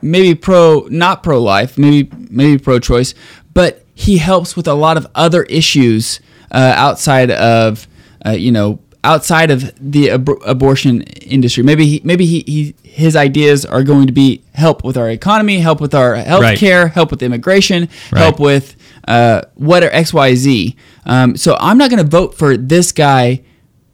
maybe 0.00 0.34
pro, 0.34 0.86
not 0.90 1.22
pro-life, 1.22 1.76
maybe 1.76 2.08
maybe 2.30 2.58
pro-choice, 2.62 3.14
but 3.52 3.83
he 3.94 4.18
helps 4.18 4.56
with 4.56 4.66
a 4.66 4.74
lot 4.74 4.96
of 4.96 5.06
other 5.14 5.44
issues 5.44 6.20
uh, 6.50 6.72
outside 6.76 7.30
of, 7.30 7.86
uh, 8.26 8.30
you 8.30 8.50
know, 8.52 8.78
outside 9.02 9.50
of 9.50 9.72
the 9.78 10.10
ab- 10.10 10.28
abortion 10.46 11.02
industry. 11.02 11.62
Maybe 11.62 11.86
he, 11.86 12.00
maybe 12.04 12.24
he, 12.26 12.40
he 12.46 12.74
his 12.82 13.16
ideas 13.16 13.64
are 13.66 13.82
going 13.82 14.06
to 14.06 14.12
be 14.12 14.42
help 14.54 14.82
with 14.84 14.96
our 14.96 15.10
economy, 15.10 15.58
help 15.58 15.80
with 15.80 15.94
our 15.94 16.14
health 16.16 16.42
Right. 16.42 16.58
care, 16.58 16.88
help 16.88 17.10
with 17.10 17.22
immigration, 17.22 17.88
Right. 18.12 18.20
help 18.22 18.40
with 18.40 18.76
uh, 19.06 19.42
what 19.54 19.82
are 19.84 19.90
X 19.90 20.14
Y 20.14 20.34
Z. 20.34 20.76
Um, 21.06 21.36
so 21.36 21.56
I'm 21.60 21.76
not 21.76 21.90
going 21.90 22.02
to 22.02 22.08
vote 22.08 22.34
for 22.36 22.56
this 22.56 22.92
guy 22.92 23.42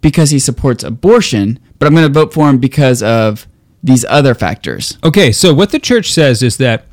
because 0.00 0.30
he 0.30 0.38
supports 0.38 0.84
abortion, 0.84 1.58
but 1.78 1.86
I'm 1.86 1.94
going 1.94 2.06
to 2.06 2.12
vote 2.12 2.32
for 2.32 2.48
him 2.48 2.58
because 2.58 3.02
of 3.02 3.46
these 3.82 4.04
other 4.08 4.34
factors. 4.34 4.96
Okay, 5.02 5.32
so 5.32 5.52
what 5.52 5.72
the 5.72 5.78
church 5.78 6.12
says 6.12 6.42
is 6.42 6.58
that 6.58 6.84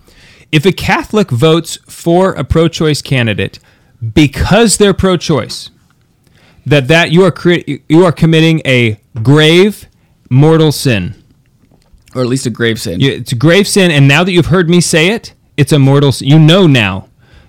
if 0.52 0.66
a 0.66 0.72
Catholic 0.72 1.30
votes 1.30 1.78
for 1.88 2.32
a 2.34 2.44
pro-choice 2.44 3.02
candidate 3.02 3.60
because 4.14 4.78
they're 4.78 4.94
pro-choice, 4.94 5.70
that 6.66 6.88
that 6.88 7.12
you 7.12 7.24
are 7.24 7.32
cre- 7.32 7.68
you 7.88 8.06
are 8.06 8.12
committing 8.12 8.62
a 8.66 9.00
grave 9.24 9.88
mortal 10.30 10.72
sin. 10.72 11.16
Or 12.16 12.22
at 12.22 12.28
least 12.28 12.46
a 12.46 12.50
grave 12.50 12.80
sin. 12.80 13.00
You- 13.00 13.12
It's 13.12 13.32
a 13.32 13.36
grave 13.36 13.68
sin, 13.68 13.92
and 13.92 14.08
now 14.08 14.24
that 14.24 14.32
you've 14.32 14.48
heard 14.48 14.70
me 14.70 14.82
say 14.82 15.10
it, 15.10 15.34
it's 15.56 15.72
a 15.72 15.80
mortal. 15.80 16.12
sin. 16.12 16.28
You 16.28 16.40
know 16.40 16.68
now, 16.68 17.08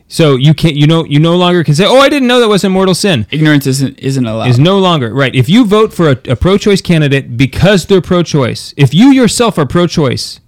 so 0.09 0.37
you 0.37 0.55
can't. 0.55 0.77
You 0.77 0.87
know 0.87 1.05
you 1.05 1.19
no 1.19 1.37
longer 1.37 1.63
can 1.65 1.75
say, 1.75 1.85
"Oh, 1.87 1.99
I 2.01 2.09
didn't 2.09 2.29
know 2.29 2.41
that 2.41 2.49
was 2.49 2.65
a 2.65 2.69
mortal 2.71 2.95
sin." 2.95 3.27
Ignorance 3.31 3.67
isn't 3.67 3.99
isn't 3.99 4.27
allowed. 4.27 4.49
is 4.49 4.59
no 4.59 4.79
longer 4.79 5.13
right. 5.13 5.35
If 5.35 5.49
you 5.49 5.65
vote 5.65 5.93
for 5.93 6.09
a, 6.11 6.17
a 6.29 6.37
pro-choice 6.37 6.81
candidate 6.81 7.37
because 7.37 7.87
they're 7.87 8.01
pro-choice, 8.01 8.75
if 8.77 8.93
you 8.95 9.11
yourself 9.11 9.59
are 9.59 9.67
pro-choice, 9.67 10.41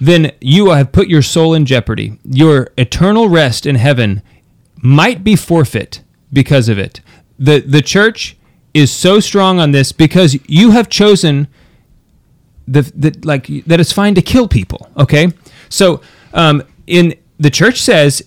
then 0.00 0.32
you 0.40 0.70
have 0.70 0.92
put 0.92 1.08
your 1.08 1.22
soul 1.22 1.54
in 1.54 1.66
jeopardy. 1.66 2.18
Your 2.24 2.68
eternal 2.76 3.28
rest 3.28 3.66
in 3.66 3.74
heaven 3.74 4.22
might 4.82 5.24
be 5.24 5.36
forfeit 5.36 6.02
because 6.32 6.68
of 6.68 6.78
it. 6.78 7.00
the 7.38 7.60
The 7.60 7.82
church 7.82 8.36
is 8.74 8.92
so 8.92 9.18
strong 9.20 9.58
on 9.58 9.72
this 9.72 9.92
because 9.92 10.38
you 10.46 10.70
have 10.70 10.88
chosen 10.88 11.48
the, 12.66 12.82
the 12.94 13.18
like 13.24 13.46
that 13.66 13.80
it's 13.80 13.92
fine 13.92 14.14
to 14.14 14.22
kill 14.22 14.46
people. 14.46 14.88
Okay, 14.96 15.32
so 15.68 16.00
um, 16.34 16.62
in 16.86 17.14
the 17.38 17.50
church 17.50 17.80
says 17.80 18.22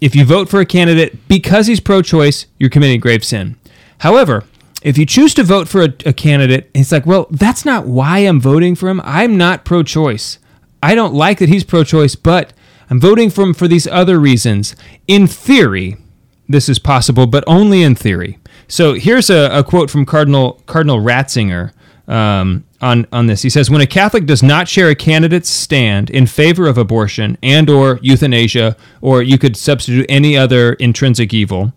if 0.00 0.14
you 0.14 0.24
vote 0.24 0.48
for 0.48 0.60
a 0.60 0.66
candidate 0.66 1.26
because 1.26 1.66
he's 1.66 1.80
pro-choice, 1.80 2.46
you're 2.58 2.70
committing 2.70 3.00
grave 3.00 3.24
sin. 3.24 3.56
However, 3.98 4.44
if 4.82 4.96
you 4.96 5.04
choose 5.06 5.34
to 5.34 5.42
vote 5.42 5.68
for 5.68 5.82
a, 5.82 5.92
a 6.06 6.12
candidate, 6.12 6.70
it's 6.72 6.92
like, 6.92 7.04
well, 7.04 7.26
that's 7.30 7.64
not 7.64 7.86
why 7.86 8.18
I'm 8.20 8.40
voting 8.40 8.76
for 8.76 8.88
him. 8.88 9.00
I'm 9.02 9.36
not 9.36 9.64
pro-choice. 9.64 10.38
I 10.82 10.94
don't 10.94 11.14
like 11.14 11.38
that 11.38 11.48
he's 11.48 11.64
pro-choice, 11.64 12.14
but 12.14 12.52
I'm 12.90 13.00
voting 13.00 13.30
for 13.30 13.42
him 13.42 13.54
for 13.54 13.68
these 13.68 13.86
other 13.86 14.18
reasons. 14.18 14.76
In 15.06 15.26
theory, 15.26 15.96
this 16.48 16.68
is 16.68 16.78
possible, 16.78 17.26
but 17.26 17.44
only 17.46 17.82
in 17.82 17.94
theory. 17.94 18.38
So 18.68 18.94
here's 18.94 19.30
a, 19.30 19.48
a 19.52 19.64
quote 19.64 19.90
from 19.90 20.06
Cardinal 20.06 20.62
Cardinal 20.66 20.98
Ratzinger 21.00 21.72
um, 22.06 22.64
on 22.80 23.06
on 23.12 23.26
this. 23.26 23.42
He 23.42 23.50
says, 23.50 23.70
"When 23.70 23.80
a 23.80 23.86
Catholic 23.86 24.26
does 24.26 24.42
not 24.42 24.68
share 24.68 24.88
a 24.88 24.94
candidate's 24.94 25.50
stand 25.50 26.10
in 26.10 26.26
favor 26.26 26.66
of 26.66 26.78
abortion 26.78 27.36
and 27.42 27.68
or 27.68 27.98
euthanasia, 28.02 28.76
or 29.00 29.22
you 29.22 29.38
could 29.38 29.56
substitute 29.56 30.06
any 30.08 30.36
other 30.36 30.74
intrinsic 30.74 31.34
evil, 31.34 31.72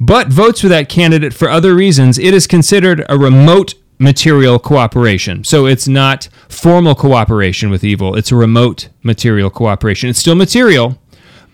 but 0.00 0.28
votes 0.28 0.60
for 0.60 0.68
that 0.68 0.88
candidate 0.88 1.32
for 1.32 1.48
other 1.48 1.74
reasons, 1.74 2.18
it 2.18 2.34
is 2.34 2.46
considered 2.46 3.04
a 3.08 3.16
remote." 3.16 3.74
Material 3.98 4.58
cooperation. 4.58 5.44
So 5.44 5.66
it's 5.66 5.86
not 5.86 6.28
formal 6.48 6.94
cooperation 6.94 7.70
with 7.70 7.84
evil. 7.84 8.16
It's 8.16 8.32
a 8.32 8.36
remote 8.36 8.88
material 9.02 9.50
cooperation. 9.50 10.10
It's 10.10 10.18
still 10.18 10.34
material, 10.34 10.98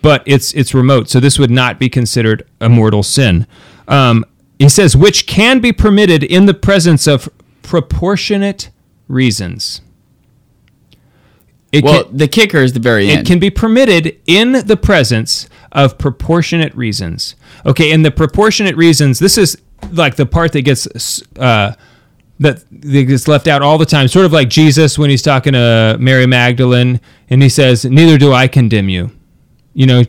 but 0.00 0.22
it's 0.26 0.52
it's 0.54 0.72
remote. 0.72 1.10
So 1.10 1.20
this 1.20 1.38
would 1.38 1.50
not 1.50 1.78
be 1.78 1.88
considered 1.88 2.46
a 2.60 2.68
mortal 2.68 3.02
sin. 3.02 3.46
Um, 3.88 4.24
he 4.58 4.68
says, 4.68 4.96
which 4.96 5.26
can 5.26 5.60
be 5.60 5.72
permitted 5.72 6.22
in 6.22 6.46
the 6.46 6.54
presence 6.54 7.06
of 7.06 7.28
proportionate 7.62 8.70
reasons. 9.08 9.80
It 11.72 11.84
well, 11.84 12.04
can, 12.04 12.16
the 12.16 12.28
kicker 12.28 12.58
is 12.58 12.72
the 12.72 12.80
very 12.80 13.08
end. 13.08 13.20
it 13.20 13.26
can 13.26 13.38
be 13.38 13.50
permitted 13.50 14.18
in 14.26 14.52
the 14.66 14.76
presence 14.76 15.48
of 15.72 15.98
proportionate 15.98 16.74
reasons. 16.74 17.36
Okay, 17.64 17.92
and 17.92 18.04
the 18.04 18.10
proportionate 18.10 18.76
reasons. 18.76 19.18
This 19.18 19.38
is 19.38 19.56
like 19.92 20.16
the 20.16 20.26
part 20.26 20.52
that 20.52 20.62
gets 20.62 21.22
uh, 21.38 21.74
that 22.40 22.64
gets 22.80 23.28
left 23.28 23.46
out 23.46 23.62
all 23.62 23.78
the 23.78 23.86
time. 23.86 24.08
Sort 24.08 24.26
of 24.26 24.32
like 24.32 24.48
Jesus 24.48 24.98
when 24.98 25.10
he's 25.10 25.22
talking 25.22 25.52
to 25.52 25.96
Mary 26.00 26.26
Magdalene 26.26 27.00
and 27.28 27.42
he 27.42 27.48
says, 27.48 27.84
"Neither 27.84 28.18
do 28.18 28.32
I 28.32 28.48
condemn 28.48 28.88
you." 28.88 29.10
You 29.74 29.86
know, 29.86 30.04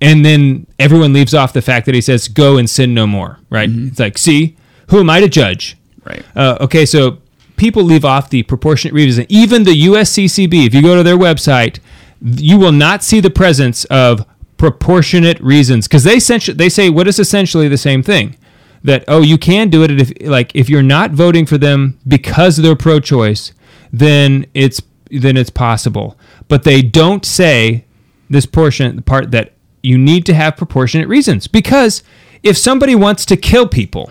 and 0.00 0.24
then 0.24 0.66
everyone 0.78 1.12
leaves 1.12 1.34
off 1.34 1.52
the 1.52 1.62
fact 1.62 1.86
that 1.86 1.94
he 1.94 2.00
says, 2.00 2.28
"Go 2.28 2.58
and 2.58 2.68
sin 2.68 2.94
no 2.94 3.06
more." 3.06 3.38
Right? 3.48 3.70
It's 3.72 3.98
like, 3.98 4.18
see, 4.18 4.56
who 4.90 5.00
am 5.00 5.08
I 5.08 5.20
to 5.20 5.28
judge? 5.28 5.76
Right. 6.04 6.24
Uh, 6.34 6.58
okay, 6.60 6.84
so 6.84 7.18
people 7.56 7.82
leave 7.82 8.04
off 8.04 8.30
the 8.30 8.42
proportionate 8.42 8.94
reason. 8.94 9.26
Even 9.28 9.64
the 9.64 9.86
USCCB, 9.86 10.66
if 10.66 10.74
you 10.74 10.82
go 10.82 10.96
to 10.96 11.02
their 11.02 11.16
website, 11.16 11.78
you 12.20 12.58
will 12.58 12.72
not 12.72 13.02
see 13.04 13.20
the 13.20 13.30
presence 13.30 13.84
of 13.86 14.26
proportionate 14.56 15.40
reasons 15.40 15.86
because 15.86 16.04
they 16.04 16.18
they 16.52 16.68
say 16.68 16.90
what 16.90 17.06
is 17.06 17.18
essentially 17.18 17.68
the 17.68 17.78
same 17.78 18.02
thing. 18.02 18.36
That 18.84 19.04
oh, 19.08 19.22
you 19.22 19.38
can 19.38 19.70
do 19.70 19.82
it 19.82 19.90
if 19.90 20.12
like 20.22 20.54
if 20.54 20.68
you're 20.68 20.82
not 20.82 21.10
voting 21.10 21.46
for 21.46 21.58
them 21.58 21.98
because 22.06 22.56
they're 22.58 22.76
pro-choice, 22.76 23.52
then 23.92 24.46
it's 24.54 24.80
then 25.10 25.36
it's 25.36 25.50
possible. 25.50 26.16
But 26.46 26.62
they 26.62 26.82
don't 26.82 27.24
say 27.24 27.84
this 28.30 28.46
portion 28.46 28.96
the 28.96 29.02
part 29.02 29.30
that 29.32 29.54
you 29.82 29.98
need 29.98 30.26
to 30.26 30.34
have 30.34 30.56
proportionate 30.56 31.08
reasons 31.08 31.46
because 31.46 32.02
if 32.42 32.56
somebody 32.56 32.94
wants 32.94 33.24
to 33.26 33.36
kill 33.36 33.66
people 33.66 34.10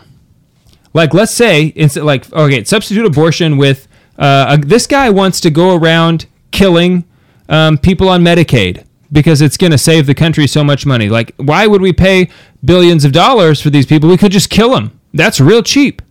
like 0.93 1.13
let's 1.13 1.31
say 1.31 1.73
like 1.95 2.31
okay 2.33 2.63
substitute 2.63 3.05
abortion 3.05 3.57
with 3.57 3.87
uh, 4.17 4.57
a, 4.57 4.65
this 4.65 4.87
guy 4.87 5.09
wants 5.09 5.39
to 5.39 5.51
go 5.51 5.75
around 5.75 6.25
killing 6.51 7.05
um, 7.49 7.77
people 7.77 8.09
on 8.09 8.23
medicaid 8.23 8.85
because 9.11 9.41
it's 9.41 9.57
going 9.57 9.71
to 9.71 9.77
save 9.77 10.05
the 10.05 10.15
country 10.15 10.47
so 10.47 10.63
much 10.63 10.85
money 10.85 11.09
like 11.09 11.33
why 11.37 11.65
would 11.67 11.81
we 11.81 11.93
pay 11.93 12.29
billions 12.63 13.05
of 13.05 13.11
dollars 13.11 13.61
for 13.61 13.69
these 13.69 13.85
people 13.85 14.09
we 14.09 14.17
could 14.17 14.31
just 14.31 14.49
kill 14.49 14.71
them 14.71 14.99
that's 15.13 15.39
real 15.39 15.63
cheap 15.63 16.01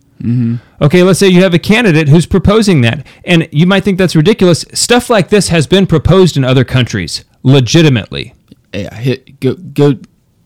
okay 0.81 1.03
let's 1.03 1.19
say 1.19 1.27
you 1.27 1.43
have 1.43 1.53
a 1.53 1.59
candidate 1.59 2.09
who's 2.09 2.25
proposing 2.25 2.81
that 2.81 3.05
and 3.23 3.47
you 3.51 3.65
might 3.67 3.83
think 3.83 3.97
that's 3.97 4.15
ridiculous 4.15 4.65
stuff 4.73 5.09
like 5.09 5.29
this 5.29 5.49
has 5.49 5.67
been 5.67 5.85
proposed 5.85 6.37
in 6.37 6.43
other 6.43 6.63
countries 6.65 7.23
legitimately 7.43 8.33
Yeah. 8.73 8.93
Hit, 8.95 9.39
go. 9.39 9.53
Go. 9.55 9.89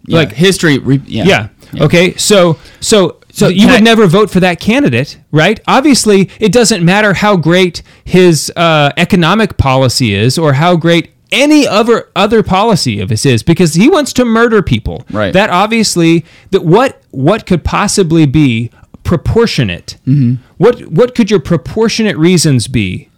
Yeah, 0.08 0.18
Like- 0.20 0.34
history. 0.34 0.78
Re, 0.80 1.00
yeah. 1.06 1.24
yeah. 1.26 1.48
Okay. 1.86 2.16
So 2.16 2.58
so 2.80 3.18
so 3.32 3.48
you 3.48 3.68
would 3.68 3.78
I- 3.78 3.80
never 3.92 4.08
vote 4.08 4.30
for 4.30 4.40
that 4.42 4.60
candidate, 4.60 5.20
right? 5.32 5.60
Obviously, 5.68 6.30
it 6.40 6.52
doesn't 6.52 6.84
matter 6.84 7.14
how 7.14 7.38
great 7.38 7.82
his 8.04 8.52
uh, 8.56 8.92
economic 8.98 9.58
policy 9.58 10.14
is 10.14 10.38
or 10.38 10.54
how 10.54 10.76
great 10.76 11.12
any 11.32 11.68
other 11.68 12.10
other 12.16 12.44
policy 12.44 13.00
of 13.00 13.10
his 13.10 13.26
is 13.26 13.44
because 13.44 13.74
he 13.74 13.90
wants 13.90 14.14
to 14.14 14.26
murder 14.26 14.62
people. 14.62 15.06
Right. 15.10 15.34
That 15.34 15.50
obviously 15.50 16.26
that 16.52 16.64
what 16.64 17.02
what 17.12 17.46
could 17.46 17.64
possibly 17.64 18.26
be 18.26 18.72
proportionate? 19.04 19.98
Mm-hmm. 20.06 20.44
What 20.58 20.82
what 20.88 21.16
could 21.16 21.32
your 21.32 21.40
proportionate 21.40 22.18
reasons 22.18 22.68
be 22.68 23.10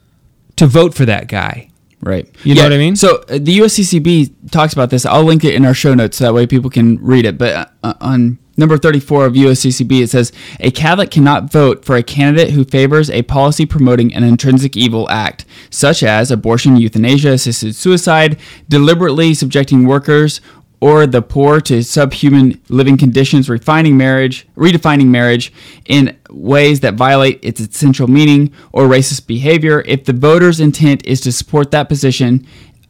to 0.55 0.67
vote 0.67 0.93
for 0.93 1.05
that 1.05 1.27
guy? 1.27 1.69
Right. 2.01 2.29
You 2.43 2.53
know 2.53 2.63
what 2.63 2.73
I 2.73 2.77
mean? 2.77 2.97
So 2.97 3.17
uh, 3.29 3.39
the 3.39 3.59
USCCB 3.59 4.51
talks 4.51 4.73
about 4.73 4.89
this. 4.89 5.05
I'll 5.05 5.23
link 5.23 5.45
it 5.45 5.55
in 5.55 5.65
our 5.65 5.73
show 5.73 5.93
notes 5.93 6.17
so 6.17 6.25
that 6.25 6.33
way 6.33 6.45
people 6.45 6.69
can 6.69 6.97
read 6.97 7.25
it. 7.25 7.37
But 7.37 7.71
uh, 7.81 7.93
on 8.01 8.39
number 8.57 8.77
34 8.77 9.25
of 9.25 9.33
USCCB, 9.33 10.03
it 10.03 10.09
says 10.09 10.31
a 10.59 10.71
Catholic 10.71 11.11
cannot 11.11 11.51
vote 11.51 11.85
for 11.85 11.95
a 11.95 12.03
candidate 12.03 12.51
who 12.51 12.63
favors 12.63 13.09
a 13.09 13.23
policy 13.23 13.65
promoting 13.65 14.13
an 14.13 14.23
intrinsic 14.23 14.77
evil 14.77 15.09
act, 15.09 15.45
such 15.69 16.03
as 16.03 16.31
abortion, 16.31 16.75
euthanasia, 16.75 17.31
assisted 17.31 17.75
suicide, 17.75 18.39
deliberately 18.69 19.33
subjecting 19.33 19.85
workers 19.85 20.41
or 20.83 21.07
the 21.07 21.21
poor 21.21 21.61
to 21.61 21.81
subhuman 21.81 22.59
living 22.67 22.97
conditions, 22.97 23.49
refining 23.49 23.95
marriage, 23.95 24.45
redefining 24.57 25.07
marriage 25.07 25.53
in 25.85 26.13
ways 26.29 26.81
that 26.81 26.95
violate 26.95 27.39
its 27.41 27.61
essential 27.61 28.05
meaning 28.05 28.51
or 28.73 28.83
racist 28.83 29.25
behavior. 29.25 29.81
If 29.85 30.03
the 30.03 30.11
voter's 30.11 30.59
intent 30.59 31.05
is 31.05 31.21
to 31.21 31.31
support 31.31 31.71
that 31.71 31.87
position, 31.87 32.45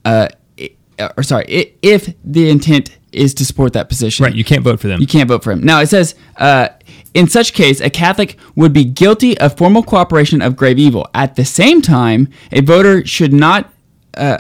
uh, 0.06 0.30
or 1.16 1.22
sorry, 1.22 1.76
if 1.84 2.16
the 2.24 2.50
intent 2.50 2.98
is 3.14 3.34
to 3.36 3.46
support 3.46 3.74
that 3.74 3.90
position, 3.90 4.24
Right, 4.26 4.36
you 4.36 4.44
can't 4.44 4.64
vote 4.64 4.80
for 4.80 4.88
them. 4.88 5.00
you 5.02 5.08
can't 5.08 5.28
vote 5.30 5.44
for 5.44 5.52
him. 5.52 5.62
Now 5.62 5.80
it 5.82 5.88
says, 5.88 6.16
uh, 6.38 6.70
in 7.14 7.28
such 7.28 7.54
case, 7.54 7.80
a 7.80 7.90
Catholic 7.90 8.38
would 8.56 8.74
be 8.74 8.84
guilty 8.84 9.38
of 9.40 9.56
formal 9.58 9.84
cooperation 9.84 10.42
of 10.42 10.56
grave 10.56 10.80
evil. 10.80 11.08
At 11.14 11.36
the 11.36 11.46
same 11.46 11.82
time, 11.82 12.28
a 12.52 12.62
voter 12.62 13.06
should 13.06 13.32
not, 13.34 13.72
uh, 14.18 14.40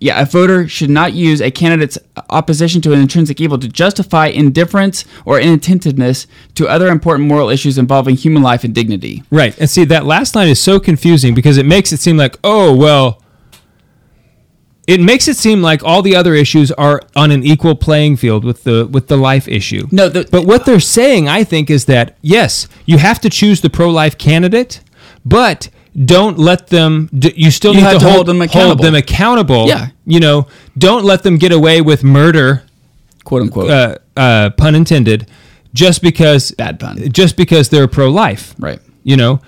yeah, 0.00 0.20
a 0.20 0.26
voter 0.26 0.66
should 0.68 0.90
not 0.90 1.12
use 1.14 1.40
a 1.40 1.50
candidate's 1.50 1.96
opposition 2.30 2.80
to 2.82 2.92
an 2.92 3.00
intrinsic 3.00 3.40
evil 3.40 3.58
to 3.58 3.68
justify 3.68 4.26
indifference 4.26 5.04
or 5.24 5.38
inattentiveness 5.40 6.26
to 6.54 6.66
other 6.68 6.88
important 6.88 7.28
moral 7.28 7.48
issues 7.48 7.78
involving 7.78 8.16
human 8.16 8.42
life 8.42 8.64
and 8.64 8.74
dignity. 8.74 9.22
Right. 9.30 9.56
And 9.58 9.68
see, 9.70 9.84
that 9.84 10.04
last 10.04 10.34
line 10.34 10.48
is 10.48 10.60
so 10.60 10.78
confusing 10.80 11.34
because 11.34 11.56
it 11.58 11.64
makes 11.66 11.92
it 11.92 12.00
seem 12.00 12.16
like, 12.16 12.36
oh, 12.44 12.74
well, 12.74 13.22
it 14.86 15.00
makes 15.00 15.28
it 15.28 15.36
seem 15.36 15.62
like 15.62 15.82
all 15.82 16.02
the 16.02 16.14
other 16.16 16.34
issues 16.34 16.70
are 16.72 17.00
on 17.16 17.30
an 17.30 17.42
equal 17.44 17.74
playing 17.74 18.16
field 18.16 18.44
with 18.44 18.64
the 18.64 18.86
with 18.86 19.08
the 19.08 19.16
life 19.16 19.48
issue. 19.48 19.86
No, 19.90 20.08
the- 20.08 20.28
but 20.30 20.44
what 20.46 20.64
they're 20.66 20.80
saying, 20.80 21.28
I 21.28 21.44
think, 21.44 21.70
is 21.70 21.84
that 21.86 22.16
yes, 22.22 22.68
you 22.86 22.98
have 22.98 23.20
to 23.20 23.30
choose 23.30 23.60
the 23.60 23.70
pro-life 23.70 24.18
candidate, 24.18 24.80
but 25.24 25.68
don't 26.04 26.38
let 26.38 26.68
them. 26.68 27.08
You 27.12 27.50
still 27.50 27.72
You 27.72 27.78
need 27.80 27.84
have 27.84 27.92
to, 27.94 27.98
to 28.00 28.04
hold, 28.04 28.14
hold 28.16 28.26
them 28.26 28.38
Hold 28.38 28.50
accountable. 28.50 28.84
them 28.84 28.94
accountable. 28.96 29.66
Yeah. 29.68 29.88
You 30.06 30.20
know, 30.20 30.48
don't 30.76 31.04
let 31.04 31.22
them 31.22 31.36
get 31.38 31.52
away 31.52 31.80
with 31.80 32.02
murder, 32.04 32.64
Quote 33.24 33.42
unquote. 33.42 33.70
uh, 33.70 33.94
uh, 34.16 34.50
pun 34.50 34.74
intended, 34.74 35.28
just 35.72 36.02
because 36.02 36.50
Bad 36.52 36.78
pun. 36.80 37.10
just 37.12 37.36
because 37.36 37.68
they're 37.68 37.88
pro-life 37.88 38.54
right. 38.58 38.80
you 39.02 39.16
know 39.16 39.40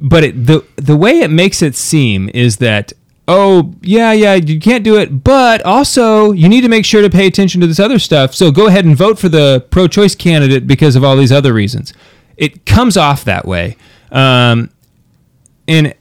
but 0.00 0.22
it, 0.24 0.46
the 0.46 0.64
the 0.76 0.96
way 0.96 1.20
it 1.20 1.30
makes 1.30 1.62
it 1.62 1.74
seem 1.74 2.28
is 2.34 2.58
that 2.58 2.92
oh 3.26 3.74
yeah 3.80 4.12
yeah 4.12 4.34
you 4.34 4.60
can't 4.60 4.84
do 4.84 4.98
it 4.98 5.24
but 5.24 5.62
also 5.62 6.32
you 6.32 6.48
need 6.48 6.60
to 6.60 6.68
make 6.68 6.84
sure 6.84 7.00
to 7.00 7.08
pay 7.08 7.26
attention 7.26 7.60
to 7.60 7.66
this 7.66 7.80
other 7.80 7.98
stuff. 7.98 8.34
So 8.34 8.50
go 8.50 8.66
ahead 8.66 8.84
and 8.84 8.96
vote 8.96 9.18
for 9.18 9.28
the 9.28 9.66
pro-choice 9.70 10.14
candidate 10.14 10.66
because 10.66 10.96
of 10.96 11.04
all 11.04 11.16
these 11.16 11.32
other 11.32 11.52
reasons. 11.52 11.94
It 12.36 12.66
comes 12.66 12.96
off 12.96 13.24
that 13.24 13.46
way. 13.46 13.76
Um, 14.10 14.70
and 15.66 15.94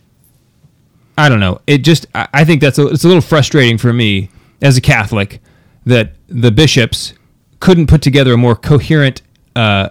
i 1.17 1.29
don't 1.29 1.39
know. 1.39 1.61
It 1.67 1.79
just 1.79 2.05
i, 2.13 2.27
I 2.33 2.45
think 2.45 2.61
that's 2.61 2.77
a, 2.77 2.87
it's 2.87 3.03
a 3.03 3.07
little 3.07 3.21
frustrating 3.21 3.77
for 3.77 3.93
me 3.93 4.29
as 4.61 4.77
a 4.77 4.81
catholic 4.81 5.41
that 5.85 6.13
the 6.27 6.51
bishops 6.51 7.13
couldn't 7.59 7.87
put 7.87 8.01
together 8.01 8.33
a 8.33 8.37
more 8.37 8.55
coherent 8.55 9.21
uh, 9.55 9.89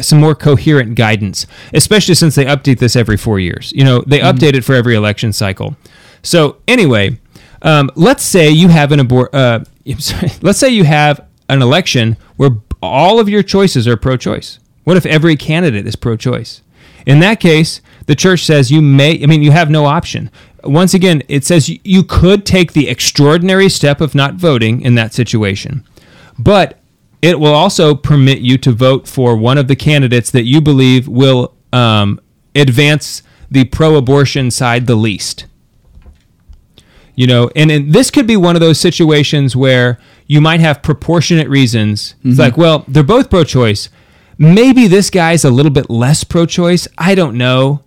some 0.00 0.18
more 0.18 0.34
coherent 0.34 0.96
guidance, 0.96 1.46
especially 1.72 2.14
since 2.14 2.34
they 2.34 2.44
update 2.44 2.78
this 2.78 2.96
every 2.96 3.16
four 3.16 3.38
years. 3.38 3.72
You 3.74 3.84
know, 3.84 4.02
they 4.06 4.18
update 4.18 4.54
it 4.54 4.64
for 4.64 4.74
every 4.74 4.94
election 4.94 5.32
cycle. 5.32 5.76
So 6.22 6.58
anyway, 6.66 7.18
um, 7.62 7.90
let's 7.94 8.22
say 8.22 8.50
you 8.50 8.68
have 8.68 8.92
an 8.92 9.00
abort. 9.00 9.34
Uh, 9.34 9.64
sorry, 9.98 10.30
let's 10.42 10.58
say 10.58 10.68
you 10.68 10.84
have 10.84 11.26
an 11.48 11.62
election 11.62 12.16
where 12.36 12.50
all 12.82 13.18
of 13.18 13.28
your 13.28 13.42
choices 13.42 13.88
are 13.88 13.96
pro-choice. 13.96 14.58
What 14.84 14.96
if 14.96 15.06
every 15.06 15.36
candidate 15.36 15.86
is 15.86 15.96
pro-choice? 15.96 16.62
In 17.06 17.20
that 17.20 17.40
case, 17.40 17.80
the 18.06 18.14
church 18.14 18.44
says 18.44 18.70
you 18.70 18.82
may. 18.82 19.22
I 19.22 19.26
mean, 19.26 19.42
you 19.42 19.50
have 19.50 19.70
no 19.70 19.86
option. 19.86 20.30
Once 20.64 20.94
again, 20.94 21.22
it 21.28 21.44
says 21.44 21.68
you 21.68 22.02
could 22.02 22.44
take 22.44 22.72
the 22.72 22.88
extraordinary 22.88 23.68
step 23.68 24.00
of 24.00 24.14
not 24.14 24.34
voting 24.34 24.80
in 24.82 24.94
that 24.96 25.14
situation, 25.14 25.84
but 26.38 26.78
it 27.22 27.38
will 27.40 27.54
also 27.54 27.94
permit 27.94 28.38
you 28.40 28.58
to 28.58 28.72
vote 28.72 29.08
for 29.08 29.36
one 29.36 29.58
of 29.58 29.68
the 29.68 29.76
candidates 29.76 30.30
that 30.30 30.44
you 30.44 30.60
believe 30.60 31.08
will 31.08 31.54
um, 31.72 32.20
advance 32.54 33.22
the 33.50 33.64
pro-abortion 33.64 34.50
side 34.50 34.86
the 34.86 34.94
least. 34.94 35.46
You 37.18 37.26
know, 37.26 37.50
and, 37.56 37.68
and 37.72 37.92
this 37.92 38.12
could 38.12 38.28
be 38.28 38.36
one 38.36 38.54
of 38.54 38.60
those 38.60 38.78
situations 38.78 39.56
where 39.56 39.98
you 40.28 40.40
might 40.40 40.60
have 40.60 40.84
proportionate 40.84 41.48
reasons. 41.48 42.14
It's 42.22 42.34
mm-hmm. 42.34 42.40
like, 42.40 42.56
well, 42.56 42.84
they're 42.86 43.02
both 43.02 43.28
pro-choice. 43.28 43.88
Maybe 44.38 44.86
this 44.86 45.10
guy's 45.10 45.44
a 45.44 45.50
little 45.50 45.72
bit 45.72 45.90
less 45.90 46.22
pro-choice. 46.22 46.86
I 46.96 47.16
don't 47.16 47.36
know 47.36 47.82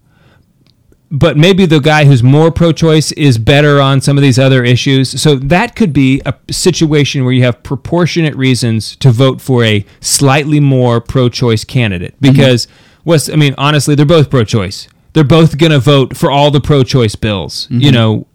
but 1.13 1.36
maybe 1.36 1.65
the 1.65 1.82
guy 1.82 2.05
who's 2.05 2.23
more 2.23 2.51
pro-choice 2.51 3.11
is 3.13 3.38
better 3.38 3.82
on 3.82 3.99
some 3.99 4.17
of 4.17 4.21
these 4.21 4.39
other 4.39 4.63
issues. 4.63 5.21
So 5.21 5.36
that 5.36 5.75
could 5.75 5.91
be 5.91 6.21
a 6.25 6.34
situation 6.49 7.25
where 7.25 7.34
you 7.34 7.43
have 7.43 7.61
proportionate 7.63 8.34
reasons 8.38 8.95
to 8.97 9.11
vote 9.11 9.41
for 9.41 9.65
a 9.65 9.86
slightly 9.99 10.61
more 10.61 11.01
pro-choice 11.01 11.65
candidate 11.65 12.13
mm-hmm. 12.13 12.32
because 12.32 12.65
what's 13.03 13.27
I 13.27 13.36
mean 13.36 13.55
honestly 13.57 13.93
they're 13.93 14.05
both 14.05 14.29
pro-choice. 14.29 14.88
They're 15.11 15.25
both 15.25 15.57
going 15.57 15.73
to 15.73 15.79
vote 15.79 16.15
for 16.15 16.32
all 16.32 16.49
the 16.49 16.61
pro-choice 16.61 17.15
bills. 17.15 17.67
You 17.69 17.79
mm-hmm. 17.79 17.93
know, 17.93 18.27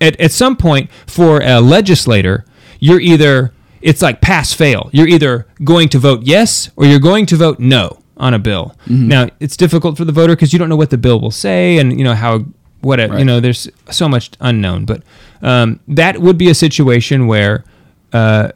at 0.00 0.18
at 0.20 0.32
some 0.32 0.56
point 0.56 0.90
for 1.06 1.40
a 1.42 1.60
legislator, 1.60 2.44
you're 2.80 3.00
either 3.00 3.52
it's 3.82 4.02
like 4.02 4.20
pass 4.20 4.52
fail. 4.52 4.90
You're 4.92 5.08
either 5.08 5.46
going 5.62 5.88
to 5.90 5.98
vote 5.98 6.22
yes 6.24 6.70
or 6.76 6.86
you're 6.86 6.98
going 6.98 7.26
to 7.26 7.36
vote 7.36 7.58
no 7.58 7.98
on 8.16 8.32
a 8.34 8.38
bill. 8.38 8.74
Now, 8.86 9.28
it's 9.40 9.56
difficult 9.56 9.96
for 9.98 10.04
the 10.04 10.12
voter 10.12 10.34
because 10.34 10.52
you 10.52 10.58
don't 10.58 10.68
know 10.70 10.76
what 10.76 10.90
the 10.90 10.96
bill 10.98 11.20
will 11.20 11.30
say 11.30 11.78
and 11.78 11.98
you 11.98 12.04
know 12.04 12.14
how 12.14 12.44
what 12.80 12.98
a, 13.00 13.18
you 13.18 13.24
know 13.24 13.40
there's 13.40 13.68
so 13.90 14.08
much 14.08 14.30
unknown, 14.40 14.84
but 14.86 15.02
um, 15.42 15.80
that 15.88 16.18
would 16.20 16.38
be 16.38 16.48
a 16.50 16.54
situation 16.54 17.26
where 17.26 17.64
uh, 18.12 18.52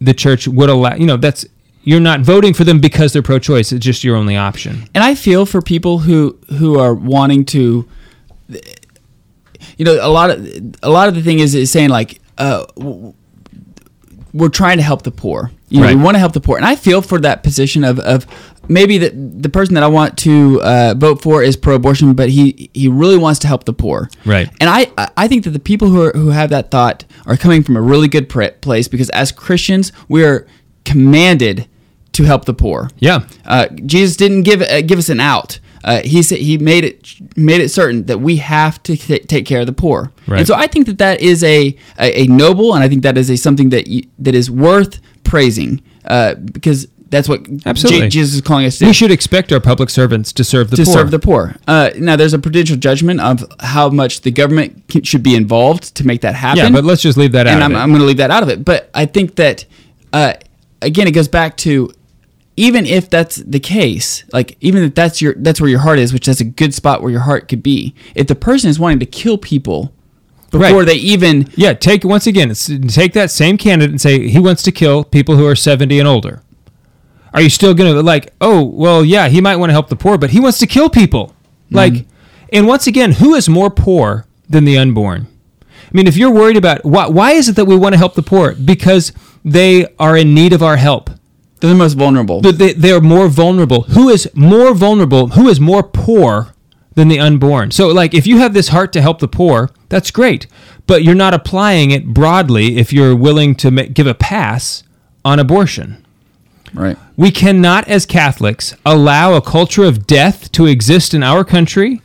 the 0.00 0.14
church 0.14 0.46
would 0.46 0.68
allow 0.70 0.94
you 0.94 1.06
know 1.06 1.16
that's 1.16 1.44
you're 1.82 2.00
not 2.00 2.20
voting 2.20 2.52
for 2.52 2.64
them 2.64 2.80
because 2.80 3.12
they're 3.12 3.22
pro-choice. 3.22 3.70
It's 3.72 3.84
just 3.84 4.02
your 4.02 4.16
only 4.16 4.36
option. 4.36 4.88
and 4.94 5.04
I 5.04 5.14
feel 5.14 5.46
for 5.46 5.62
people 5.62 5.98
who 6.00 6.36
who 6.58 6.78
are 6.78 6.94
wanting 6.94 7.44
to, 7.46 7.88
you 9.78 9.84
know, 9.84 9.98
a 10.00 10.08
lot 10.10 10.30
of 10.30 10.46
a 10.82 10.90
lot 10.90 11.08
of 11.08 11.14
the 11.14 11.22
thing 11.22 11.38
is 11.40 11.54
is 11.54 11.70
saying 11.70 11.90
like, 11.90 12.20
uh, 12.38 12.64
we're 14.32 14.48
trying 14.50 14.76
to 14.76 14.82
help 14.82 15.02
the 15.02 15.10
poor. 15.10 15.50
You 15.68 15.80
know, 15.80 15.86
Right. 15.86 15.96
we 15.96 16.02
want 16.02 16.14
to 16.14 16.18
help 16.20 16.32
the 16.32 16.40
poor, 16.40 16.56
and 16.56 16.64
I 16.66 16.76
feel 16.76 17.02
for 17.02 17.18
that 17.20 17.42
position 17.42 17.82
of 17.84 17.98
of 18.00 18.26
maybe 18.68 18.98
the 18.98 19.10
the 19.10 19.48
person 19.48 19.74
that 19.74 19.82
I 19.82 19.88
want 19.88 20.16
to 20.18 20.60
uh, 20.62 20.94
vote 20.96 21.22
for 21.22 21.42
is 21.42 21.56
pro-abortion, 21.56 22.14
but 22.14 22.28
he 22.28 22.70
he 22.72 22.86
really 22.88 23.16
wants 23.16 23.40
to 23.40 23.48
help 23.48 23.64
the 23.64 23.72
poor. 23.72 24.08
Right. 24.24 24.48
And 24.60 24.70
I 24.70 24.86
I 25.16 25.26
think 25.26 25.44
that 25.44 25.50
the 25.50 25.58
people 25.58 25.88
who 25.88 26.02
are 26.02 26.12
who 26.12 26.28
have 26.30 26.50
that 26.50 26.70
thought 26.70 27.04
are 27.26 27.36
coming 27.36 27.62
from 27.64 27.76
a 27.76 27.82
really 27.82 28.08
good 28.08 28.28
place 28.28 28.86
because 28.88 29.10
as 29.10 29.32
Christians 29.32 29.90
we 30.08 30.22
are 30.24 30.46
commanded 30.84 31.66
to 32.12 32.22
help 32.24 32.44
the 32.44 32.54
poor. 32.54 32.88
Yeah. 32.98 33.26
Uh, 33.44 33.66
Jesus 33.86 34.16
didn't 34.16 34.42
give 34.42 34.62
uh, 34.62 34.82
give 34.82 34.98
us 34.98 35.08
an 35.08 35.18
out. 35.20 35.58
Uh, 35.86 36.02
he 36.02 36.20
said 36.22 36.38
he 36.38 36.58
made 36.58 36.84
it 36.84 37.14
made 37.36 37.60
it 37.60 37.70
certain 37.70 38.04
that 38.06 38.18
we 38.18 38.36
have 38.36 38.82
to 38.82 38.96
t- 38.96 39.20
take 39.20 39.46
care 39.46 39.60
of 39.60 39.66
the 39.66 39.72
poor. 39.72 40.12
Right. 40.26 40.40
And 40.40 40.46
so 40.46 40.54
I 40.54 40.66
think 40.66 40.86
that 40.86 40.98
that 40.98 41.20
is 41.20 41.42
a, 41.44 41.76
a, 41.98 42.22
a 42.22 42.26
noble, 42.26 42.74
and 42.74 42.82
I 42.84 42.88
think 42.88 43.02
that 43.04 43.16
is 43.16 43.30
a 43.30 43.36
something 43.36 43.70
that 43.70 43.86
you, 43.86 44.02
that 44.18 44.34
is 44.34 44.50
worth 44.50 45.00
praising 45.22 45.80
uh, 46.04 46.34
because 46.34 46.88
that's 47.08 47.28
what 47.28 47.46
Absolutely. 47.64 48.08
Jesus 48.08 48.34
is 48.34 48.40
calling 48.40 48.66
us 48.66 48.78
to 48.78 48.86
We 48.86 48.92
should 48.92 49.12
expect 49.12 49.52
our 49.52 49.60
public 49.60 49.90
servants 49.90 50.32
to 50.32 50.42
serve 50.42 50.70
the 50.70 50.76
to 50.76 50.84
poor. 50.84 50.92
serve 50.92 51.10
the 51.12 51.20
poor. 51.20 51.54
Uh, 51.68 51.90
now, 51.96 52.16
there's 52.16 52.34
a 52.34 52.38
prudential 52.38 52.76
judgment 52.76 53.20
of 53.20 53.44
how 53.60 53.88
much 53.88 54.22
the 54.22 54.32
government 54.32 54.88
can, 54.88 55.04
should 55.04 55.22
be 55.22 55.36
involved 55.36 55.94
to 55.94 56.04
make 56.04 56.22
that 56.22 56.34
happen. 56.34 56.58
yeah, 56.64 56.70
but 56.70 56.84
let's 56.84 57.02
just 57.02 57.16
leave 57.16 57.30
that 57.32 57.46
out. 57.46 57.54
and 57.54 57.62
I'm. 57.64 57.76
I'm 57.76 57.90
going 57.90 58.00
to 58.00 58.06
leave 58.06 58.16
that 58.16 58.32
out 58.32 58.42
of 58.42 58.48
it. 58.48 58.64
But 58.64 58.90
I 58.92 59.06
think 59.06 59.36
that 59.36 59.64
uh, 60.12 60.34
again, 60.82 61.06
it 61.06 61.12
goes 61.12 61.28
back 61.28 61.56
to 61.58 61.92
even 62.56 62.86
if 62.86 63.10
that's 63.10 63.36
the 63.36 63.60
case, 63.60 64.24
like 64.32 64.56
even 64.60 64.82
if 64.82 64.94
that's 64.94 65.20
your 65.20 65.34
that's 65.34 65.60
where 65.60 65.68
your 65.70 65.80
heart 65.80 65.98
is, 65.98 66.12
which 66.12 66.26
that's 66.26 66.40
a 66.40 66.44
good 66.44 66.74
spot 66.74 67.02
where 67.02 67.10
your 67.10 67.20
heart 67.20 67.48
could 67.48 67.62
be. 67.62 67.94
If 68.14 68.26
the 68.26 68.34
person 68.34 68.70
is 68.70 68.78
wanting 68.78 69.00
to 69.00 69.06
kill 69.06 69.36
people 69.38 69.92
before 70.50 70.78
Right. 70.78 70.86
they 70.86 70.94
even 70.94 71.48
Yeah, 71.56 71.74
take 71.74 72.04
once 72.04 72.26
again, 72.26 72.52
take 72.88 73.12
that 73.12 73.30
same 73.30 73.58
candidate 73.58 73.90
and 73.90 74.00
say 74.00 74.28
he 74.28 74.38
wants 74.38 74.62
to 74.62 74.72
kill 74.72 75.04
people 75.04 75.36
who 75.36 75.46
are 75.46 75.56
70 75.56 75.98
and 75.98 76.08
older. 76.08 76.42
Are 77.34 77.42
you 77.42 77.50
still 77.50 77.74
going 77.74 77.92
to 77.92 78.02
like, 78.02 78.32
"Oh, 78.40 78.62
well, 78.62 79.04
yeah, 79.04 79.28
he 79.28 79.42
might 79.42 79.56
want 79.56 79.68
to 79.68 79.74
help 79.74 79.88
the 79.90 79.96
poor, 79.96 80.16
but 80.16 80.30
he 80.30 80.40
wants 80.40 80.58
to 80.60 80.66
kill 80.66 80.88
people." 80.88 81.26
Mm-hmm. 81.66 81.76
Like 81.76 82.06
and 82.52 82.66
once 82.66 82.86
again, 82.86 83.12
who 83.12 83.34
is 83.34 83.48
more 83.48 83.68
poor 83.70 84.24
than 84.48 84.64
the 84.64 84.78
unborn? 84.78 85.26
I 85.62 85.90
mean, 85.92 86.06
if 86.06 86.16
you're 86.16 86.30
worried 86.30 86.56
about 86.56 86.84
why 86.86 87.06
why 87.08 87.32
is 87.32 87.48
it 87.50 87.56
that 87.56 87.66
we 87.66 87.76
want 87.76 87.92
to 87.92 87.98
help 87.98 88.14
the 88.14 88.22
poor? 88.22 88.54
Because 88.54 89.12
they 89.44 89.86
are 89.98 90.16
in 90.16 90.32
need 90.32 90.52
of 90.54 90.62
our 90.62 90.76
help. 90.76 91.10
They're 91.60 91.70
the 91.70 91.76
most 91.76 91.94
vulnerable. 91.94 92.40
But 92.40 92.58
they, 92.58 92.72
they're 92.72 93.00
more 93.00 93.28
vulnerable. 93.28 93.82
Who 93.82 94.08
is 94.08 94.28
more 94.34 94.74
vulnerable? 94.74 95.28
Who 95.28 95.48
is 95.48 95.58
more 95.60 95.82
poor 95.82 96.54
than 96.94 97.08
the 97.08 97.18
unborn? 97.18 97.70
So, 97.70 97.88
like, 97.88 98.12
if 98.14 98.26
you 98.26 98.38
have 98.38 98.52
this 98.54 98.68
heart 98.68 98.92
to 98.94 99.00
help 99.02 99.18
the 99.20 99.28
poor, 99.28 99.70
that's 99.88 100.10
great. 100.10 100.46
But 100.86 101.02
you're 101.02 101.14
not 101.14 101.34
applying 101.34 101.90
it 101.90 102.08
broadly 102.08 102.76
if 102.76 102.92
you're 102.92 103.16
willing 103.16 103.54
to 103.56 103.70
ma- 103.70 103.82
give 103.92 104.06
a 104.06 104.14
pass 104.14 104.82
on 105.24 105.38
abortion. 105.38 106.04
right. 106.74 106.96
We 107.16 107.30
cannot, 107.30 107.88
as 107.88 108.04
Catholics, 108.04 108.74
allow 108.84 109.34
a 109.34 109.40
culture 109.40 109.84
of 109.84 110.06
death 110.06 110.52
to 110.52 110.66
exist 110.66 111.14
in 111.14 111.22
our 111.22 111.42
country. 111.44 112.02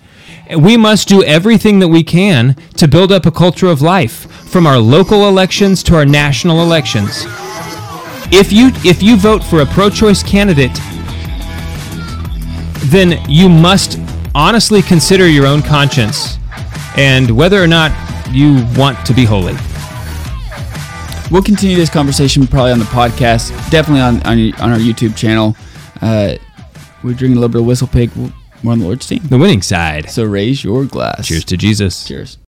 We 0.58 0.78
must 0.78 1.08
do 1.10 1.22
everything 1.24 1.80
that 1.80 1.90
we 1.90 2.04
can 2.04 2.56
to 2.78 2.88
build 2.88 3.12
up 3.12 3.26
a 3.26 3.32
culture 3.32 3.68
of 3.68 3.82
life, 3.82 4.32
from 4.50 4.66
our 4.66 4.80
local 4.80 5.28
elections 5.28 5.84
to 5.84 5.96
our 5.96 6.06
national 6.06 6.62
elections. 6.62 7.26
If 8.34 8.52
you 8.52 8.72
if 8.86 9.04
you 9.04 9.18
vote 9.18 9.44
for 9.44 9.62
a 9.62 9.66
pro-choice 9.66 10.24
candidate, 10.24 10.80
then 12.86 13.22
you 13.30 13.50
must 13.50 14.00
honestly 14.34 14.82
consider 14.82 15.28
your 15.28 15.46
own 15.46 15.62
conscience 15.62 16.38
and 16.96 17.30
whether 17.30 17.62
or 17.62 17.68
not 17.68 17.92
you 18.32 18.66
want 18.78 19.06
to 19.06 19.14
be 19.14 19.26
holy. 19.26 19.56
We'll 21.30 21.44
continue 21.44 21.76
this 21.76 21.90
conversation 21.90 22.48
probably 22.48 22.72
on 22.72 22.80
the 22.80 22.86
podcast, 22.86 23.52
definitely 23.70 24.02
on 24.02 24.22
on, 24.24 24.62
on 24.62 24.72
our 24.72 24.80
YouTube 24.80 25.16
channel. 25.18 25.56
Uh, 26.02 26.36
we're 27.04 27.14
drinking 27.14 27.38
a 27.38 27.42
little 27.42 27.50
bit 27.50 27.62
of 27.62 27.68
Whistlepig. 27.68 28.34
We're 28.64 28.72
on 28.72 28.80
the 28.80 28.86
Lord's 28.86 29.08
team. 29.08 29.24
The 29.24 29.38
winning 29.38 29.62
side. 29.62 30.10
So 30.10 30.24
raise 30.24 30.64
your 30.64 30.86
glass. 30.86 31.28
Cheers 31.28 31.46
to 31.46 31.58
Jesus. 31.58 32.08
Cheers. 32.08 32.38